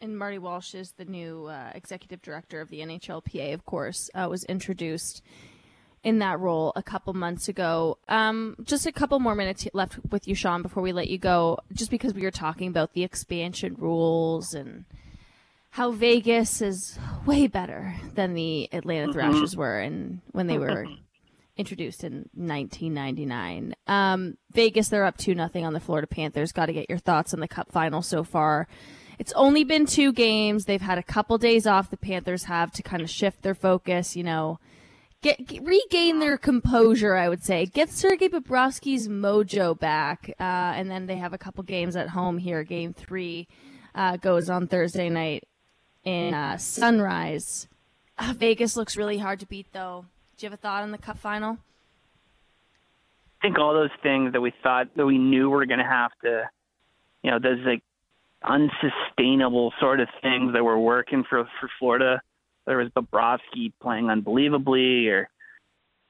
And 0.00 0.16
Marty 0.16 0.38
Walsh 0.38 0.74
is 0.74 0.92
the 0.92 1.04
new 1.04 1.46
uh, 1.46 1.72
executive 1.74 2.22
director 2.22 2.60
of 2.60 2.68
the 2.68 2.80
NHLPA, 2.80 3.52
of 3.52 3.64
course, 3.64 4.08
uh, 4.14 4.28
was 4.30 4.44
introduced 4.44 5.22
in 6.04 6.20
that 6.20 6.38
role 6.38 6.72
a 6.76 6.82
couple 6.82 7.12
months 7.14 7.48
ago. 7.48 7.98
Um, 8.08 8.54
just 8.62 8.86
a 8.86 8.92
couple 8.92 9.18
more 9.18 9.34
minutes 9.34 9.66
left 9.74 9.98
with 10.10 10.28
you, 10.28 10.36
Sean, 10.36 10.62
before 10.62 10.82
we 10.82 10.92
let 10.92 11.08
you 11.08 11.18
go, 11.18 11.58
just 11.72 11.90
because 11.90 12.14
we 12.14 12.22
were 12.22 12.30
talking 12.30 12.68
about 12.68 12.92
the 12.92 13.02
expansion 13.02 13.74
rules 13.76 14.54
and 14.54 14.84
how 15.70 15.90
Vegas 15.90 16.62
is 16.62 16.96
way 17.26 17.48
better 17.48 17.94
than 18.14 18.34
the 18.34 18.68
Atlanta 18.72 19.08
mm-hmm. 19.08 19.12
Thrashers 19.12 19.56
were 19.56 19.80
and 19.80 20.20
when 20.30 20.46
they 20.46 20.58
were 20.58 20.86
introduced 21.56 22.04
in 22.04 22.30
1999. 22.34 23.74
Um, 23.88 24.38
Vegas, 24.52 24.88
they're 24.88 25.04
up 25.04 25.16
2 25.16 25.34
nothing 25.34 25.66
on 25.66 25.72
the 25.72 25.80
Florida 25.80 26.06
Panthers. 26.06 26.52
Got 26.52 26.66
to 26.66 26.72
get 26.72 26.88
your 26.88 26.98
thoughts 26.98 27.34
on 27.34 27.40
the 27.40 27.48
cup 27.48 27.72
final 27.72 28.00
so 28.00 28.22
far. 28.22 28.68
It's 29.18 29.32
only 29.32 29.64
been 29.64 29.86
two 29.86 30.12
games. 30.12 30.64
They've 30.64 30.80
had 30.80 30.98
a 30.98 31.02
couple 31.02 31.38
days 31.38 31.66
off. 31.66 31.90
The 31.90 31.96
Panthers 31.96 32.44
have 32.44 32.70
to 32.72 32.82
kind 32.82 33.02
of 33.02 33.10
shift 33.10 33.42
their 33.42 33.54
focus, 33.54 34.14
you 34.14 34.22
know, 34.22 34.60
get, 35.22 35.46
get 35.46 35.64
regain 35.64 36.20
their 36.20 36.38
composure. 36.38 37.16
I 37.16 37.28
would 37.28 37.42
say 37.42 37.66
get 37.66 37.90
Sergei 37.90 38.28
Bobrovsky's 38.28 39.08
mojo 39.08 39.78
back, 39.78 40.30
uh, 40.38 40.42
and 40.42 40.90
then 40.90 41.06
they 41.06 41.16
have 41.16 41.32
a 41.32 41.38
couple 41.38 41.64
games 41.64 41.96
at 41.96 42.10
home 42.10 42.38
here. 42.38 42.62
Game 42.62 42.92
three 42.92 43.48
uh, 43.94 44.16
goes 44.16 44.48
on 44.48 44.68
Thursday 44.68 45.08
night 45.08 45.44
in 46.04 46.32
uh, 46.34 46.56
Sunrise. 46.56 47.66
Uh, 48.16 48.34
Vegas 48.36 48.76
looks 48.76 48.96
really 48.96 49.18
hard 49.18 49.40
to 49.40 49.46
beat, 49.46 49.66
though. 49.72 50.06
Do 50.36 50.46
you 50.46 50.50
have 50.50 50.58
a 50.58 50.62
thought 50.62 50.82
on 50.82 50.92
the 50.92 50.98
Cup 50.98 51.18
final? 51.18 51.58
I 53.40 53.46
think 53.46 53.58
all 53.58 53.72
those 53.72 53.90
things 54.02 54.32
that 54.32 54.40
we 54.40 54.52
thought 54.62 54.94
that 54.96 55.06
we 55.06 55.18
knew 55.18 55.48
were 55.50 55.66
going 55.66 55.78
to 55.78 55.84
have 55.84 56.10
to, 56.22 56.48
you 57.22 57.30
know, 57.30 57.38
those 57.38 57.58
like 57.64 57.82
unsustainable 58.44 59.72
sort 59.80 60.00
of 60.00 60.08
things 60.22 60.52
that 60.52 60.64
were 60.64 60.78
working 60.78 61.24
for 61.28 61.44
for 61.60 61.68
Florida. 61.78 62.20
There 62.66 62.78
was 62.78 62.88
Bobrovsky 62.90 63.72
playing 63.80 64.10
unbelievably, 64.10 65.08
or 65.08 65.28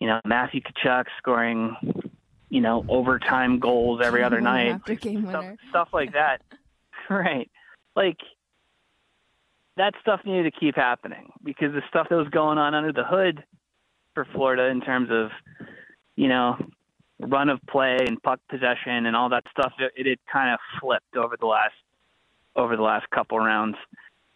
you 0.00 0.08
know 0.08 0.20
Matthew 0.24 0.60
Tkachuk 0.60 1.04
scoring, 1.18 1.76
you 2.48 2.60
know, 2.60 2.84
overtime 2.88 3.58
goals 3.58 4.00
every 4.02 4.22
other 4.22 4.40
night, 4.42 4.72
after 4.72 4.94
game 4.94 5.26
stuff, 5.28 5.44
stuff 5.70 5.88
like 5.92 6.12
that. 6.12 6.42
right, 7.10 7.50
like 7.96 8.18
that 9.76 9.94
stuff 10.00 10.20
needed 10.24 10.52
to 10.52 10.60
keep 10.60 10.74
happening 10.74 11.32
because 11.44 11.72
the 11.72 11.82
stuff 11.88 12.08
that 12.10 12.16
was 12.16 12.28
going 12.28 12.58
on 12.58 12.74
under 12.74 12.92
the 12.92 13.04
hood 13.04 13.42
for 14.12 14.26
Florida 14.34 14.66
in 14.66 14.80
terms 14.80 15.08
of, 15.10 15.30
you 16.16 16.28
know, 16.28 16.56
run 17.20 17.48
of 17.48 17.60
play 17.70 17.96
and 18.06 18.20
puck 18.22 18.40
possession 18.50 19.06
and 19.06 19.14
all 19.14 19.28
that 19.28 19.44
stuff, 19.52 19.72
it, 19.78 19.92
it 19.96 20.06
had 20.08 20.18
kind 20.30 20.52
of 20.52 20.58
flipped 20.80 21.16
over 21.16 21.36
the 21.38 21.46
last 21.46 21.74
over 22.58 22.76
the 22.76 22.82
last 22.82 23.08
couple 23.10 23.38
rounds. 23.38 23.76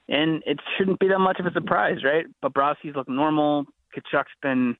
And 0.09 0.43
it 0.47 0.59
shouldn't 0.77 1.01
be 1.01 1.09
that 1.09 1.19
much 1.19 1.39
of 1.41 1.47
a 1.47 1.53
surprise, 1.53 1.99
right? 2.05 2.25
Bobrovsky's 2.43 2.97
looked 2.97 3.11
normal. 3.11 3.65
Tkachuk's 3.95 4.33
been, 4.41 4.77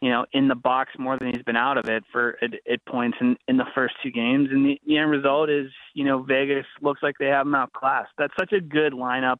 you 0.00 0.10
know, 0.10 0.24
in 0.32 0.48
the 0.48 0.54
box 0.54 0.92
more 0.98 1.18
than 1.18 1.28
he's 1.28 1.42
been 1.42 1.56
out 1.56 1.76
of 1.76 1.86
it 1.86 2.04
for 2.12 2.38
at, 2.42 2.50
at 2.70 2.84
points 2.86 3.18
in, 3.20 3.36
in 3.48 3.56
the 3.56 3.66
first 3.74 3.94
two 4.02 4.10
games. 4.10 4.48
And 4.50 4.64
the, 4.64 4.80
the 4.86 4.98
end 4.98 5.10
result 5.10 5.50
is, 5.50 5.70
you 5.94 6.04
know, 6.04 6.22
Vegas 6.22 6.66
looks 6.80 7.02
like 7.02 7.16
they 7.18 7.26
have 7.26 7.46
him 7.46 7.54
outclassed. 7.54 8.10
That's 8.16 8.32
such 8.38 8.52
a 8.52 8.60
good 8.60 8.92
lineup. 8.92 9.38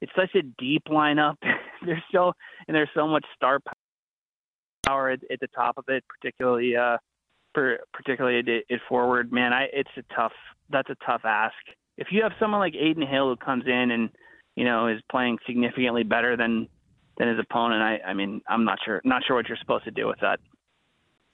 It's 0.00 0.12
such 0.16 0.34
a 0.34 0.42
deep 0.42 0.84
lineup. 0.88 1.36
there's 1.84 2.02
so 2.12 2.32
and 2.66 2.74
there's 2.74 2.90
so 2.94 3.06
much 3.06 3.24
star 3.36 3.60
power 4.86 5.10
at, 5.10 5.20
at 5.30 5.40
the 5.40 5.48
top 5.48 5.76
of 5.78 5.84
it, 5.88 6.04
particularly 6.08 6.76
uh, 6.76 6.96
per, 7.54 7.78
particularly 7.92 8.38
at, 8.38 8.74
at 8.74 8.80
forward. 8.88 9.32
Man, 9.32 9.52
I 9.52 9.66
it's 9.72 9.90
a 9.96 10.14
tough. 10.14 10.32
That's 10.70 10.88
a 10.88 10.96
tough 11.04 11.22
ask 11.24 11.54
if 12.00 12.08
you 12.10 12.22
have 12.22 12.32
someone 12.40 12.60
like 12.60 12.74
Adin 12.74 13.06
Hill 13.06 13.28
who 13.28 13.36
comes 13.36 13.64
in 13.66 13.90
and 13.92 14.10
you 14.56 14.64
know 14.64 14.88
is 14.88 15.00
playing 15.10 15.38
significantly 15.46 16.02
better 16.02 16.36
than 16.36 16.66
than 17.18 17.28
his 17.28 17.38
opponent, 17.38 17.82
I 17.82 18.10
I 18.10 18.14
mean 18.14 18.40
I'm 18.48 18.64
not 18.64 18.78
sure 18.84 19.00
not 19.04 19.22
sure 19.24 19.36
what 19.36 19.48
you're 19.48 19.58
supposed 19.58 19.84
to 19.84 19.92
do 19.92 20.08
with 20.08 20.18
that. 20.22 20.40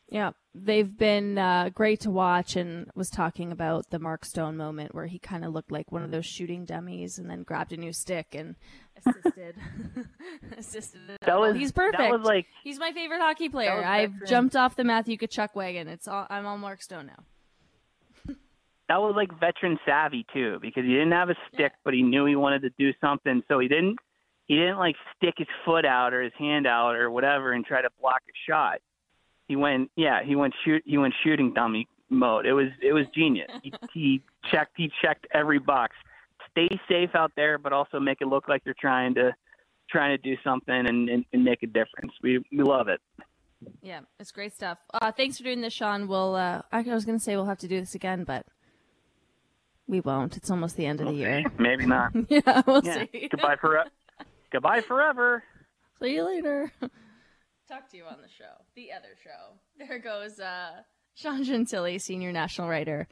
Yeah, 0.09 0.33
they've 0.55 0.97
been 0.97 1.37
uh, 1.37 1.71
great 1.75 2.01
to 2.01 2.13
watch, 2.13 2.55
and 2.55 2.89
was 2.95 3.11
talking 3.11 3.51
about 3.51 3.91
the 3.91 3.99
Mark 3.99 4.25
Stone 4.25 4.57
moment 4.57 4.95
where 4.95 5.07
he 5.07 5.19
kind 5.19 5.45
of 5.45 5.53
looked 5.53 5.73
like 5.73 5.91
one 5.91 6.05
of 6.05 6.13
those 6.13 6.27
shooting 6.27 6.65
dummies, 6.65 7.19
and 7.19 7.29
then 7.29 7.43
grabbed 7.43 7.73
a 7.73 7.77
new 7.77 7.93
stick 7.93 8.29
and 8.33 8.55
assisted. 8.97 9.57
assisted. 10.59 11.01
That 11.23 11.41
was 11.41 11.57
he's 11.57 11.73
perfect. 11.73 11.99
That 11.99 12.11
was 12.11 12.23
like 12.23 12.47
he's 12.63 12.79
my 12.79 12.93
favorite 12.93 13.21
hockey 13.21 13.49
player. 13.49 13.85
I've 13.85 14.27
jumped 14.27 14.55
off 14.55 14.77
the 14.77 14.85
Matthew 14.85 15.17
Tkachuk 15.17 15.55
wagon. 15.55 15.89
It's 15.89 16.07
all 16.07 16.27
I'm 16.29 16.47
on 16.47 16.61
Mark 16.61 16.83
Stone 16.83 17.07
now 17.07 17.25
that 18.89 19.01
was 19.01 19.15
like 19.17 19.31
veteran 19.39 19.79
savvy 19.85 20.27
too, 20.33 20.59
because 20.61 20.85
he 20.85 20.93
didn't 20.93 21.13
have 21.13 21.31
a 21.31 21.37
stick, 21.53 21.73
but 21.85 21.95
he 21.95 22.03
knew 22.03 22.25
he 22.25 22.37
wanted 22.37 22.63
to 22.63 22.71
do 22.79 22.93
something, 23.01 23.43
so 23.49 23.59
he 23.59 23.69
didn't 23.69 23.99
he 24.47 24.55
didn't 24.55 24.79
like 24.79 24.95
stick 25.17 25.35
his 25.39 25.49
foot 25.65 25.85
out 25.85 26.15
or 26.15 26.23
his 26.23 26.33
hand 26.39 26.67
out 26.67 26.95
or 26.95 27.11
whatever 27.11 27.53
and 27.53 27.65
try 27.65 27.83
to 27.83 27.89
block 28.01 28.23
a 28.29 28.51
shot. 28.51 28.79
He 29.49 29.57
went, 29.57 29.91
yeah, 29.97 30.23
he 30.25 30.37
went 30.37 30.55
shoot, 30.65 30.83
he 30.87 30.99
went 30.99 31.15
shooting 31.25 31.53
dummy 31.53 31.89
mode. 32.11 32.47
It 32.47 32.53
was 32.53 32.69
it 32.81 32.93
was 32.93 33.07
genius. 33.15 33.51
he, 33.63 33.73
he 33.93 34.23
checked 34.51 34.73
he 34.77 34.91
checked 35.03 35.27
every 35.33 35.59
box. 35.59 35.97
Stay 36.51 36.69
safe 36.89 37.11
out 37.15 37.33
there, 37.37 37.59
but 37.59 37.73
also 37.73 38.01
make 38.01 38.19
it 38.21 38.29
look 38.29 38.49
like 38.49 38.63
you're 38.65 38.75
trying 38.81 39.15
to 39.15 39.35
trying 39.91 40.17
to 40.17 40.19
do 40.19 40.37
something 40.43 40.75
and, 40.75 41.09
and, 41.09 41.25
and 41.33 41.45
make 41.45 41.63
a 41.63 41.67
difference. 41.67 42.13
We 42.23 42.39
we 42.53 42.63
love 42.63 42.89
it. 42.89 43.01
Yeah, 43.83 44.01
it's 44.21 44.33
great 44.33 44.55
stuff. 44.55 44.79
Uh, 44.93 45.11
thanks 45.13 45.39
for 45.39 45.45
doing 45.45 45.61
this, 45.61 45.73
Sean. 45.73 46.09
We'll. 46.09 46.35
Uh, 46.35 46.63
I 46.71 46.83
was 46.83 47.05
going 47.05 47.19
to 47.19 47.25
say 47.25 47.37
we'll 47.37 47.47
have 47.47 47.59
to 47.59 47.69
do 47.69 47.81
this 47.81 47.95
again, 47.95 48.25
but 48.25 48.47
we 49.87 50.01
won't. 50.01 50.37
It's 50.37 50.51
almost 50.51 50.77
the 50.77 50.87
end 50.87 51.01
of 51.01 51.09
the 51.09 51.15
year. 51.15 51.45
Maybe 51.59 51.87
not. 51.87 52.13
yeah, 52.29 52.63
we'll 52.67 52.85
yeah. 52.85 53.05
see. 53.13 53.29
Goodbye 53.31 53.57
forever. 53.57 53.91
Goodbye 54.51 54.81
forever. 54.81 55.43
See 56.01 56.15
you 56.15 56.25
later. 56.25 56.73
talk 57.69 57.91
to 57.91 57.97
you 57.97 58.05
on 58.05 58.21
the 58.23 58.29
show, 58.29 58.65
the 58.75 58.93
other 58.93 59.17
show. 59.23 59.59
There 59.79 59.99
goes 59.99 60.39
uh, 60.39 60.83
Sean 61.15 61.45
Gentille, 61.45 61.99
senior 61.99 62.33
national 62.33 62.69
writer 62.69 63.09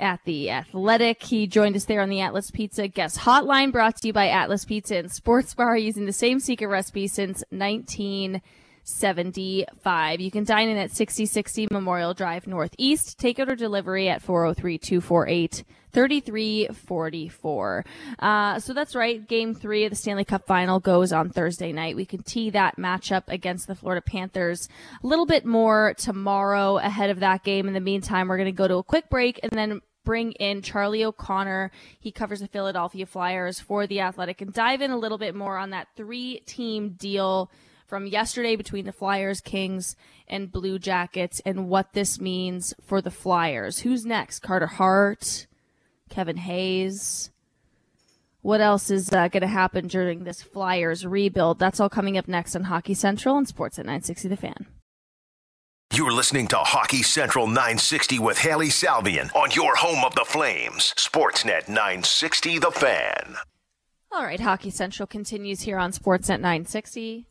at 0.00 0.20
The 0.24 0.50
Athletic. 0.50 1.22
He 1.22 1.46
joined 1.46 1.76
us 1.76 1.84
there 1.84 2.00
on 2.00 2.08
the 2.08 2.20
Atlas 2.20 2.50
Pizza 2.50 2.88
Guest 2.88 3.18
Hotline, 3.18 3.72
brought 3.72 3.96
to 3.96 4.08
you 4.08 4.12
by 4.12 4.28
Atlas 4.28 4.64
Pizza 4.64 4.96
and 4.96 5.10
Sports 5.10 5.54
Bar, 5.54 5.76
using 5.76 6.06
the 6.06 6.12
same 6.12 6.40
secret 6.40 6.66
recipe 6.68 7.06
since 7.06 7.44
1975. 8.84 10.20
You 10.20 10.30
can 10.30 10.44
dine 10.44 10.68
in 10.68 10.76
at 10.76 10.90
6060 10.90 11.68
Memorial 11.70 12.14
Drive 12.14 12.46
Northeast. 12.46 13.18
Takeout 13.18 13.50
or 13.50 13.54
delivery 13.54 14.08
at 14.08 14.22
403 14.22 14.78
248 14.78 15.64
3344. 15.92 17.84
Uh, 18.18 18.58
so 18.58 18.72
that's 18.72 18.94
right. 18.94 19.26
Game 19.26 19.54
three 19.54 19.84
of 19.84 19.90
the 19.90 19.96
Stanley 19.96 20.24
Cup 20.24 20.46
final 20.46 20.80
goes 20.80 21.12
on 21.12 21.30
Thursday 21.30 21.72
night. 21.72 21.96
We 21.96 22.06
can 22.06 22.22
tee 22.22 22.50
that 22.50 22.76
matchup 22.76 23.24
against 23.28 23.66
the 23.66 23.74
Florida 23.74 24.00
Panthers 24.00 24.68
a 25.02 25.06
little 25.06 25.26
bit 25.26 25.44
more 25.44 25.94
tomorrow 25.98 26.78
ahead 26.78 27.10
of 27.10 27.20
that 27.20 27.44
game. 27.44 27.68
In 27.68 27.74
the 27.74 27.80
meantime, 27.80 28.28
we're 28.28 28.38
going 28.38 28.46
to 28.46 28.52
go 28.52 28.68
to 28.68 28.76
a 28.76 28.84
quick 28.84 29.10
break 29.10 29.40
and 29.42 29.52
then 29.52 29.80
bring 30.04 30.32
in 30.32 30.62
Charlie 30.62 31.04
O'Connor. 31.04 31.70
He 31.98 32.12
covers 32.12 32.40
the 32.40 32.48
Philadelphia 32.48 33.04
Flyers 33.04 33.60
for 33.60 33.86
the 33.86 34.00
Athletic 34.00 34.40
and 34.40 34.52
dive 34.52 34.80
in 34.80 34.90
a 34.90 34.96
little 34.96 35.18
bit 35.18 35.34
more 35.34 35.58
on 35.58 35.70
that 35.70 35.88
three 35.96 36.40
team 36.46 36.90
deal 36.90 37.50
from 37.90 38.06
yesterday 38.06 38.54
between 38.54 38.86
the 38.86 38.92
Flyers, 38.92 39.40
Kings, 39.40 39.96
and 40.28 40.52
Blue 40.52 40.78
Jackets 40.78 41.42
and 41.44 41.68
what 41.68 41.92
this 41.92 42.20
means 42.20 42.72
for 42.80 43.02
the 43.02 43.10
Flyers. 43.10 43.80
Who's 43.80 44.06
next? 44.06 44.38
Carter 44.38 44.68
Hart, 44.68 45.48
Kevin 46.08 46.36
Hayes. 46.36 47.32
What 48.42 48.60
else 48.60 48.90
is 48.90 49.12
uh, 49.12 49.26
going 49.26 49.42
to 49.42 49.48
happen 49.48 49.88
during 49.88 50.22
this 50.22 50.40
Flyers 50.40 51.04
rebuild? 51.04 51.58
That's 51.58 51.80
all 51.80 51.90
coming 51.90 52.16
up 52.16 52.28
next 52.28 52.54
on 52.54 52.62
Hockey 52.62 52.94
Central 52.94 53.36
and 53.36 53.46
Sportsnet 53.46 53.84
960 53.84 54.28
The 54.28 54.36
Fan. 54.36 54.66
You're 55.92 56.12
listening 56.12 56.46
to 56.48 56.58
Hockey 56.58 57.02
Central 57.02 57.48
960 57.48 58.20
with 58.20 58.38
Hailey 58.38 58.68
Salvian 58.68 59.34
on 59.34 59.50
your 59.50 59.74
home 59.74 60.04
of 60.04 60.14
the 60.14 60.24
Flames, 60.24 60.94
Sportsnet 60.96 61.66
960 61.68 62.60
The 62.60 62.70
Fan. 62.70 63.34
All 64.12 64.24
right, 64.24 64.40
Hockey 64.40 64.70
Central 64.70 65.08
continues 65.08 65.62
here 65.62 65.78
on 65.78 65.90
Sportsnet 65.90 66.40
960. 66.40 67.26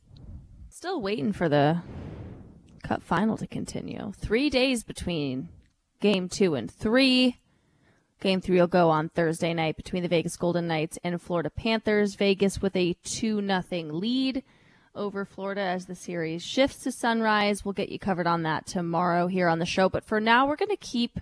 Still 0.79 1.01
waiting 1.01 1.33
for 1.33 1.49
the 1.49 1.81
Cup 2.83 3.03
final 3.03 3.35
to 3.35 3.45
continue. 3.45 4.13
Three 4.15 4.49
days 4.49 4.85
between 4.85 5.49
game 5.99 6.29
two 6.29 6.55
and 6.55 6.71
three. 6.71 7.41
Game 8.21 8.39
three 8.39 8.61
will 8.61 8.67
go 8.67 8.89
on 8.89 9.09
Thursday 9.09 9.53
night 9.53 9.75
between 9.75 10.03
the 10.03 10.07
Vegas 10.07 10.37
Golden 10.37 10.67
Knights 10.67 10.97
and 11.03 11.21
Florida 11.21 11.49
Panthers. 11.49 12.15
Vegas 12.15 12.61
with 12.61 12.77
a 12.77 12.93
2 13.03 13.41
nothing 13.41 13.91
lead 13.91 14.41
over 14.95 15.25
Florida 15.25 15.59
as 15.59 15.87
the 15.87 15.95
series 15.95 16.43
shifts 16.43 16.83
to 16.83 16.93
Sunrise. 16.93 17.65
We'll 17.65 17.73
get 17.73 17.89
you 17.89 17.99
covered 17.99 18.25
on 18.25 18.43
that 18.43 18.65
tomorrow 18.65 19.27
here 19.27 19.49
on 19.49 19.59
the 19.59 19.65
show. 19.65 19.89
But 19.89 20.05
for 20.05 20.21
now, 20.21 20.47
we're 20.47 20.55
going 20.55 20.69
to 20.69 20.77
keep 20.77 21.19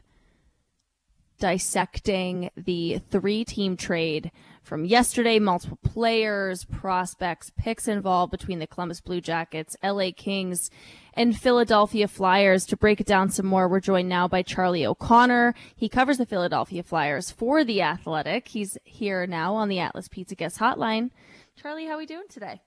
dissecting 1.40 2.52
the 2.56 3.02
three 3.10 3.44
team 3.44 3.76
trade 3.76 4.30
from 4.68 4.86
yesterday. 4.86 5.40
Multiple 5.40 5.80
players, 5.82 6.66
prospects, 6.66 7.52
picks 7.58 7.88
involved 7.88 8.32
between 8.32 8.60
the 8.60 8.68
Columbus 8.68 9.02
Blue 9.02 9.22
Jackets, 9.22 9.76
LA 9.82 10.10
Kings, 10.16 10.70
and 11.14 11.36
Philadelphia 11.36 12.08
Flyers. 12.08 12.66
To 12.66 12.78
break 12.78 13.00
it 13.00 13.08
down 13.08 13.30
some 13.30 13.46
more, 13.46 13.68
we're 13.68 13.80
joined 13.80 14.10
now 14.10 14.28
by 14.28 14.44
Charlie 14.44 14.86
O'Connor. 14.86 15.56
He 15.76 15.90
covers 15.90 16.18
the 16.18 16.26
Philadelphia 16.26 16.84
Flyers 16.84 17.32
for 17.32 17.64
The 17.64 17.82
Athletic. 17.82 18.50
He's 18.50 18.78
here 18.84 19.26
now 19.26 19.56
on 19.56 19.70
the 19.70 19.80
Atlas 19.80 20.08
Pizza 20.10 20.36
Guest 20.36 20.60
Hotline. 20.60 21.10
Charlie, 21.56 21.86
how 21.86 21.94
are 21.94 21.98
we 21.98 22.06
doing 22.06 22.28
today? 22.30 22.62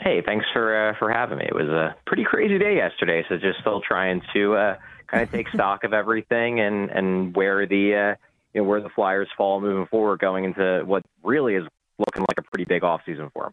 Hey, 0.00 0.20
thanks 0.26 0.44
for 0.52 0.90
uh, 0.90 0.98
for 0.98 1.10
having 1.10 1.38
me. 1.38 1.44
It 1.46 1.54
was 1.54 1.68
a 1.68 1.94
pretty 2.04 2.24
crazy 2.24 2.58
day 2.58 2.74
yesterday, 2.76 3.24
so 3.28 3.36
just 3.36 3.60
still 3.60 3.80
trying 3.80 4.22
to 4.34 4.54
uh, 4.54 4.76
kind 5.06 5.22
of 5.22 5.30
take 5.30 5.48
stock 5.50 5.84
of 5.84 5.92
everything 5.92 6.58
and 6.58 6.90
and 6.90 7.36
where 7.36 7.64
the 7.64 7.94
uh, 7.94 8.14
you 8.54 8.62
know 8.62 8.68
where 8.68 8.80
the 8.80 8.88
Flyers 8.88 9.28
fall 9.36 9.60
moving 9.60 9.86
forward, 9.86 10.20
going 10.20 10.44
into 10.44 10.82
what 10.86 11.02
really 11.22 11.54
is 11.54 11.64
looking 11.98 12.22
like 12.22 12.38
a 12.38 12.42
pretty 12.42 12.64
big 12.64 12.84
off 12.84 13.02
season 13.04 13.30
for 13.32 13.44
them. 13.44 13.52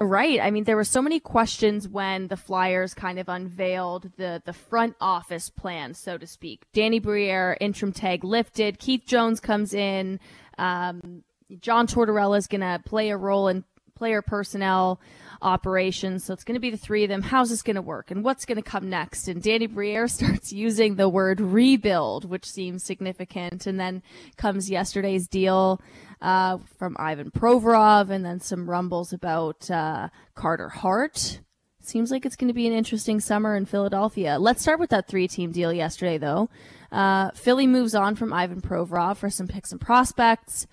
Right. 0.00 0.38
I 0.40 0.52
mean, 0.52 0.62
there 0.62 0.76
were 0.76 0.84
so 0.84 1.02
many 1.02 1.18
questions 1.18 1.88
when 1.88 2.28
the 2.28 2.36
Flyers 2.36 2.94
kind 2.94 3.18
of 3.18 3.28
unveiled 3.28 4.12
the, 4.16 4.40
the 4.44 4.52
front 4.52 4.94
office 5.00 5.50
plan, 5.50 5.92
so 5.94 6.16
to 6.16 6.26
speak. 6.26 6.66
Danny 6.72 7.00
Briere, 7.00 7.56
interim 7.60 7.92
tag 7.92 8.22
lifted. 8.22 8.78
Keith 8.78 9.02
Jones 9.06 9.40
comes 9.40 9.74
in. 9.74 10.20
Um, 10.56 11.24
John 11.60 11.88
Tortorella 11.88 12.38
is 12.38 12.46
going 12.46 12.60
to 12.60 12.80
play 12.84 13.10
a 13.10 13.16
role 13.16 13.48
in 13.48 13.64
player 13.96 14.22
personnel 14.22 15.00
operations. 15.42 16.24
So 16.24 16.32
it's 16.32 16.44
going 16.44 16.54
to 16.54 16.60
be 16.60 16.70
the 16.70 16.76
three 16.76 17.04
of 17.04 17.08
them. 17.08 17.22
How's 17.22 17.50
this 17.50 17.62
going 17.62 17.76
to 17.76 17.82
work? 17.82 18.10
And 18.10 18.24
what's 18.24 18.44
going 18.44 18.56
to 18.56 18.62
come 18.62 18.88
next? 18.88 19.28
And 19.28 19.42
Danny 19.42 19.66
Briere 19.66 20.08
starts 20.08 20.52
using 20.52 20.96
the 20.96 21.08
word 21.08 21.40
rebuild, 21.40 22.24
which 22.24 22.44
seems 22.44 22.84
significant. 22.84 23.66
And 23.66 23.78
then 23.78 24.02
comes 24.36 24.70
yesterday's 24.70 25.28
deal 25.28 25.80
uh, 26.20 26.58
from 26.78 26.96
Ivan 26.98 27.30
Provorov, 27.30 28.10
and 28.10 28.24
then 28.24 28.40
some 28.40 28.68
rumbles 28.68 29.12
about 29.12 29.70
uh, 29.70 30.08
Carter 30.34 30.68
Hart. 30.68 31.40
Seems 31.80 32.10
like 32.10 32.26
it's 32.26 32.36
going 32.36 32.48
to 32.48 32.54
be 32.54 32.66
an 32.66 32.72
interesting 32.72 33.20
summer 33.20 33.56
in 33.56 33.64
Philadelphia. 33.64 34.38
Let's 34.38 34.60
start 34.60 34.78
with 34.78 34.90
that 34.90 35.08
three 35.08 35.28
team 35.28 35.52
deal 35.52 35.72
yesterday, 35.72 36.18
though. 36.18 36.50
Uh, 36.92 37.30
Philly 37.30 37.66
moves 37.66 37.94
on 37.94 38.14
from 38.14 38.32
Ivan 38.32 38.60
Provorov 38.60 39.16
for 39.16 39.30
some 39.30 39.48
picks 39.48 39.72
and 39.72 39.80
prospects. 39.80 40.66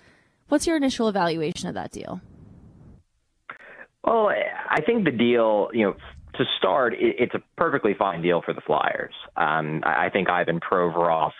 What's 0.47 0.67
your 0.67 0.77
initial 0.77 1.07
evaluation 1.07 1.69
of 1.69 1.75
that 1.75 1.91
deal? 1.91 2.21
Well, 4.05 4.29
I 4.29 4.81
think 4.81 5.03
the 5.03 5.11
deal, 5.11 5.69
you 5.73 5.85
know, 5.87 5.95
to 6.35 6.43
start, 6.59 6.93
it's 6.97 7.33
a 7.33 7.41
perfectly 7.57 7.95
fine 7.97 8.21
deal 8.21 8.41
for 8.45 8.53
the 8.53 8.61
Flyers. 8.61 9.13
Um, 9.35 9.81
I 9.85 10.09
think 10.09 10.29
Ivan 10.29 10.59
Provorov 10.59 11.31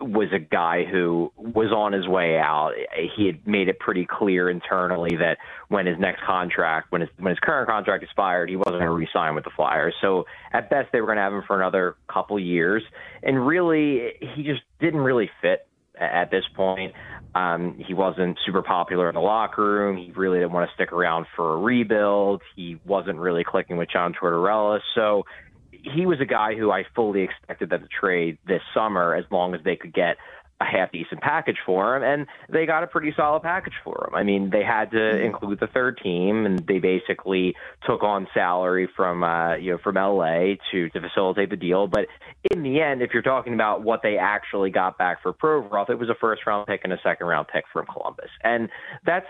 was 0.00 0.28
a 0.32 0.38
guy 0.38 0.84
who 0.84 1.32
was 1.36 1.70
on 1.72 1.92
his 1.92 2.08
way 2.08 2.36
out. 2.36 2.72
He 3.16 3.26
had 3.26 3.46
made 3.46 3.68
it 3.68 3.78
pretty 3.78 4.06
clear 4.10 4.50
internally 4.50 5.16
that 5.18 5.38
when 5.68 5.86
his 5.86 5.98
next 5.98 6.22
contract, 6.24 6.90
when 6.90 7.02
his 7.02 7.10
when 7.18 7.30
his 7.30 7.38
current 7.38 7.68
contract 7.68 8.02
expired, 8.02 8.48
he 8.48 8.56
wasn't 8.56 8.74
going 8.74 8.86
to 8.86 8.90
re-sign 8.90 9.34
with 9.34 9.44
the 9.44 9.50
Flyers. 9.54 9.94
So 10.00 10.24
at 10.52 10.68
best, 10.68 10.88
they 10.92 11.00
were 11.00 11.06
going 11.06 11.18
to 11.18 11.22
have 11.22 11.32
him 11.32 11.44
for 11.46 11.60
another 11.60 11.94
couple 12.12 12.38
years. 12.40 12.82
And 13.22 13.46
really, 13.46 14.14
he 14.34 14.42
just 14.42 14.62
didn't 14.80 15.00
really 15.00 15.30
fit 15.40 15.66
at 15.98 16.30
this 16.30 16.44
point. 16.56 16.92
Um, 17.34 17.82
he 17.84 17.94
wasn't 17.94 18.38
super 18.46 18.62
popular 18.62 19.08
in 19.08 19.14
the 19.14 19.20
locker 19.20 19.64
room. 19.64 19.96
He 19.96 20.12
really 20.12 20.38
didn't 20.38 20.52
want 20.52 20.70
to 20.70 20.74
stick 20.74 20.92
around 20.92 21.26
for 21.34 21.54
a 21.54 21.56
rebuild. 21.58 22.42
He 22.54 22.78
wasn't 22.84 23.18
really 23.18 23.42
clicking 23.44 23.76
with 23.76 23.90
John 23.90 24.14
Tortorella. 24.14 24.80
So 24.94 25.24
he 25.70 26.06
was 26.06 26.20
a 26.20 26.24
guy 26.24 26.54
who 26.54 26.70
I 26.70 26.84
fully 26.94 27.22
expected 27.22 27.70
them 27.70 27.82
to 27.82 27.88
trade 27.88 28.38
this 28.46 28.62
summer 28.72 29.14
as 29.14 29.24
long 29.30 29.54
as 29.54 29.60
they 29.64 29.76
could 29.76 29.92
get 29.92 30.16
a 30.60 30.64
half 30.64 30.92
decent 30.92 31.20
package 31.20 31.56
for 31.66 31.96
him, 31.96 32.02
and 32.02 32.26
they 32.48 32.66
got 32.66 32.82
a 32.82 32.86
pretty 32.86 33.12
solid 33.16 33.42
package 33.42 33.74
for 33.82 34.06
him. 34.08 34.14
I 34.14 34.22
mean, 34.22 34.50
they 34.50 34.62
had 34.62 34.90
to 34.92 34.96
mm-hmm. 34.96 35.24
include 35.24 35.60
the 35.60 35.66
third 35.66 35.98
team, 36.02 36.46
and 36.46 36.60
they 36.66 36.78
basically 36.78 37.54
took 37.86 38.02
on 38.02 38.28
salary 38.32 38.88
from 38.96 39.24
uh, 39.24 39.56
you 39.56 39.72
know 39.72 39.78
from 39.78 39.96
LA 39.96 40.54
to 40.70 40.88
to 40.90 41.00
facilitate 41.00 41.50
the 41.50 41.56
deal. 41.56 41.86
But 41.86 42.06
in 42.50 42.62
the 42.62 42.80
end, 42.80 43.02
if 43.02 43.10
you're 43.12 43.22
talking 43.22 43.54
about 43.54 43.82
what 43.82 44.00
they 44.02 44.16
actually 44.16 44.70
got 44.70 44.96
back 44.96 45.22
for 45.22 45.32
Provorov, 45.32 45.90
it 45.90 45.98
was 45.98 46.08
a 46.08 46.14
first 46.20 46.46
round 46.46 46.66
pick 46.66 46.82
and 46.84 46.92
a 46.92 46.98
second 47.02 47.26
round 47.26 47.48
pick 47.48 47.64
from 47.72 47.86
Columbus, 47.86 48.30
and 48.42 48.68
that's 49.04 49.26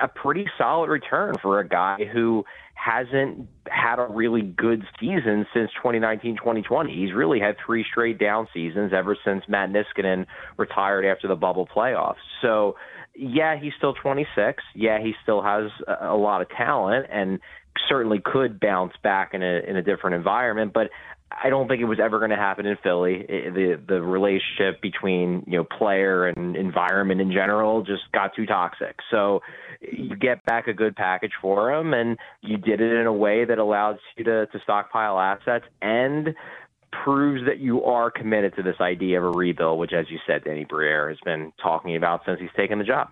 a 0.00 0.08
pretty 0.08 0.46
solid 0.56 0.88
return 0.88 1.34
for 1.42 1.60
a 1.60 1.68
guy 1.68 2.08
who 2.12 2.44
hasn't 2.74 3.48
had 3.66 3.98
a 3.98 4.06
really 4.06 4.42
good 4.42 4.84
season 5.00 5.46
since 5.52 5.70
2019-2020. 5.82 6.94
He's 6.94 7.12
really 7.12 7.40
had 7.40 7.56
three 7.64 7.84
straight 7.90 8.18
down 8.18 8.48
seasons 8.54 8.92
ever 8.94 9.16
since 9.24 9.44
Matt 9.48 9.70
Niskanen 9.70 10.26
retired 10.56 11.04
after 11.04 11.26
the 11.26 11.36
bubble 11.36 11.66
playoffs. 11.66 12.16
So, 12.42 12.76
yeah, 13.14 13.58
he's 13.58 13.72
still 13.76 13.94
26. 13.94 14.62
Yeah, 14.74 14.98
he 15.00 15.14
still 15.22 15.42
has 15.42 15.70
a, 15.88 16.08
a 16.08 16.16
lot 16.16 16.42
of 16.42 16.48
talent 16.50 17.06
and 17.10 17.40
certainly 17.88 18.20
could 18.24 18.60
bounce 18.60 18.92
back 19.02 19.34
in 19.34 19.42
a 19.42 19.60
in 19.68 19.76
a 19.76 19.82
different 19.82 20.16
environment, 20.16 20.72
but 20.72 20.90
I 21.30 21.50
don't 21.50 21.68
think 21.68 21.80
it 21.80 21.86
was 21.86 21.98
ever 22.00 22.18
going 22.18 22.30
to 22.30 22.36
happen 22.36 22.66
in 22.66 22.76
Philly. 22.82 23.24
It, 23.28 23.54
the 23.54 23.94
the 23.94 24.02
relationship 24.02 24.80
between 24.80 25.44
you 25.46 25.58
know 25.58 25.64
player 25.64 26.26
and 26.26 26.56
environment 26.56 27.20
in 27.20 27.32
general 27.32 27.82
just 27.82 28.02
got 28.12 28.34
too 28.34 28.46
toxic. 28.46 28.96
So 29.10 29.40
you 29.80 30.16
get 30.16 30.44
back 30.44 30.68
a 30.68 30.72
good 30.72 30.94
package 30.94 31.32
for 31.40 31.72
him, 31.72 31.94
and 31.94 32.16
you 32.42 32.56
did 32.56 32.80
it 32.80 32.92
in 32.92 33.06
a 33.06 33.12
way 33.12 33.44
that 33.44 33.58
allows 33.58 33.98
you 34.16 34.24
to 34.24 34.46
to 34.46 34.60
stockpile 34.62 35.18
assets 35.18 35.64
and 35.82 36.34
proves 37.04 37.44
that 37.46 37.58
you 37.58 37.84
are 37.84 38.10
committed 38.10 38.54
to 38.56 38.62
this 38.62 38.76
idea 38.80 39.18
of 39.18 39.24
a 39.24 39.30
rebuild, 39.36 39.78
which, 39.78 39.92
as 39.92 40.06
you 40.08 40.18
said, 40.26 40.44
Danny 40.44 40.64
Briere 40.64 41.08
has 41.08 41.18
been 41.24 41.52
talking 41.62 41.96
about 41.96 42.22
since 42.24 42.40
he's 42.40 42.50
taken 42.56 42.78
the 42.78 42.84
job. 42.84 43.08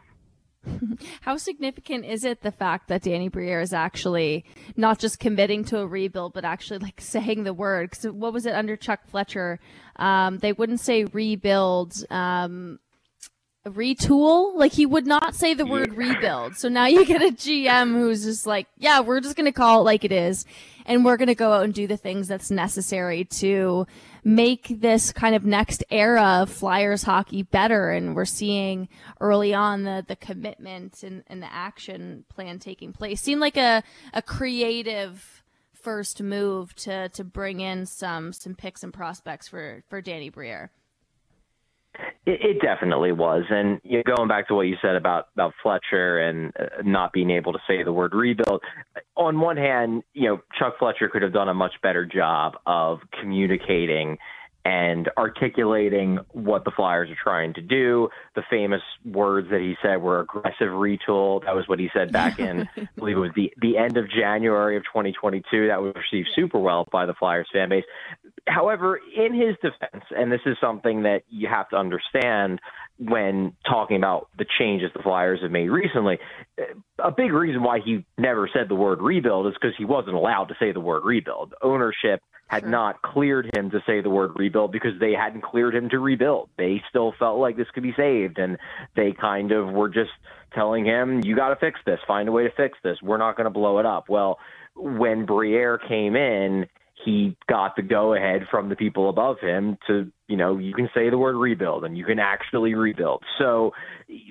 How 1.21 1.37
significant 1.37 2.05
is 2.05 2.25
it 2.25 2.43
the 2.43 2.53
fact 2.53 2.89
that 2.89 3.03
Danny 3.03 3.29
Briere 3.29 3.61
is 3.61 3.73
actually 3.73 4.45
not 4.77 4.99
just 4.99 5.19
committing 5.19 5.65
to 5.65 5.79
a 5.79 5.87
rebuild, 5.87 6.33
but 6.33 6.45
actually 6.45 6.79
like 6.79 7.01
saying 7.01 7.45
the 7.45 7.55
word? 7.55 7.91
Because 7.91 8.13
what 8.13 8.33
was 8.33 8.47
it 8.47 8.55
under 8.55 8.77
Chuck 8.77 9.01
Fletcher? 9.09 9.61
Um, 9.97 10.39
they 10.39 10.53
wouldn't 10.53 10.81
say 10.81 11.05
rebuild. 11.05 11.95
Um, 12.11 12.79
retool. 13.67 14.55
Like 14.55 14.73
he 14.73 14.87
would 14.87 15.07
not 15.07 15.35
say 15.35 15.55
the 15.55 15.67
word 15.67 15.95
rebuild. 15.95 16.57
So 16.57 16.69
now 16.69 16.87
you 16.87 17.05
get 17.05 17.23
a 17.23 17.33
GM 17.33 17.93
who's 17.93 18.25
just 18.25 18.47
like, 18.47 18.67
yeah, 18.79 19.01
we're 19.01 19.21
just 19.21 19.37
going 19.37 19.47
to 19.47 19.53
call 19.53 19.81
it 19.81 19.85
like 19.85 20.05
it 20.05 20.13
is. 20.13 20.45
And 20.87 21.05
we're 21.05 21.17
going 21.17 21.29
to 21.29 21.35
go 21.35 21.53
out 21.53 21.65
and 21.65 21.73
do 21.73 21.87
the 21.87 21.97
things 21.97 22.29
that's 22.29 22.51
necessary 22.51 23.25
to 23.25 23.87
make 24.23 24.69
this 24.69 25.13
kind 25.13 25.35
of 25.35 25.45
next 25.45 25.83
era 25.91 26.41
of 26.43 26.51
Flyers 26.51 27.03
hockey 27.05 27.43
better. 27.43 27.91
And 27.91 28.15
we're 28.15 28.27
seeing 28.27 28.89
early 29.21 29.55
on 29.55 29.85
the, 29.85 30.05
the 30.07 30.17
commitment 30.17 31.03
and, 31.03 31.25
and 31.27 31.43
the 31.43 31.53
action 31.53 32.25
plan 32.29 32.59
taking 32.59 32.93
place. 32.93 33.23
Seemed 33.23 33.41
like 33.41 33.57
a, 33.57 33.83
a 34.13 34.21
creative 34.21 35.43
first 35.73 36.23
move 36.23 36.75
to, 36.75 37.09
to 37.11 37.25
bring 37.25 37.61
in 37.61 37.87
some, 37.87 38.33
some 38.33 38.55
picks 38.55 38.83
and 38.83 38.93
prospects 38.93 39.49
for, 39.49 39.85
for 39.89 40.03
Danny 40.03 40.29
Briere. 40.29 40.71
It, 42.27 42.41
it 42.41 42.61
definitely 42.61 43.13
was, 43.13 43.45
and 43.51 43.81
you 43.85 43.99
know, 43.99 44.17
going 44.17 44.29
back 44.29 44.49
to 44.49 44.55
what 44.55 44.63
you 44.63 44.77
said 44.83 44.97
about 44.97 45.29
about 45.35 45.55
Fletcher 45.63 46.19
and 46.19 46.53
uh, 46.59 46.83
not 46.83 47.13
being 47.13 47.31
able 47.31 47.53
to 47.53 47.59
say 47.69 47.83
the 47.83 47.93
word 47.93 48.15
rebuild. 48.15 48.63
On 49.17 49.39
one 49.41 49.57
hand, 49.57 50.03
you 50.13 50.29
know, 50.29 50.41
Chuck 50.59 50.79
Fletcher 50.79 51.09
could 51.09 51.23
have 51.23 51.33
done 51.33 51.49
a 51.49 51.55
much 51.55 51.75
better 51.83 52.05
job 52.05 52.55
of 52.67 52.99
communicating 53.21 54.19
and 54.65 55.11
articulating 55.19 56.19
what 56.33 56.65
the 56.65 56.71
Flyers 56.71 57.11
are 57.11 57.17
trying 57.23 57.53
to 57.55 57.61
do. 57.61 58.09
The 58.35 58.43
famous 58.49 58.81
words 59.05 59.51
that 59.51 59.61
he 59.61 59.75
said 59.83 60.01
were 60.01 60.21
aggressive 60.21 60.69
retool. 60.69 61.45
That 61.45 61.55
was 61.55 61.69
what 61.69 61.79
he 61.79 61.91
said 61.93 62.13
back 62.13 62.39
in, 62.39 62.67
I 62.77 62.89
believe 62.97 63.17
it 63.17 63.21
was 63.21 63.33
the, 63.37 63.53
the 63.61 63.77
end 63.77 63.99
of 63.99 64.09
January 64.09 64.77
of 64.77 64.85
2022. 64.85 65.69
That 65.69 65.83
was 65.83 65.95
received 65.95 66.29
super 66.35 66.59
well 66.59 66.89
by 66.91 67.05
the 67.05 67.15
Flyers 67.15 67.49
fan 67.53 67.69
base. 67.69 67.85
However, 68.47 69.01
in 69.17 69.35
his 69.35 69.57
defense, 69.57 70.05
and 70.17 70.33
this 70.33 70.41
is 70.47 70.57
something 70.61 71.03
that 71.03 71.23
you 71.29 71.49
have 71.49 71.69
to 71.71 71.77
understand 71.77 72.61
when 72.99 73.55
talking 73.69 73.97
about 73.97 74.29
the 74.39 74.47
changes 74.59 74.91
the 74.95 75.03
Flyers 75.03 75.41
have 75.43 75.51
made 75.51 75.69
recently, 75.69 76.19
a 76.99 77.11
big 77.11 77.33
reason 77.33 77.63
why 77.63 77.81
he 77.85 78.05
never 78.17 78.49
said 78.53 78.69
the 78.69 78.75
word 78.75 79.01
rebuild 79.03 79.47
is 79.49 79.55
because 79.55 79.75
he 79.77 79.85
wasn't 79.85 80.15
allowed 80.15 80.45
to 80.47 80.55
say 80.61 80.73
the 80.73 80.81
word 80.81 81.05
rebuild. 81.05 81.55
Ownership 81.63 82.23
had 82.47 82.63
sure. 82.63 82.71
not 82.71 83.03
cleared 83.03 83.51
him 83.57 83.71
to 83.71 83.81
say 83.87 84.01
the 84.01 84.11
word 84.11 84.33
rebuild 84.37 84.71
because 84.71 84.93
they 85.01 85.13
hadn't 85.13 85.43
cleared 85.43 85.75
him 85.75 85.89
to 85.89 85.99
rebuild. 85.99 86.51
They 86.57 86.83
still 86.89 87.13
felt 87.19 87.39
like 87.39 87.57
this 87.57 87.71
could 87.75 87.83
be 87.83 87.95
saved, 87.97 88.39
and 88.39 88.59
they 88.95 89.13
kind 89.13 89.51
of 89.51 89.73
were 89.73 89.89
just 89.89 90.13
telling 90.53 90.85
him, 90.85 91.21
"You 91.25 91.35
got 91.35 91.49
to 91.49 91.57
fix 91.57 91.81
this. 91.85 91.99
Find 92.07 92.29
a 92.29 92.33
way 92.33 92.45
to 92.45 92.51
fix 92.51 92.79
this. 92.85 93.03
We're 93.03 93.19
not 93.19 93.37
going 93.37 93.47
to 93.47 93.51
blow 93.51 93.79
it 93.79 93.87
up." 93.87 94.09
Well, 94.09 94.39
when 94.77 95.25
Briere 95.25 95.79
came 95.79 96.17
in, 96.17 96.67
he 97.05 97.37
got 97.49 97.77
the 97.77 97.83
go 97.83 98.15
ahead 98.15 98.43
from 98.51 98.69
the 98.69 98.77
people 98.77 99.09
above 99.09 99.37
him 99.41 99.77
to, 99.87 100.11
you 100.29 100.37
know, 100.37 100.59
you 100.59 100.75
can 100.75 100.89
say 100.95 101.11
the 101.11 101.19
word 101.19 101.37
rebuild 101.37 101.85
and 101.85 101.97
you 101.97 102.05
can 102.05 102.19
actually 102.19 102.75
rebuild. 102.75 103.23
So 103.39 103.73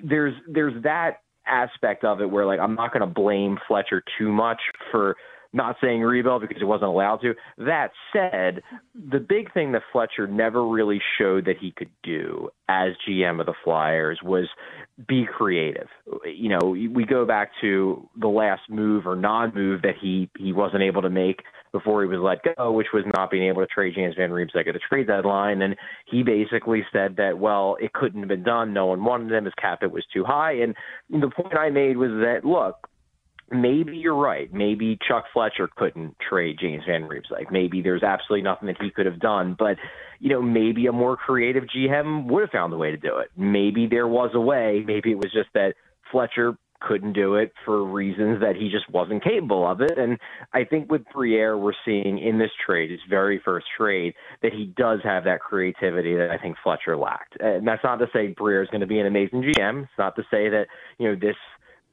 there's 0.02 0.34
there's 0.48 0.82
that 0.82 1.18
aspect 1.46 2.04
of 2.04 2.20
it 2.20 2.30
where 2.30 2.46
like 2.46 2.60
I'm 2.60 2.74
not 2.74 2.92
going 2.92 3.06
to 3.06 3.12
blame 3.12 3.58
Fletcher 3.68 4.02
too 4.18 4.32
much 4.32 4.60
for 4.90 5.16
not 5.54 5.76
saying 5.80 6.00
rebuild 6.00 6.42
because 6.42 6.60
it 6.60 6.64
wasn't 6.64 6.90
allowed 6.90 7.18
to. 7.18 7.34
That 7.58 7.92
said, 8.12 8.62
the 8.94 9.20
big 9.20 9.52
thing 9.54 9.72
that 9.72 9.82
Fletcher 9.92 10.26
never 10.26 10.66
really 10.66 11.00
showed 11.18 11.46
that 11.46 11.56
he 11.60 11.70
could 11.70 11.90
do 12.02 12.50
as 12.68 12.92
GM 13.08 13.40
of 13.40 13.46
the 13.46 13.54
Flyers 13.62 14.18
was 14.22 14.48
be 15.06 15.24
creative. 15.24 15.88
You 16.24 16.50
know, 16.50 16.68
we 16.68 17.04
go 17.04 17.24
back 17.24 17.52
to 17.60 18.08
the 18.16 18.28
last 18.28 18.62
move 18.68 19.06
or 19.06 19.16
non-move 19.16 19.82
that 19.82 19.94
he 20.00 20.28
he 20.38 20.52
wasn't 20.52 20.82
able 20.82 21.02
to 21.02 21.10
make 21.10 21.42
before 21.72 22.02
he 22.02 22.08
was 22.08 22.20
let 22.20 22.56
go, 22.56 22.72
which 22.72 22.88
was 22.92 23.04
not 23.16 23.30
being 23.30 23.48
able 23.48 23.60
to 23.60 23.66
trade 23.66 23.94
James 23.96 24.14
Van 24.16 24.30
Riemsdyk 24.30 24.68
at 24.68 24.74
the 24.74 24.80
trade 24.88 25.08
deadline. 25.08 25.62
And 25.62 25.76
he 26.06 26.22
basically 26.22 26.84
said 26.92 27.16
that, 27.16 27.38
well, 27.38 27.76
it 27.80 27.92
couldn't 27.92 28.20
have 28.20 28.28
been 28.28 28.44
done. 28.44 28.72
No 28.72 28.86
one 28.86 29.04
wanted 29.04 29.32
him. 29.32 29.44
His 29.44 29.54
cap 29.54 29.82
it 29.82 29.90
was 29.90 30.04
too 30.12 30.24
high. 30.24 30.52
And 30.52 30.74
the 31.10 31.30
point 31.30 31.56
I 31.56 31.70
made 31.70 31.96
was 31.96 32.10
that, 32.10 32.44
look, 32.44 32.88
maybe 33.50 33.96
you're 33.96 34.16
right. 34.16 34.52
Maybe 34.52 34.98
Chuck 35.06 35.24
Fletcher 35.32 35.68
couldn't 35.76 36.16
trade 36.28 36.58
James 36.60 36.84
Van 36.86 37.02
Riemsdyk. 37.02 37.50
Maybe 37.50 37.82
there's 37.82 38.02
absolutely 38.02 38.42
nothing 38.42 38.66
that 38.66 38.80
he 38.80 38.90
could 38.90 39.06
have 39.06 39.20
done. 39.20 39.56
But 39.58 39.76
you 40.20 40.30
know, 40.30 40.42
maybe 40.42 40.86
a 40.86 40.92
more 40.92 41.16
creative 41.16 41.64
GM 41.64 42.26
would 42.26 42.42
have 42.42 42.50
found 42.50 42.72
a 42.72 42.76
way 42.76 42.90
to 42.90 42.96
do 42.96 43.18
it. 43.18 43.30
Maybe 43.36 43.86
there 43.86 44.08
was 44.08 44.30
a 44.34 44.40
way. 44.40 44.82
Maybe 44.86 45.10
it 45.10 45.18
was 45.18 45.32
just 45.32 45.50
that 45.54 45.74
Fletcher 46.10 46.56
couldn't 46.80 47.14
do 47.14 47.34
it 47.36 47.52
for 47.64 47.82
reasons 47.84 48.40
that 48.40 48.56
he 48.56 48.68
just 48.68 48.88
wasn't 48.90 49.22
capable 49.24 49.66
of 49.66 49.80
it. 49.80 49.98
And 49.98 50.18
I 50.52 50.64
think 50.64 50.90
with 50.90 51.02
Briere, 51.12 51.56
we're 51.56 51.72
seeing 51.84 52.18
in 52.18 52.38
this 52.38 52.50
trade, 52.64 52.90
his 52.90 53.00
very 53.08 53.40
first 53.44 53.66
trade, 53.76 54.14
that 54.42 54.52
he 54.52 54.72
does 54.76 55.00
have 55.02 55.24
that 55.24 55.40
creativity 55.40 56.14
that 56.16 56.30
I 56.30 56.38
think 56.38 56.56
Fletcher 56.62 56.96
lacked. 56.96 57.36
And 57.40 57.66
that's 57.66 57.82
not 57.82 57.96
to 57.96 58.06
say 58.12 58.28
Briere 58.28 58.62
is 58.62 58.68
going 58.70 58.82
to 58.82 58.86
be 58.86 58.98
an 58.98 59.06
amazing 59.06 59.42
GM. 59.42 59.84
It's 59.84 59.98
not 59.98 60.16
to 60.16 60.22
say 60.30 60.48
that 60.50 60.66
you 60.98 61.08
know 61.08 61.16
this 61.18 61.36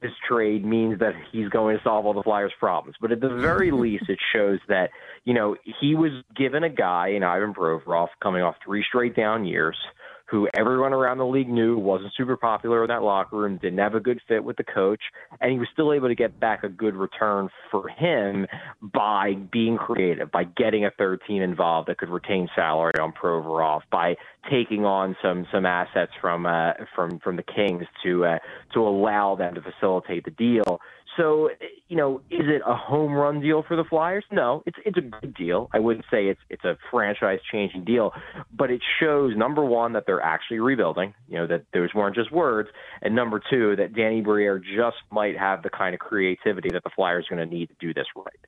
this 0.02 0.12
trade 0.28 0.64
means 0.64 0.98
that 0.98 1.14
he's 1.30 1.48
going 1.48 1.76
to 1.76 1.82
solve 1.82 2.04
all 2.04 2.14
the 2.14 2.22
Flyers' 2.22 2.52
problems. 2.58 2.96
But 3.00 3.12
at 3.12 3.20
the 3.20 3.28
very 3.28 3.70
least, 3.72 4.04
it 4.08 4.18
shows 4.34 4.58
that, 4.68 4.90
you 5.24 5.34
know, 5.34 5.56
he 5.80 5.94
was 5.94 6.12
given 6.36 6.64
a 6.64 6.70
guy 6.70 7.08
in 7.08 7.22
Ivan 7.22 7.54
Provorov 7.54 8.08
coming 8.22 8.42
off 8.42 8.56
three 8.64 8.84
straight 8.86 9.16
down 9.16 9.44
years– 9.44 9.76
who 10.32 10.48
everyone 10.54 10.94
around 10.94 11.18
the 11.18 11.26
league 11.26 11.50
knew 11.50 11.76
wasn't 11.76 12.10
super 12.16 12.38
popular 12.38 12.82
in 12.82 12.88
that 12.88 13.02
locker 13.02 13.36
room, 13.36 13.58
didn't 13.58 13.78
have 13.78 13.94
a 13.94 14.00
good 14.00 14.18
fit 14.26 14.42
with 14.42 14.56
the 14.56 14.64
coach, 14.64 15.02
and 15.42 15.52
he 15.52 15.58
was 15.58 15.68
still 15.74 15.92
able 15.92 16.08
to 16.08 16.14
get 16.14 16.40
back 16.40 16.64
a 16.64 16.70
good 16.70 16.94
return 16.94 17.50
for 17.70 17.86
him 17.86 18.46
by 18.80 19.34
being 19.52 19.76
creative, 19.76 20.32
by 20.32 20.44
getting 20.44 20.86
a 20.86 20.90
third 20.96 21.20
team 21.28 21.42
involved 21.42 21.86
that 21.90 21.98
could 21.98 22.08
retain 22.08 22.48
salary 22.56 22.94
on 22.98 23.12
Provorov, 23.12 23.82
by 23.90 24.16
taking 24.50 24.86
on 24.86 25.14
some 25.22 25.46
some 25.52 25.66
assets 25.66 26.12
from 26.18 26.46
uh, 26.46 26.72
from 26.94 27.18
from 27.18 27.36
the 27.36 27.42
Kings 27.42 27.84
to 28.02 28.24
uh, 28.24 28.38
to 28.72 28.80
allow 28.80 29.36
them 29.36 29.54
to 29.54 29.60
facilitate 29.60 30.24
the 30.24 30.30
deal. 30.30 30.80
So, 31.16 31.50
you 31.88 31.96
know, 31.96 32.22
is 32.30 32.46
it 32.46 32.62
a 32.66 32.74
home 32.74 33.12
run 33.12 33.40
deal 33.40 33.62
for 33.66 33.76
the 33.76 33.84
Flyers? 33.84 34.24
No, 34.30 34.62
it's 34.64 34.78
it's 34.84 34.96
a 34.96 35.02
good 35.02 35.34
deal. 35.34 35.68
I 35.72 35.78
wouldn't 35.78 36.06
say 36.10 36.28
it's 36.28 36.40
it's 36.48 36.64
a 36.64 36.78
franchise 36.90 37.40
changing 37.50 37.84
deal, 37.84 38.12
but 38.50 38.70
it 38.70 38.80
shows 38.98 39.36
number 39.36 39.62
one 39.62 39.92
that 39.92 40.04
they're 40.06 40.22
actually 40.22 40.60
rebuilding. 40.60 41.12
You 41.28 41.38
know 41.38 41.46
that 41.48 41.64
those 41.74 41.92
weren't 41.94 42.14
just 42.14 42.32
words, 42.32 42.70
and 43.02 43.14
number 43.14 43.42
two 43.50 43.76
that 43.76 43.94
Danny 43.94 44.22
Briere 44.22 44.58
just 44.58 44.96
might 45.10 45.36
have 45.36 45.62
the 45.62 45.70
kind 45.70 45.92
of 45.92 46.00
creativity 46.00 46.70
that 46.70 46.82
the 46.82 46.90
Flyers 46.96 47.26
are 47.30 47.36
going 47.36 47.48
to 47.48 47.54
need 47.54 47.68
to 47.68 47.74
do 47.78 47.92
this 47.92 48.06
right. 48.16 48.46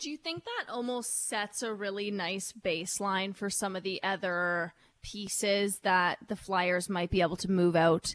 Do 0.00 0.10
you 0.10 0.16
think 0.16 0.44
that 0.44 0.72
almost 0.72 1.28
sets 1.28 1.62
a 1.62 1.72
really 1.72 2.10
nice 2.10 2.52
baseline 2.52 3.34
for 3.34 3.50
some 3.50 3.76
of 3.76 3.82
the 3.82 4.00
other 4.02 4.72
pieces 5.02 5.80
that 5.82 6.18
the 6.28 6.36
Flyers 6.36 6.88
might 6.88 7.10
be 7.10 7.20
able 7.20 7.36
to 7.36 7.50
move 7.50 7.76
out? 7.76 8.14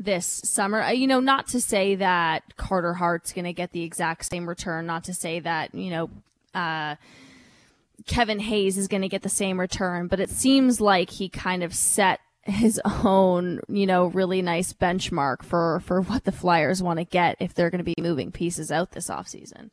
This 0.00 0.40
summer. 0.44 0.82
Uh, 0.82 0.90
you 0.90 1.06
know, 1.06 1.20
not 1.20 1.46
to 1.48 1.60
say 1.60 1.94
that 1.94 2.56
Carter 2.56 2.94
Hart's 2.94 3.32
going 3.32 3.44
to 3.44 3.52
get 3.52 3.72
the 3.72 3.82
exact 3.82 4.24
same 4.24 4.48
return, 4.48 4.86
not 4.86 5.04
to 5.04 5.14
say 5.14 5.38
that, 5.40 5.74
you 5.74 5.90
know, 5.90 6.10
uh, 6.54 6.96
Kevin 8.06 8.40
Hayes 8.40 8.78
is 8.78 8.88
going 8.88 9.02
to 9.02 9.08
get 9.08 9.22
the 9.22 9.28
same 9.28 9.60
return, 9.60 10.08
but 10.08 10.18
it 10.18 10.30
seems 10.30 10.80
like 10.80 11.10
he 11.10 11.28
kind 11.28 11.62
of 11.62 11.74
set 11.74 12.20
his 12.42 12.80
own, 13.04 13.60
you 13.68 13.86
know, 13.86 14.06
really 14.06 14.40
nice 14.40 14.72
benchmark 14.72 15.42
for 15.42 15.80
for 15.80 16.00
what 16.00 16.24
the 16.24 16.32
Flyers 16.32 16.82
want 16.82 16.98
to 16.98 17.04
get 17.04 17.36
if 17.38 17.52
they're 17.54 17.70
going 17.70 17.84
to 17.84 17.84
be 17.84 17.94
moving 17.98 18.32
pieces 18.32 18.72
out 18.72 18.92
this 18.92 19.08
offseason. 19.08 19.70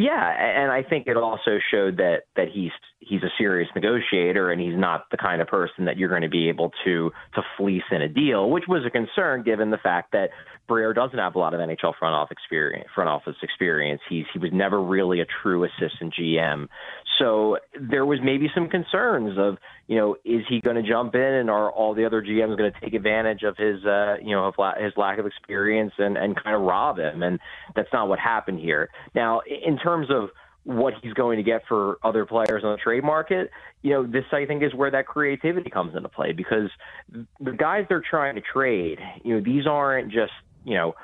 Yeah, 0.00 0.60
and 0.60 0.72
I 0.72 0.82
think 0.82 1.06
it 1.06 1.16
also 1.16 1.58
showed 1.70 1.98
that 1.98 2.22
that 2.36 2.46
he's 2.52 2.70
he's 3.00 3.22
a 3.22 3.30
serious 3.36 3.68
negotiator 3.74 4.50
and 4.50 4.60
he's 4.60 4.78
not 4.78 5.04
the 5.10 5.16
kind 5.16 5.42
of 5.42 5.48
person 5.48 5.86
that 5.86 5.96
you're 5.98 6.08
going 6.08 6.22
to 6.22 6.28
be 6.28 6.48
able 6.48 6.70
to 6.84 7.10
to 7.34 7.42
fleece 7.58 7.82
in 7.90 8.00
a 8.00 8.08
deal, 8.08 8.48
which 8.48 8.64
was 8.66 8.82
a 8.86 8.90
concern 8.90 9.42
given 9.42 9.70
the 9.70 9.78
fact 9.78 10.12
that 10.12 10.30
Briere 10.68 10.94
doesn't 10.94 11.18
have 11.18 11.34
a 11.34 11.38
lot 11.38 11.52
of 11.52 11.60
NHL 11.60 11.94
front 11.98 12.14
office 12.14 12.36
experience. 12.40 12.88
Front 12.94 13.10
office 13.10 13.34
experience. 13.42 14.00
He's 14.08 14.24
he 14.32 14.38
was 14.38 14.50
never 14.52 14.80
really 14.80 15.20
a 15.20 15.26
true 15.42 15.64
assistant 15.64 16.14
GM, 16.18 16.68
so 17.18 17.58
there 17.78 18.06
was 18.06 18.20
maybe 18.22 18.48
some 18.54 18.68
concerns 18.68 19.36
of 19.36 19.56
you 19.88 19.96
know 19.96 20.16
is 20.24 20.42
he 20.48 20.60
going 20.60 20.76
to 20.76 20.88
jump 20.88 21.14
in 21.16 21.20
and 21.20 21.50
are 21.50 21.70
all 21.70 21.94
the 21.94 22.06
other 22.06 22.22
GMs 22.22 22.56
going 22.56 22.72
to 22.72 22.80
take 22.80 22.94
advantage 22.94 23.42
of 23.42 23.56
his 23.56 23.84
uh, 23.84 24.16
you 24.22 24.36
know 24.36 24.52
his 24.80 24.92
lack 24.96 25.18
of 25.18 25.26
experience 25.26 25.92
and 25.98 26.16
and 26.16 26.40
kind 26.40 26.54
of 26.54 26.62
rob 26.62 26.98
him, 26.98 27.22
and 27.22 27.40
that's 27.74 27.92
not 27.92 28.08
what 28.08 28.20
happened 28.20 28.60
here. 28.60 28.88
Now 29.14 29.40
in 29.46 29.76
terms 29.76 29.89
terms 29.90 30.08
of 30.10 30.30
what 30.64 30.94
he's 31.02 31.12
going 31.14 31.38
to 31.38 31.42
get 31.42 31.62
for 31.66 31.98
other 32.02 32.26
players 32.26 32.62
on 32.64 32.72
the 32.72 32.76
trade 32.76 33.02
market, 33.02 33.50
you 33.82 33.90
know, 33.92 34.06
this 34.06 34.24
I 34.32 34.44
think 34.44 34.62
is 34.62 34.74
where 34.74 34.90
that 34.90 35.06
creativity 35.06 35.70
comes 35.70 35.96
into 35.96 36.08
play 36.08 36.32
because 36.32 36.70
the 37.40 37.52
guys 37.52 37.86
they're 37.88 38.02
trying 38.08 38.34
to 38.34 38.42
trade, 38.42 38.98
you 39.24 39.34
know, 39.34 39.42
these 39.42 39.66
aren't 39.66 40.12
just, 40.12 40.32
you 40.64 40.74
know, 40.74 40.94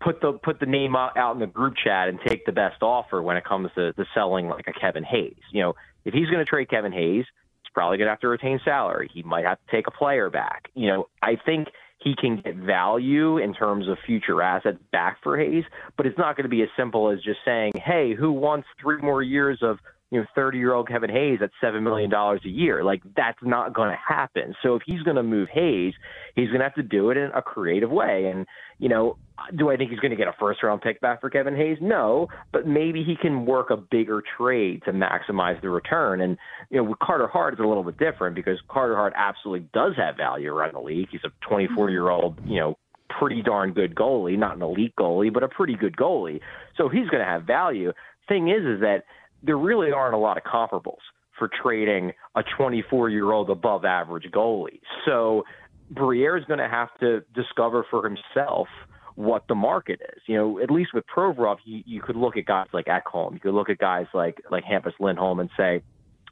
put 0.00 0.20
the 0.20 0.32
put 0.32 0.58
the 0.58 0.66
name 0.66 0.96
out, 0.96 1.34
in 1.34 1.38
the 1.38 1.46
group 1.46 1.74
chat 1.82 2.08
and 2.08 2.18
take 2.26 2.44
the 2.44 2.52
best 2.52 2.82
offer 2.82 3.22
when 3.22 3.36
it 3.36 3.44
comes 3.44 3.70
to, 3.76 3.92
to 3.92 4.04
selling 4.14 4.48
like 4.48 4.66
a 4.66 4.72
Kevin 4.72 5.04
Hayes. 5.04 5.36
You 5.52 5.62
know, 5.62 5.74
if 6.04 6.12
he's 6.12 6.26
going 6.26 6.44
to 6.44 6.44
trade 6.44 6.68
Kevin 6.68 6.92
Hayes, 6.92 7.24
he's 7.62 7.72
probably 7.72 7.98
going 7.98 8.06
to 8.06 8.12
have 8.12 8.20
to 8.20 8.28
retain 8.28 8.60
salary. 8.64 9.08
He 9.14 9.22
might 9.22 9.44
have 9.44 9.58
to 9.64 9.76
take 9.76 9.86
a 9.86 9.92
player 9.92 10.28
back. 10.28 10.70
You 10.74 10.88
know, 10.88 11.08
I 11.22 11.36
think– 11.36 11.68
he 12.04 12.14
can 12.14 12.36
get 12.36 12.54
value 12.56 13.38
in 13.38 13.54
terms 13.54 13.88
of 13.88 13.96
future 14.06 14.42
assets 14.42 14.78
back 14.92 15.18
for 15.22 15.38
Hayes, 15.38 15.64
but 15.96 16.06
it's 16.06 16.18
not 16.18 16.36
going 16.36 16.44
to 16.44 16.50
be 16.50 16.62
as 16.62 16.68
simple 16.76 17.10
as 17.10 17.20
just 17.22 17.40
saying, 17.44 17.72
"Hey, 17.76 18.14
who 18.14 18.30
wants 18.30 18.68
three 18.80 18.98
more 18.98 19.22
years 19.22 19.62
of 19.62 19.80
you 20.14 20.20
know 20.20 20.26
30 20.36 20.58
year 20.58 20.72
old 20.72 20.86
Kevin 20.86 21.10
Hayes 21.10 21.40
at 21.42 21.50
seven 21.60 21.82
million 21.82 22.08
dollars 22.08 22.40
a 22.44 22.48
year. 22.48 22.84
Like 22.84 23.02
that's 23.16 23.38
not 23.42 23.74
going 23.74 23.90
to 23.90 23.96
happen. 23.96 24.54
So 24.62 24.76
if 24.76 24.82
he's 24.86 25.02
going 25.02 25.16
to 25.16 25.24
move 25.24 25.48
Hayes, 25.52 25.92
he's 26.36 26.46
going 26.46 26.60
to 26.60 26.64
have 26.64 26.74
to 26.74 26.84
do 26.84 27.10
it 27.10 27.16
in 27.16 27.32
a 27.34 27.42
creative 27.42 27.90
way. 27.90 28.30
And 28.32 28.46
you 28.78 28.88
know, 28.88 29.16
do 29.56 29.70
I 29.70 29.76
think 29.76 29.90
he's 29.90 29.98
going 29.98 30.12
to 30.12 30.16
get 30.16 30.28
a 30.28 30.34
first 30.38 30.62
round 30.62 30.82
pick 30.82 31.00
back 31.00 31.20
for 31.20 31.30
Kevin 31.30 31.56
Hayes? 31.56 31.78
No, 31.80 32.28
but 32.52 32.64
maybe 32.64 33.02
he 33.02 33.16
can 33.16 33.44
work 33.44 33.70
a 33.70 33.76
bigger 33.76 34.22
trade 34.38 34.82
to 34.84 34.92
maximize 34.92 35.60
the 35.60 35.68
return. 35.68 36.20
And 36.20 36.38
you 36.70 36.76
know, 36.76 36.84
with 36.84 37.00
Carter 37.00 37.26
Hart, 37.26 37.54
it's 37.54 37.62
a 37.62 37.66
little 37.66 37.82
bit 37.82 37.98
different 37.98 38.36
because 38.36 38.58
Carter 38.68 38.94
Hart 38.94 39.14
absolutely 39.16 39.68
does 39.74 39.94
have 39.96 40.16
value 40.16 40.54
around 40.54 40.74
the 40.74 40.80
league. 40.80 41.08
He's 41.10 41.24
a 41.24 41.32
24 41.48 41.90
year 41.90 42.08
old, 42.08 42.38
you 42.46 42.60
know, 42.60 42.78
pretty 43.18 43.42
darn 43.42 43.72
good 43.72 43.96
goalie, 43.96 44.38
not 44.38 44.54
an 44.54 44.62
elite 44.62 44.94
goalie, 44.96 45.32
but 45.32 45.42
a 45.42 45.48
pretty 45.48 45.74
good 45.74 45.96
goalie. 45.96 46.38
So 46.76 46.88
he's 46.88 47.08
going 47.08 47.24
to 47.24 47.28
have 47.28 47.42
value. 47.42 47.92
Thing 48.28 48.48
is, 48.48 48.64
is 48.64 48.80
that 48.80 49.02
there 49.44 49.58
really 49.58 49.92
aren't 49.92 50.14
a 50.14 50.18
lot 50.18 50.36
of 50.36 50.42
comparables 50.42 51.02
for 51.38 51.50
trading 51.62 52.12
a 52.34 52.42
24 52.56 53.10
year 53.10 53.32
old 53.32 53.50
above 53.50 53.84
average 53.84 54.24
goalie. 54.32 54.80
So 55.04 55.44
Briere 55.90 56.36
is 56.36 56.44
going 56.44 56.60
to 56.60 56.68
have 56.68 56.88
to 57.00 57.20
discover 57.34 57.84
for 57.90 58.02
himself 58.04 58.68
what 59.16 59.44
the 59.48 59.54
market 59.54 60.00
is. 60.14 60.22
You 60.26 60.36
know, 60.36 60.58
at 60.60 60.70
least 60.70 60.90
with 60.94 61.04
Provorov, 61.06 61.56
you, 61.64 61.82
you 61.86 62.00
could 62.00 62.16
look 62.16 62.36
at 62.36 62.46
guys 62.46 62.66
like 62.72 62.86
Ekholm, 62.86 63.34
you 63.34 63.40
could 63.40 63.54
look 63.54 63.70
at 63.70 63.78
guys 63.78 64.06
like 64.14 64.40
like 64.50 64.64
Hampus 64.64 64.94
Lindholm 64.98 65.40
and 65.40 65.50
say, 65.56 65.82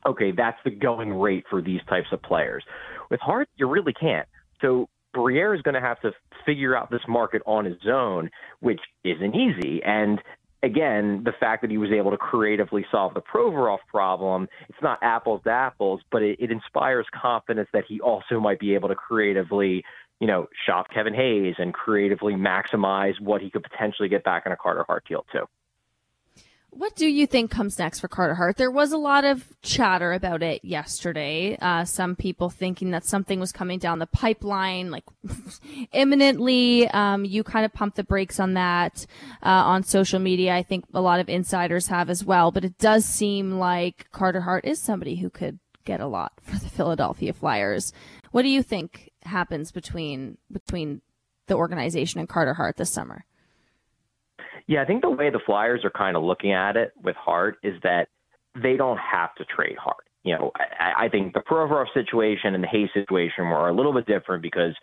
okay, 0.06 0.32
that's 0.32 0.58
the 0.64 0.70
going 0.70 1.12
rate 1.12 1.44
for 1.48 1.62
these 1.62 1.80
types 1.88 2.08
of 2.12 2.22
players. 2.22 2.64
With 3.10 3.20
Hart, 3.20 3.48
you 3.56 3.68
really 3.68 3.92
can't. 3.92 4.26
So 4.60 4.88
Briere 5.12 5.54
is 5.54 5.62
going 5.62 5.74
to 5.74 5.80
have 5.80 6.00
to 6.00 6.12
figure 6.46 6.76
out 6.76 6.90
this 6.90 7.02
market 7.06 7.42
on 7.46 7.64
his 7.64 7.76
own, 7.86 8.30
which 8.60 8.80
isn't 9.04 9.34
easy. 9.34 9.82
And 9.84 10.20
again, 10.62 11.22
the 11.24 11.32
fact 11.38 11.62
that 11.62 11.70
he 11.70 11.78
was 11.78 11.90
able 11.90 12.10
to 12.10 12.16
creatively 12.16 12.84
solve 12.90 13.14
the 13.14 13.20
Provorov 13.20 13.78
problem, 13.88 14.48
it's 14.68 14.78
not 14.82 14.98
apples 15.02 15.40
to 15.44 15.50
apples, 15.50 16.00
but 16.10 16.22
it, 16.22 16.38
it 16.40 16.50
inspires 16.50 17.06
confidence 17.14 17.68
that 17.72 17.84
he 17.88 18.00
also 18.00 18.38
might 18.40 18.60
be 18.60 18.74
able 18.74 18.88
to 18.88 18.94
creatively, 18.94 19.84
you 20.20 20.26
know, 20.26 20.46
shop 20.66 20.86
Kevin 20.92 21.14
Hayes 21.14 21.56
and 21.58 21.74
creatively 21.74 22.34
maximize 22.34 23.20
what 23.20 23.42
he 23.42 23.50
could 23.50 23.62
potentially 23.62 24.08
get 24.08 24.24
back 24.24 24.44
in 24.46 24.52
a 24.52 24.56
Carter 24.56 24.84
Hart 24.86 25.04
deal 25.08 25.24
too. 25.32 25.46
What 26.74 26.96
do 26.96 27.06
you 27.06 27.26
think 27.26 27.50
comes 27.50 27.78
next 27.78 28.00
for 28.00 28.08
Carter 28.08 28.34
Hart? 28.34 28.56
There 28.56 28.70
was 28.70 28.92
a 28.92 28.96
lot 28.96 29.26
of 29.26 29.46
chatter 29.60 30.14
about 30.14 30.42
it 30.42 30.64
yesterday. 30.64 31.58
Uh, 31.60 31.84
some 31.84 32.16
people 32.16 32.48
thinking 32.48 32.92
that 32.92 33.04
something 33.04 33.38
was 33.38 33.52
coming 33.52 33.78
down 33.78 33.98
the 33.98 34.06
pipeline, 34.06 34.90
like 34.90 35.04
imminently. 35.92 36.88
Um, 36.88 37.26
you 37.26 37.44
kind 37.44 37.66
of 37.66 37.74
pumped 37.74 37.98
the 37.98 38.04
brakes 38.04 38.40
on 38.40 38.54
that 38.54 39.04
uh, 39.42 39.50
on 39.50 39.82
social 39.82 40.18
media. 40.18 40.54
I 40.54 40.62
think 40.62 40.86
a 40.94 41.02
lot 41.02 41.20
of 41.20 41.28
insiders 41.28 41.88
have 41.88 42.08
as 42.08 42.24
well. 42.24 42.50
But 42.50 42.64
it 42.64 42.78
does 42.78 43.04
seem 43.04 43.58
like 43.58 44.10
Carter 44.10 44.40
Hart 44.40 44.64
is 44.64 44.80
somebody 44.80 45.16
who 45.16 45.28
could 45.28 45.58
get 45.84 46.00
a 46.00 46.06
lot 46.06 46.32
for 46.40 46.58
the 46.58 46.70
Philadelphia 46.70 47.34
Flyers. 47.34 47.92
What 48.30 48.42
do 48.42 48.48
you 48.48 48.62
think 48.62 49.10
happens 49.24 49.72
between 49.72 50.38
between 50.50 51.02
the 51.48 51.54
organization 51.54 52.18
and 52.18 52.30
Carter 52.30 52.54
Hart 52.54 52.78
this 52.78 52.90
summer? 52.90 53.26
Yeah, 54.66 54.82
I 54.82 54.84
think 54.84 55.02
the 55.02 55.10
way 55.10 55.30
the 55.30 55.40
Flyers 55.44 55.84
are 55.84 55.90
kind 55.90 56.16
of 56.16 56.22
looking 56.22 56.52
at 56.52 56.76
it 56.76 56.92
with 57.02 57.16
Hart 57.16 57.56
is 57.62 57.74
that 57.82 58.08
they 58.60 58.76
don't 58.76 58.98
have 58.98 59.34
to 59.36 59.44
trade 59.44 59.76
Hart. 59.78 60.04
You 60.24 60.36
know, 60.38 60.52
I, 60.56 61.06
I 61.06 61.08
think 61.08 61.32
the 61.32 61.40
Provorov 61.40 61.86
situation 61.94 62.54
and 62.54 62.62
the 62.62 62.68
Hayes 62.68 62.90
situation 62.94 63.46
were 63.46 63.68
a 63.68 63.74
little 63.74 63.92
bit 63.92 64.06
different 64.06 64.42
because 64.42 64.74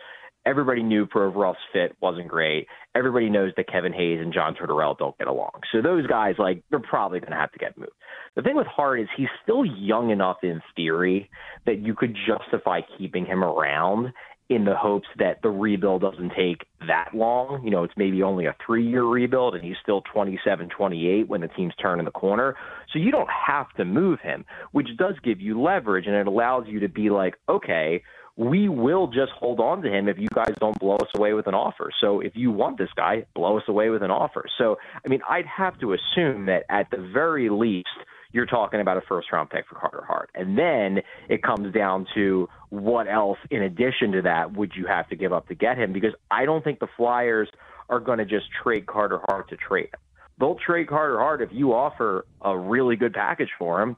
everybody 0.46 0.84
knew 0.84 1.06
Provorov's 1.06 1.58
fit 1.72 1.96
wasn't 2.02 2.28
great. 2.28 2.68
Everybody 2.96 3.30
knows 3.30 3.52
that 3.56 3.68
Kevin 3.70 3.94
Hayes 3.94 4.20
and 4.22 4.34
John 4.34 4.56
Tortorella 4.56 4.98
don't 4.98 5.18
get 5.18 5.28
along. 5.28 5.62
So 5.72 5.82
those 5.82 6.08
guys, 6.08 6.36
like, 6.38 6.64
they're 6.70 6.80
probably 6.80 7.20
going 7.20 7.32
to 7.32 7.38
have 7.38 7.52
to 7.52 7.60
get 7.60 7.78
moved. 7.78 7.92
The 8.36 8.42
thing 8.42 8.56
with 8.56 8.68
Hart 8.68 9.00
is 9.00 9.08
he's 9.16 9.28
still 9.44 9.66
young 9.66 10.10
enough 10.10 10.38
in 10.44 10.62
theory 10.76 11.30
that 11.66 11.80
you 11.80 11.94
could 11.94 12.16
justify 12.28 12.82
keeping 12.98 13.26
him 13.26 13.44
around 13.44 14.14
in 14.50 14.66
the 14.66 14.76
hopes 14.76 15.08
that 15.20 15.42
the 15.44 15.50
rebuild 15.50 16.02
doesn't 16.02 16.32
take 16.36 16.66
that 16.88 17.10
long. 17.14 17.62
You 17.64 17.70
know, 17.70 17.84
it's 17.84 17.94
maybe 17.96 18.24
only 18.24 18.48
a 18.48 18.56
three 18.66 18.86
year 18.88 19.04
rebuild 19.04 19.54
and 19.54 19.64
he's 19.64 19.76
still 19.82 20.02
27, 20.12 20.70
28 20.70 21.30
when 21.30 21.42
the 21.42 21.48
team's 21.48 21.74
turning 21.80 22.06
the 22.06 22.12
corner. 22.12 22.56
So 22.92 22.98
you 22.98 23.12
don't 23.12 23.30
have 23.30 23.72
to 23.78 23.86
move 23.86 24.20
him, 24.22 24.46
which 24.72 24.88
does 24.98 25.14
give 25.24 25.40
you 25.40 25.62
leverage 25.62 26.08
and 26.08 26.16
it 26.16 26.26
allows 26.26 26.66
you 26.68 26.80
to 26.80 26.90
be 26.90 27.12
like, 27.12 27.36
okay, 27.48 28.02
we 28.40 28.70
will 28.70 29.08
just 29.08 29.32
hold 29.38 29.60
on 29.60 29.82
to 29.82 29.90
him 29.90 30.08
if 30.08 30.18
you 30.18 30.30
guys 30.34 30.54
don't 30.60 30.80
blow 30.80 30.96
us 30.96 31.10
away 31.16 31.34
with 31.34 31.46
an 31.46 31.54
offer. 31.54 31.92
So 32.00 32.22
if 32.22 32.32
you 32.36 32.52
want 32.52 32.78
this 32.78 32.90
guy, 32.96 33.26
blow 33.36 33.58
us 33.58 33.64
away 33.68 33.90
with 33.90 34.02
an 34.02 34.12
offer. 34.12 34.46
So, 34.58 34.78
I 35.06 35.10
mean, 35.10 35.20
I'd 35.30 35.46
have 35.46 35.78
to 35.82 35.94
assume 35.94 36.46
that 36.46 36.64
at 36.70 36.90
the 36.90 36.98
very 37.14 37.50
least, 37.50 37.90
you're 38.32 38.46
talking 38.46 38.80
about 38.80 38.98
a 38.98 39.02
first 39.02 39.32
round 39.32 39.50
pick 39.50 39.66
for 39.68 39.76
Carter 39.76 40.04
Hart. 40.06 40.30
And 40.36 40.58
then 40.58 41.02
it 41.30 41.42
comes 41.42 41.74
down 41.74 42.06
to 42.16 42.48
what 42.70 43.08
else 43.08 43.40
in 43.50 43.64
addition 43.64 44.12
to 44.14 44.22
that 44.24 44.56
would 44.56 44.72
you 44.76 44.86
have 44.86 45.10
to 45.10 45.16
give 45.16 45.34
up 45.34 45.48
to 45.48 45.56
get 45.56 45.78
him? 45.78 45.94
Because 45.94 46.14
I 46.30 46.46
don't 46.46 46.64
think 46.64 46.80
the 46.80 46.88
Flyers 46.98 47.50
are 47.90 48.00
going 48.00 48.20
to 48.20 48.26
just 48.26 48.46
trade 48.64 48.86
Carter 48.86 49.20
Hart 49.28 49.50
to 49.50 49.58
trade 49.58 49.86
him. 49.86 50.00
They'll 50.40 50.58
trade 50.64 50.88
Carter 50.88 51.18
Hart 51.18 51.42
if 51.42 51.50
you 51.52 51.74
offer 51.74 52.26
a 52.42 52.58
really 52.58 52.96
good 52.96 53.14
package 53.14 53.50
for 53.58 53.82
him. 53.82 53.98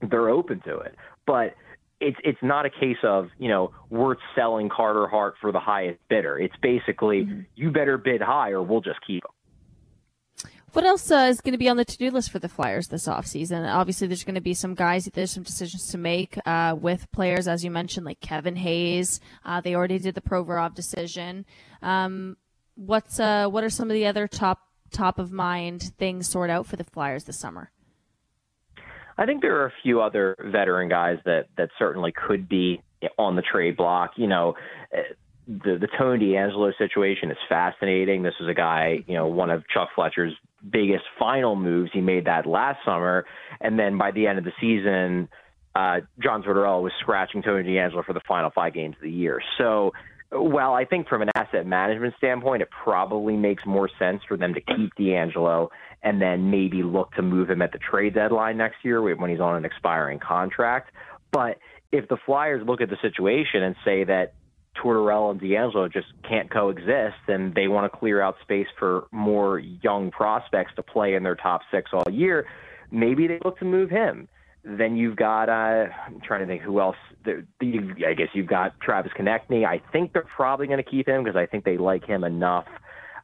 They're 0.00 0.30
open 0.30 0.60
to 0.64 0.78
it. 0.78 0.96
But 1.26 1.54
it's 2.00 2.16
it's 2.24 2.38
not 2.42 2.66
a 2.66 2.70
case 2.70 2.96
of 3.04 3.28
you 3.38 3.48
know 3.48 3.72
we're 3.90 4.16
selling 4.34 4.68
Carter 4.68 5.06
Hart 5.06 5.34
for 5.40 5.52
the 5.52 5.60
highest 5.60 6.00
bidder. 6.08 6.38
It's 6.38 6.54
basically 6.60 7.24
mm-hmm. 7.24 7.40
you 7.54 7.70
better 7.70 7.98
bid 7.98 8.20
high 8.20 8.50
or 8.50 8.62
we'll 8.62 8.80
just 8.80 8.98
keep 9.06 9.24
him. 9.24 9.31
What 10.72 10.86
else 10.86 11.10
uh, 11.10 11.28
is 11.28 11.42
going 11.42 11.52
to 11.52 11.58
be 11.58 11.68
on 11.68 11.76
the 11.76 11.84
to-do 11.84 12.10
list 12.10 12.30
for 12.30 12.38
the 12.38 12.48
Flyers 12.48 12.88
this 12.88 13.06
offseason? 13.06 13.70
Obviously, 13.70 14.06
there's 14.06 14.24
going 14.24 14.36
to 14.36 14.40
be 14.40 14.54
some 14.54 14.74
guys, 14.74 15.04
there's 15.12 15.30
some 15.30 15.42
decisions 15.42 15.88
to 15.88 15.98
make 15.98 16.38
uh, 16.46 16.74
with 16.80 17.12
players, 17.12 17.46
as 17.46 17.62
you 17.62 17.70
mentioned, 17.70 18.06
like 18.06 18.20
Kevin 18.20 18.56
Hayes. 18.56 19.20
Uh, 19.44 19.60
they 19.60 19.74
already 19.74 19.98
did 19.98 20.14
the 20.14 20.22
Provorov 20.22 20.74
decision. 20.74 21.44
Um, 21.82 22.38
what's 22.74 23.20
uh, 23.20 23.48
what 23.48 23.64
are 23.64 23.70
some 23.70 23.90
of 23.90 23.94
the 23.94 24.06
other 24.06 24.26
top 24.26 24.60
top 24.90 25.18
of 25.18 25.30
mind 25.30 25.92
things 25.98 26.26
sort 26.26 26.48
out 26.48 26.66
for 26.66 26.76
the 26.76 26.84
Flyers 26.84 27.24
this 27.24 27.38
summer? 27.38 27.70
I 29.18 29.26
think 29.26 29.42
there 29.42 29.60
are 29.60 29.66
a 29.66 29.72
few 29.82 30.00
other 30.00 30.36
veteran 30.40 30.88
guys 30.88 31.18
that 31.26 31.48
that 31.58 31.68
certainly 31.78 32.12
could 32.12 32.48
be 32.48 32.80
on 33.18 33.36
the 33.36 33.42
trade 33.42 33.76
block. 33.76 34.12
You 34.16 34.26
know, 34.26 34.54
the 35.46 35.76
the 35.78 35.88
Tony 35.98 36.28
DeAngelo 36.30 36.72
situation 36.78 37.30
is 37.30 37.36
fascinating. 37.46 38.22
This 38.22 38.34
is 38.40 38.48
a 38.48 38.54
guy, 38.54 39.04
you 39.06 39.14
know, 39.14 39.26
one 39.26 39.50
of 39.50 39.64
Chuck 39.68 39.90
Fletcher's 39.94 40.32
biggest 40.70 41.04
final 41.18 41.56
moves. 41.56 41.90
He 41.92 42.00
made 42.00 42.26
that 42.26 42.46
last 42.46 42.78
summer, 42.84 43.24
and 43.60 43.78
then 43.78 43.98
by 43.98 44.10
the 44.10 44.26
end 44.26 44.38
of 44.38 44.44
the 44.44 44.52
season, 44.60 45.28
uh, 45.74 46.00
John 46.22 46.42
Tortorella 46.42 46.82
was 46.82 46.92
scratching 47.00 47.42
Tony 47.42 47.64
DeAngelo 47.64 48.04
for 48.04 48.12
the 48.12 48.20
final 48.28 48.50
five 48.54 48.74
games 48.74 48.96
of 48.96 49.02
the 49.02 49.10
year. 49.10 49.40
So, 49.58 49.92
well, 50.30 50.74
I 50.74 50.84
think 50.84 51.08
from 51.08 51.22
an 51.22 51.30
asset 51.34 51.66
management 51.66 52.14
standpoint, 52.18 52.62
it 52.62 52.68
probably 52.84 53.36
makes 53.36 53.64
more 53.66 53.88
sense 53.98 54.20
for 54.28 54.36
them 54.36 54.54
to 54.54 54.60
keep 54.60 54.94
DeAngelo 54.98 55.68
and 56.02 56.20
then 56.20 56.50
maybe 56.50 56.82
look 56.82 57.12
to 57.14 57.22
move 57.22 57.48
him 57.48 57.62
at 57.62 57.72
the 57.72 57.78
trade 57.78 58.14
deadline 58.14 58.56
next 58.56 58.76
year 58.82 59.02
when 59.14 59.30
he's 59.30 59.40
on 59.40 59.56
an 59.56 59.64
expiring 59.64 60.18
contract. 60.18 60.90
But 61.32 61.58
if 61.90 62.08
the 62.08 62.16
Flyers 62.26 62.66
look 62.66 62.80
at 62.80 62.90
the 62.90 62.96
situation 63.00 63.62
and 63.62 63.76
say 63.84 64.04
that 64.04 64.34
Tortorella 64.76 65.32
and 65.32 65.40
DeAngelo 65.40 65.92
just 65.92 66.08
can't 66.28 66.50
coexist, 66.50 67.28
and 67.28 67.54
they 67.54 67.68
want 67.68 67.90
to 67.90 67.98
clear 67.98 68.20
out 68.20 68.36
space 68.42 68.66
for 68.78 69.06
more 69.12 69.58
young 69.58 70.10
prospects 70.10 70.72
to 70.76 70.82
play 70.82 71.14
in 71.14 71.22
their 71.22 71.36
top 71.36 71.60
six 71.70 71.90
all 71.92 72.10
year. 72.10 72.46
Maybe 72.90 73.26
they 73.26 73.38
look 73.44 73.58
to 73.58 73.64
move 73.64 73.90
him. 73.90 74.28
Then 74.64 74.96
you've 74.96 75.16
got 75.16 75.48
uh, 75.48 75.86
I'm 76.06 76.20
trying 76.20 76.40
to 76.40 76.46
think 76.46 76.62
who 76.62 76.80
else. 76.80 76.96
I 77.26 78.14
guess 78.16 78.28
you've 78.32 78.46
got 78.46 78.78
Travis 78.80 79.12
Konecny. 79.18 79.66
I 79.66 79.82
think 79.92 80.12
they're 80.12 80.22
probably 80.36 80.66
going 80.66 80.82
to 80.82 80.88
keep 80.88 81.08
him 81.08 81.24
because 81.24 81.36
I 81.36 81.46
think 81.46 81.64
they 81.64 81.78
like 81.78 82.04
him 82.04 82.22
enough. 82.22 82.66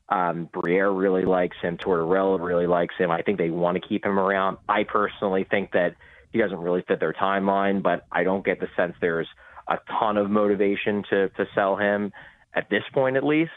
Um, 0.08 0.48
Briere 0.52 0.90
really 0.90 1.24
likes 1.24 1.56
him. 1.62 1.76
Tortorella 1.76 2.40
really 2.40 2.66
likes 2.66 2.94
him. 2.98 3.10
I 3.10 3.22
think 3.22 3.38
they 3.38 3.50
want 3.50 3.80
to 3.80 3.86
keep 3.86 4.04
him 4.04 4.18
around. 4.18 4.56
I 4.68 4.84
personally 4.84 5.46
think 5.48 5.72
that 5.72 5.94
he 6.32 6.38
doesn't 6.38 6.58
really 6.58 6.82
fit 6.86 6.98
their 6.98 7.12
timeline, 7.12 7.82
but 7.82 8.06
I 8.10 8.24
don't 8.24 8.44
get 8.44 8.58
the 8.58 8.68
sense 8.76 8.94
there's 9.00 9.28
a 9.68 9.78
ton 9.98 10.16
of 10.16 10.30
motivation 10.30 11.04
to 11.10 11.28
to 11.30 11.46
sell 11.54 11.76
him 11.76 12.12
at 12.54 12.68
this 12.70 12.82
point, 12.92 13.16
at 13.16 13.24
least. 13.24 13.52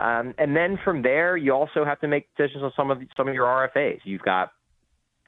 Um, 0.00 0.34
and 0.38 0.56
then 0.56 0.78
from 0.84 1.02
there, 1.02 1.36
you 1.36 1.52
also 1.52 1.84
have 1.84 2.00
to 2.00 2.08
make 2.08 2.28
decisions 2.36 2.62
on 2.62 2.72
some 2.76 2.90
of 2.90 2.98
some 3.16 3.28
of 3.28 3.34
your 3.34 3.46
RFAs. 3.46 4.00
You've 4.04 4.22
got, 4.22 4.52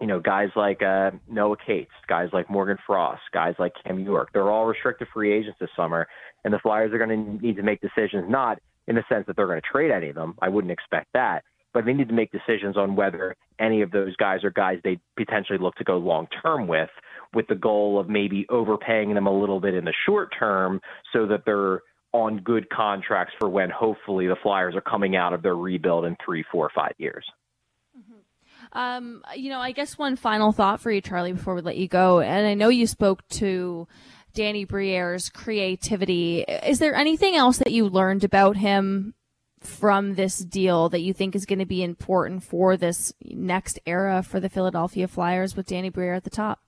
you 0.01 0.07
know, 0.07 0.21
guys 0.21 0.49
like 0.55 0.81
uh, 0.83 1.11
Noah 1.29 1.57
Cates, 1.67 1.91
guys 2.09 2.29
like 2.33 2.49
Morgan 2.49 2.79
Frost, 2.87 3.23
guys 3.33 3.55
like 3.59 3.73
Cam 3.85 3.99
York. 3.99 4.31
They're 4.33 4.51
all 4.51 4.67
restricted 4.67 5.09
free 5.13 5.33
agents 5.33 5.59
this 5.61 5.71
summer, 5.77 6.07
and 6.45 6.55
the 6.55 6.61
Flyers 6.61 6.93
are 6.93 6.99
going 6.99 7.39
to 7.41 7.45
need 7.45 7.57
to 7.57 7.63
make 7.63 7.81
decisions 7.81 8.27
not 8.29 8.61
in 8.87 8.95
the 8.95 9.05
sense 9.09 9.27
that 9.27 9.37
they're 9.37 9.47
going 9.47 9.61
to 9.61 9.69
trade 9.73 9.91
any 9.91 10.09
of 10.09 10.15
them. 10.15 10.37
I 10.41 10.49
wouldn't 10.49 10.73
expect 10.73 11.09
that, 11.15 11.43
but 11.73 11.85
they 11.85 11.93
need 11.93 12.09
to 12.09 12.15
make 12.15 12.31
decisions 12.33 12.77
on 12.77 12.97
whether 12.97 13.37
any 13.59 13.83
of 13.83 13.91
those 13.91 14.17
guys 14.17 14.45
are 14.45 14.51
guys 14.51 14.79
they 14.85 14.99
potentially 15.17 15.59
look 15.59 15.75
to 15.77 15.85
go 15.85 15.97
long 15.97 16.27
term 16.43 16.67
with 16.67 16.91
with 17.35 17.47
the 17.49 17.55
goal 17.55 17.99
of 17.99 18.09
maybe 18.09 18.47
overpaying 18.49 19.15
them 19.15 19.27
a 19.27 19.39
little 19.41 19.61
bit 19.61 19.75
in 19.75 19.85
the 19.85 19.95
short 20.07 20.31
term 20.39 20.81
so 21.13 21.27
that 21.27 21.45
they're 21.45 21.83
on 22.13 22.39
good 22.39 22.69
contracts 22.71 23.35
for 23.39 23.49
when 23.49 23.71
hopefully 23.71 24.27
the 24.27 24.37
Flyers 24.43 24.75
are 24.75 24.81
coming 24.81 25.17
out 25.17 25.33
of 25.33 25.43
their 25.43 25.55
rebuild 25.55 26.05
in 26.05 26.17
three, 26.25 26.45
four, 26.51 26.71
five 26.75 26.93
years. 26.99 27.25
Mm-hmm. 27.97 28.79
Um, 28.79 29.23
you 29.37 29.51
know, 29.51 29.61
I 29.61 29.73
guess 29.73 29.97
one 29.97 30.17
final 30.17 30.53
thought 30.53 30.81
for 30.81 30.91
you, 30.91 31.01
Charlie, 31.01 31.33
before 31.33 31.55
we 31.55 31.63
let 31.63 31.77
you 31.77 31.89
go. 31.89 32.21
And 32.21 32.47
I 32.47 32.55
know 32.55 32.69
you 32.69 32.87
spoke 32.87 33.27
to 33.29 33.87
Danny 34.35 34.65
Briere's 34.65 35.29
creativity. 35.29 36.41
Is 36.43 36.79
there 36.79 36.95
anything 36.95 37.37
else 37.37 37.59
that 37.59 37.73
you 37.73 37.89
learned 37.89 38.25
about 38.25 38.57
him 38.57 39.15
from 39.61 40.15
this 40.15 40.39
deal 40.39 40.89
that 40.89 41.01
you 41.01 41.13
think 41.13 41.35
is 41.35 41.47
going 41.47 41.59
to 41.59 41.67
be 41.67 41.83
important 41.83 42.43
for 42.43 42.77
this 42.77 43.13
next 43.25 43.79
era 43.87 44.23
for 44.23 44.41
the 44.41 44.49
Philadelphia 44.49 45.07
Flyers 45.07 45.55
with 45.55 45.67
Danny 45.67 45.91
Briere 45.91 46.15
at 46.15 46.25
the 46.25 46.31
top? 46.31 46.61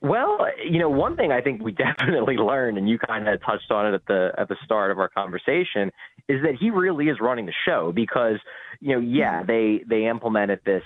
Well, 0.00 0.46
you 0.68 0.80
know, 0.80 0.90
one 0.90 1.16
thing 1.16 1.30
I 1.30 1.40
think 1.40 1.62
we 1.62 1.72
definitely 1.98 2.36
learned, 2.36 2.76
and 2.76 2.88
you 2.88 2.98
kind 2.98 3.28
of 3.28 3.40
touched 3.42 3.70
on 3.70 3.86
it 3.86 3.94
at 3.94 4.06
the 4.06 4.32
at 4.36 4.48
the 4.48 4.56
start 4.64 4.90
of 4.90 4.98
our 4.98 5.08
conversation, 5.08 5.92
is 6.28 6.42
that 6.42 6.56
he 6.58 6.70
really 6.70 7.06
is 7.06 7.18
running 7.20 7.46
the 7.46 7.54
show 7.64 7.92
because, 7.94 8.38
you 8.80 8.92
know, 8.92 9.00
yeah, 9.00 9.42
mm-hmm. 9.42 9.46
they 9.46 9.84
they 9.88 10.08
implemented 10.08 10.60
this 10.64 10.82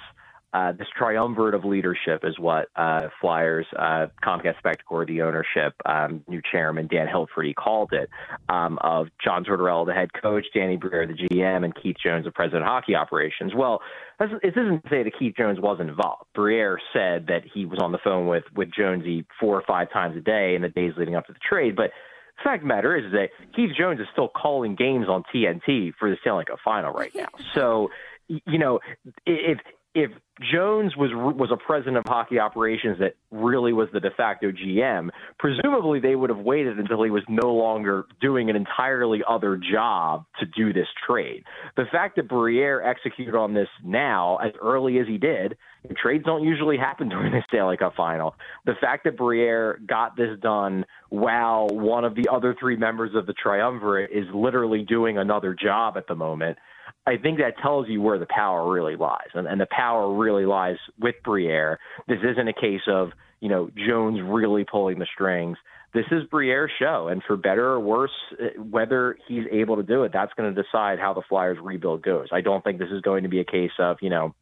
uh, 0.57 0.73
this 0.73 0.87
triumvirate 0.97 1.55
of 1.55 1.67
leadership 1.67 2.23
is 2.25 2.39
what 2.39 2.69
uh, 2.77 3.09
Flyers, 3.21 3.67
uh, 3.79 4.07
Comcast 4.25 4.55
Spectacor, 4.65 5.07
the 5.07 5.21
ownership, 5.21 5.75
um, 5.85 6.25
new 6.29 6.41
chairman 6.51 6.87
Dan 6.87 7.07
Hilferty 7.07 7.55
called 7.55 7.93
it, 7.93 8.09
um, 8.49 8.79
of 8.81 9.09
John 9.23 9.45
Tortorella, 9.45 9.85
the 9.85 9.93
head 9.93 10.09
coach, 10.15 10.47
Danny 10.55 10.79
Briere, 10.79 11.07
the 11.07 11.13
GM, 11.13 11.65
and 11.65 11.75
Keith 11.75 11.97
Jones, 12.03 12.25
the 12.25 12.31
president 12.31 12.63
of 12.63 12.69
hockey 12.69 12.95
operations. 12.95 13.53
Well, 13.55 13.83
this 14.19 14.31
isn't 14.43 14.83
to 14.83 14.89
say 14.89 15.03
that 15.03 15.13
Keith 15.19 15.35
Jones 15.37 15.61
wasn't 15.61 15.91
involved. 15.91 16.25
Briere 16.35 16.79
said 16.91 17.27
that 17.27 17.43
he 17.53 17.67
was 17.67 17.79
on 17.83 17.93
the 17.93 17.99
phone 18.03 18.27
with 18.27 18.45
with 18.55 18.69
Jonesy 18.75 19.27
four 19.39 19.57
or 19.57 19.63
five 19.67 19.93
times 19.93 20.17
a 20.17 20.21
day 20.21 20.55
in 20.55 20.63
the 20.63 20.71
days 20.71 20.95
leading 20.97 21.17
up 21.17 21.27
to 21.27 21.35
the 21.35 21.39
trade, 21.47 21.77
but 21.77 21.91
the 22.39 22.43
fact 22.45 22.63
of 22.63 22.69
the 22.69 22.75
matter 22.75 22.97
is 22.97 23.13
that 23.13 23.29
Keith 23.55 23.73
Jones 23.79 24.01
is 24.01 24.07
still 24.13 24.29
calling 24.29 24.75
games 24.75 25.07
on 25.07 25.23
TNT 25.35 25.93
for 25.99 26.09
the 26.09 26.17
Stanley 26.23 26.47
Cup 26.47 26.59
final 26.65 26.95
right 26.95 27.13
now. 27.15 27.29
So, 27.55 27.91
you 28.29 28.59
know, 28.59 28.81
if 29.27 29.59
if 29.97 30.11
Jones 30.53 30.95
was 30.95 31.11
was 31.15 31.51
a 31.51 31.57
president 31.57 31.97
of 31.97 32.05
hockey 32.07 32.39
operations 32.39 32.99
that 32.99 33.15
really 33.31 33.73
was 33.73 33.89
the 33.95 34.01
de 34.01 34.11
facto 34.11 34.53
GM, 34.53 35.09
presumably 35.39 36.01
they 36.01 36.15
would 36.15 36.29
have 36.29 36.41
waited 36.41 36.79
until 36.79 37.03
he 37.03 37.11
was 37.11 37.23
no 37.31 37.55
longer 37.55 38.05
doing 38.21 38.51
an 38.51 38.57
entirely 38.57 39.23
other 39.27 39.57
job 39.57 40.27
to 40.39 40.45
do 40.45 40.75
this 40.75 40.87
trade. 41.07 41.45
The 41.79 41.87
fact 41.91 42.17
that 42.17 42.29
Briere 42.29 42.83
executed 42.83 43.35
on 43.35 43.55
this 43.55 43.69
now, 43.83 44.37
as 44.37 44.53
early 44.61 44.99
as 44.99 45.07
he 45.07 45.17
did, 45.17 45.57
trades 45.97 46.25
don't 46.27 46.45
usually 46.45 46.77
happen 46.77 47.09
during 47.09 47.33
the 47.33 47.43
Stanley 47.49 47.79
Cup 47.79 47.95
final. 47.97 48.35
The 48.67 48.75
fact 48.79 49.05
that 49.05 49.17
Briere 49.17 49.81
got 49.89 50.15
this 50.15 50.39
done 50.43 50.85
while 51.09 51.69
one 51.69 52.05
of 52.05 52.15
the 52.15 52.29
other 52.31 52.55
three 52.61 52.77
members 52.77 53.13
of 53.15 53.25
the 53.25 53.33
triumvirate 53.33 54.11
is 54.13 54.27
literally 54.35 54.83
doing 54.83 55.17
another 55.17 55.55
job 55.55 55.97
at 55.97 56.07
the 56.07 56.15
moment 56.15 56.59
I 57.07 57.17
think 57.17 57.39
that 57.39 57.59
tells 57.63 57.89
you 57.89 58.03
where 58.03 58.19
the 58.19 58.27
power 58.27 58.71
really 58.71 58.97
lies, 58.97 59.29
and, 59.35 59.47
and 59.47 59.61
the 59.61 59.69
power 59.71 60.13
really 60.13 60.45
lies 60.45 60.77
with 60.99 61.15
Briere. 61.25 61.79
This 62.09 62.19
isn't 62.23 62.49
a 62.49 62.53
case 62.53 62.83
of 62.89 63.11
you 63.41 63.49
know 63.49 63.71
Jones 63.77 64.19
really 64.23 64.65
pulling 64.65 64.99
the 64.99 65.07
strings. 65.15 65.57
This 65.95 66.07
is 66.11 66.25
Briere's 66.31 66.73
show, 66.79 67.09
and 67.09 67.23
for 67.25 67.37
better 67.37 67.65
or 67.65 67.81
worse, 67.81 68.11
uh, 68.33 68.61
whether 68.61 69.17
he's 69.29 69.45
able 69.53 69.77
to 69.77 69.85
do 69.85 70.03
it, 70.03 70.13
that's 70.13 70.33
going 70.35 70.53
to 70.53 70.63
decide 70.63 70.99
how 70.99 71.15
the 71.15 71.23
Flyers 71.29 71.59
rebuild 71.63 72.03
goes. 72.03 72.29
I 72.33 72.41
don't 72.41 72.65
think 72.65 72.79
this 72.79 72.91
is 72.91 73.03
going 73.03 73.23
to 73.23 73.29
be 73.29 73.39
a 73.39 73.45
case 73.45 73.71
of 73.79 73.99
you 74.01 74.11
know 74.11 74.35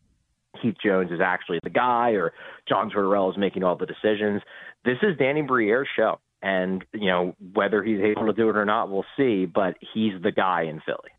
Keith 0.62 0.76
Jones 0.82 1.10
is 1.12 1.20
actually 1.22 1.60
the 1.62 1.70
guy 1.70 2.12
or 2.12 2.32
John 2.66 2.90
Tortorella 2.90 3.32
is 3.32 3.38
making 3.38 3.62
all 3.62 3.76
the 3.76 3.86
decisions. 3.86 4.40
This 4.86 4.98
is 5.02 5.18
Danny 5.18 5.42
Briere's 5.42 5.88
show. 5.94 6.18
And, 6.42 6.84
you 6.92 7.06
know, 7.06 7.34
whether 7.54 7.82
he's 7.82 8.00
able 8.00 8.26
to 8.26 8.34
do 8.34 8.50
it 8.50 8.56
or 8.56 8.66
not, 8.66 8.90
we'll 8.90 9.06
see, 9.16 9.46
but 9.46 9.78
he's 9.94 10.12
the 10.22 10.30
guy 10.30 10.64
in 10.64 10.82
Philly 10.84 11.13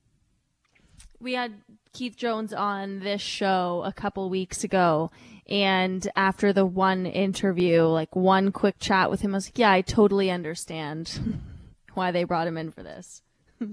we 1.25 1.33
had 1.33 1.55
Keith 1.91 2.15
Jones 2.15 2.53
on 2.53 2.99
this 2.99 3.19
show 3.19 3.81
a 3.83 3.91
couple 3.91 4.29
weeks 4.29 4.63
ago. 4.63 5.11
And 5.49 6.07
after 6.15 6.53
the 6.53 6.65
one 6.65 7.05
interview, 7.07 7.81
like 7.81 8.15
one 8.15 8.51
quick 8.51 8.75
chat 8.79 9.09
with 9.09 9.21
him, 9.21 9.33
I 9.33 9.37
was 9.37 9.47
like, 9.47 9.57
yeah, 9.57 9.71
I 9.71 9.81
totally 9.81 10.29
understand 10.29 11.41
why 11.95 12.11
they 12.11 12.23
brought 12.23 12.47
him 12.47 12.57
in 12.57 12.71
for 12.71 12.83
this. 12.83 13.23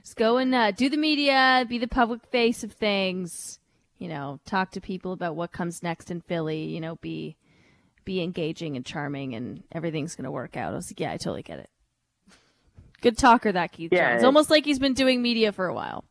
Just 0.00 0.16
go 0.16 0.38
and 0.38 0.54
uh, 0.54 0.70
do 0.70 0.88
the 0.88 0.96
media, 0.96 1.66
be 1.68 1.78
the 1.78 1.86
public 1.86 2.24
face 2.26 2.64
of 2.64 2.72
things, 2.72 3.58
you 3.98 4.08
know, 4.08 4.40
talk 4.46 4.70
to 4.72 4.80
people 4.80 5.12
about 5.12 5.36
what 5.36 5.52
comes 5.52 5.82
next 5.82 6.10
in 6.10 6.22
Philly, 6.22 6.64
you 6.64 6.80
know, 6.80 6.96
be 6.96 7.36
be 8.06 8.22
engaging 8.22 8.76
and 8.76 8.86
charming 8.86 9.34
and 9.34 9.64
everything's 9.72 10.14
going 10.14 10.24
to 10.24 10.30
work 10.30 10.56
out. 10.56 10.72
I 10.72 10.76
was 10.76 10.90
like, 10.90 11.00
yeah, 11.00 11.12
I 11.12 11.16
totally 11.16 11.42
get 11.42 11.58
it. 11.58 11.68
Good 13.00 13.18
talker, 13.18 13.50
that 13.50 13.72
Keith 13.72 13.92
yeah, 13.92 14.12
Jones. 14.12 14.24
Almost 14.24 14.48
like 14.48 14.64
he's 14.64 14.78
been 14.78 14.94
doing 14.94 15.20
media 15.20 15.50
for 15.50 15.66
a 15.66 15.74
while 15.74 16.04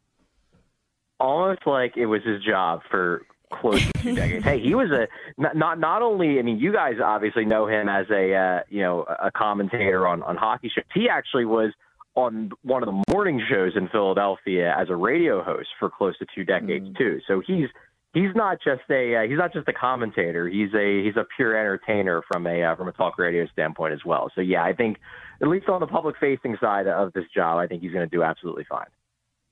almost 1.20 1.61
like 1.66 1.97
it 1.97 2.05
was 2.05 2.24
his 2.24 2.43
job 2.43 2.82
for 2.89 3.26
close 3.51 3.86
to 3.86 3.93
two 4.01 4.16
decades. 4.16 4.43
Hey, 4.43 4.59
he 4.59 4.76
was 4.76 4.91
a 4.91 5.07
not 5.38 5.80
not 5.80 6.01
only. 6.01 6.39
I 6.39 6.41
mean, 6.41 6.59
you 6.59 6.74
guys 6.74 6.95
obviously 7.03 7.45
know 7.45 7.68
him 7.68 7.89
as 7.89 8.05
a 8.09 8.34
uh, 8.34 8.59
you 8.70 8.82
know 8.82 9.03
a 9.03 9.32
commentator 9.32 10.07
on 10.07 10.24
on 10.24 10.36
hockey 10.36 10.72
shows. 10.74 10.86
He 10.93 11.09
actually 11.09 11.45
was 11.45 11.72
on 12.16 12.51
one 12.63 12.82
of 12.82 12.88
the 12.88 13.03
morning 13.11 13.41
shows 13.49 13.74
in 13.76 13.89
Philadelphia 13.89 14.74
as 14.78 14.89
a 14.89 14.95
radio 14.95 15.43
host 15.43 15.68
for 15.80 15.89
close 15.89 16.18
to 16.18 16.26
two 16.34 16.45
decades 16.45 16.88
mm. 16.88 16.97
too. 16.97 17.20
So 17.28 17.41
he's 17.45 17.68
he's 18.13 18.34
not 18.36 18.57
just 18.63 18.82
a 18.89 19.16
uh, 19.16 19.22
he's 19.28 19.38
not 19.38 19.53
just 19.53 19.68
a 19.68 19.74
commentator. 19.74 20.47
He's 20.47 20.74
a 20.74 21.03
he's 21.03 21.18
a 21.18 21.26
pure 21.36 21.57
entertainer 21.57 22.24
from 22.32 22.47
a 22.47 22.63
uh, 22.63 22.76
from 22.76 22.88
a 22.88 22.93
talk 22.93 23.20
radio 23.20 23.45
standpoint 23.47 23.93
as 23.93 24.03
well. 24.05 24.32
So 24.34 24.41
yeah, 24.41 24.63
I 24.63 24.74
think 24.74 24.97
at 25.41 25.47
least 25.47 25.70
on 25.70 25.82
the 25.82 25.88
public 25.88 26.16
facing 26.20 26.57
side 26.59 26.88
of 26.88 27.13
this 27.13 27.26
job, 27.34 27.59
I 27.59 27.68
think 27.68 27.82
he's 27.82 27.91
going 27.91 28.09
to 28.09 28.16
do 28.16 28.24
absolutely 28.24 28.66
fine. 28.68 28.88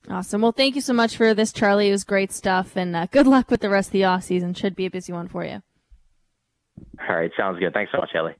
Awesome. 0.09 0.41
Well, 0.41 0.51
thank 0.51 0.75
you 0.75 0.81
so 0.81 0.93
much 0.93 1.15
for 1.15 1.33
this, 1.33 1.53
Charlie. 1.53 1.87
It 1.87 1.91
was 1.91 2.03
great 2.03 2.31
stuff, 2.31 2.75
and 2.75 2.95
uh, 2.95 3.07
good 3.11 3.25
luck 3.25 3.49
with 3.49 3.61
the 3.61 3.69
rest 3.69 3.89
of 3.89 3.93
the 3.93 4.03
off 4.03 4.23
season. 4.23 4.53
Should 4.53 4.75
be 4.75 4.85
a 4.85 4.91
busy 4.91 5.13
one 5.13 5.29
for 5.29 5.45
you. 5.45 5.61
All 7.07 7.15
right, 7.15 7.31
sounds 7.37 7.59
good. 7.59 7.73
Thanks 7.73 7.91
so 7.91 7.99
much, 7.99 8.09
Hailey. 8.11 8.33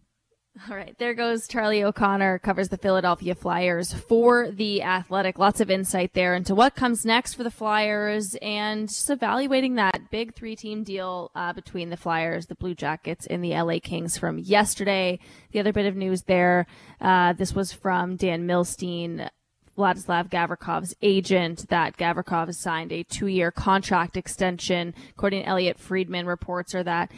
All 0.69 0.75
right, 0.75 0.95
there 0.99 1.15
goes 1.15 1.47
Charlie 1.47 1.83
O'Connor, 1.83 2.37
covers 2.39 2.69
the 2.69 2.77
Philadelphia 2.77 3.33
Flyers 3.33 3.91
for 3.91 4.51
the 4.51 4.83
Athletic. 4.83 5.39
Lots 5.39 5.59
of 5.61 5.71
insight 5.71 6.13
there 6.13 6.35
into 6.35 6.53
what 6.53 6.75
comes 6.75 7.03
next 7.03 7.33
for 7.33 7.43
the 7.43 7.49
Flyers 7.49 8.35
and 8.39 8.87
just 8.87 9.09
evaluating 9.09 9.75
that 9.75 10.11
big 10.11 10.35
three-team 10.35 10.83
deal 10.83 11.31
uh, 11.33 11.53
between 11.53 11.89
the 11.89 11.97
Flyers, 11.97 12.45
the 12.45 12.55
Blue 12.55 12.75
Jackets, 12.75 13.25
and 13.25 13.43
the 13.43 13.59
LA 13.59 13.79
Kings 13.81 14.15
from 14.15 14.37
yesterday. 14.37 15.17
The 15.53 15.59
other 15.59 15.73
bit 15.73 15.87
of 15.87 15.95
news 15.95 16.23
there, 16.23 16.67
uh, 17.01 17.33
this 17.33 17.55
was 17.55 17.73
from 17.73 18.15
Dan 18.15 18.45
Milstein 18.45 19.29
Vladislav 19.77 20.29
Gavrikov's 20.29 20.95
agent 21.01 21.69
that 21.69 21.97
Gavrikov 21.97 22.47
has 22.47 22.59
signed 22.59 22.91
a 22.91 23.03
two-year 23.03 23.51
contract 23.51 24.17
extension. 24.17 24.93
According 25.11 25.43
to 25.43 25.49
Elliotte 25.49 25.79
Friedman, 25.79 26.25
reports 26.25 26.75
are 26.75 26.83
that 26.83 27.11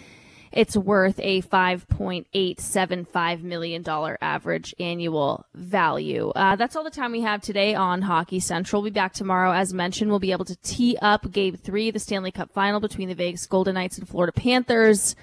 it's 0.56 0.76
worth 0.78 1.20
a 1.20 1.42
$5.875 1.42 3.44
million 3.44 3.84
average 4.22 4.74
annual 4.80 5.46
value. 5.54 6.30
Uh, 6.30 6.56
that's 6.56 6.78
all 6.78 6.86
the 6.86 6.90
time 6.90 7.12
we 7.12 7.20
have 7.22 7.42
today 7.42 7.76
on 7.76 8.02
Hockey 8.02 8.40
Central. 8.40 8.82
We'll 8.82 8.92
be 8.92 8.94
back 8.94 9.12
tomorrow. 9.12 9.52
As 9.52 9.74
mentioned, 9.74 10.10
we'll 10.10 10.20
be 10.20 10.32
able 10.32 10.46
to 10.46 10.56
tee 10.58 10.98
up 11.02 11.30
game 11.30 11.58
three, 11.58 11.92
the 11.92 12.00
Stanley 12.00 12.32
Cup 12.32 12.52
final 12.52 12.80
between 12.80 13.10
the 13.10 13.16
Vegas 13.16 13.46
Golden 13.48 13.76
Knights 13.76 13.98
and 13.98 14.08
Florida 14.08 14.32
Panthers. 14.32 15.18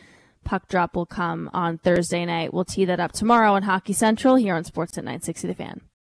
Puck 0.45 0.68
drop 0.68 0.95
will 0.95 1.07
come 1.07 1.49
on 1.55 1.78
Thursday 1.78 2.26
night. 2.26 2.53
We'll 2.53 2.66
tee 2.66 2.85
that 2.85 3.01
up 3.01 3.12
tomorrow 3.12 3.55
on 3.55 3.62
Hockey 3.62 3.95
Central 3.95 4.37
here 4.37 4.55
on 4.55 4.64
Sportsnet 4.64 5.05
960 5.05 5.49
The 5.49 5.55
Fan. 5.55 5.80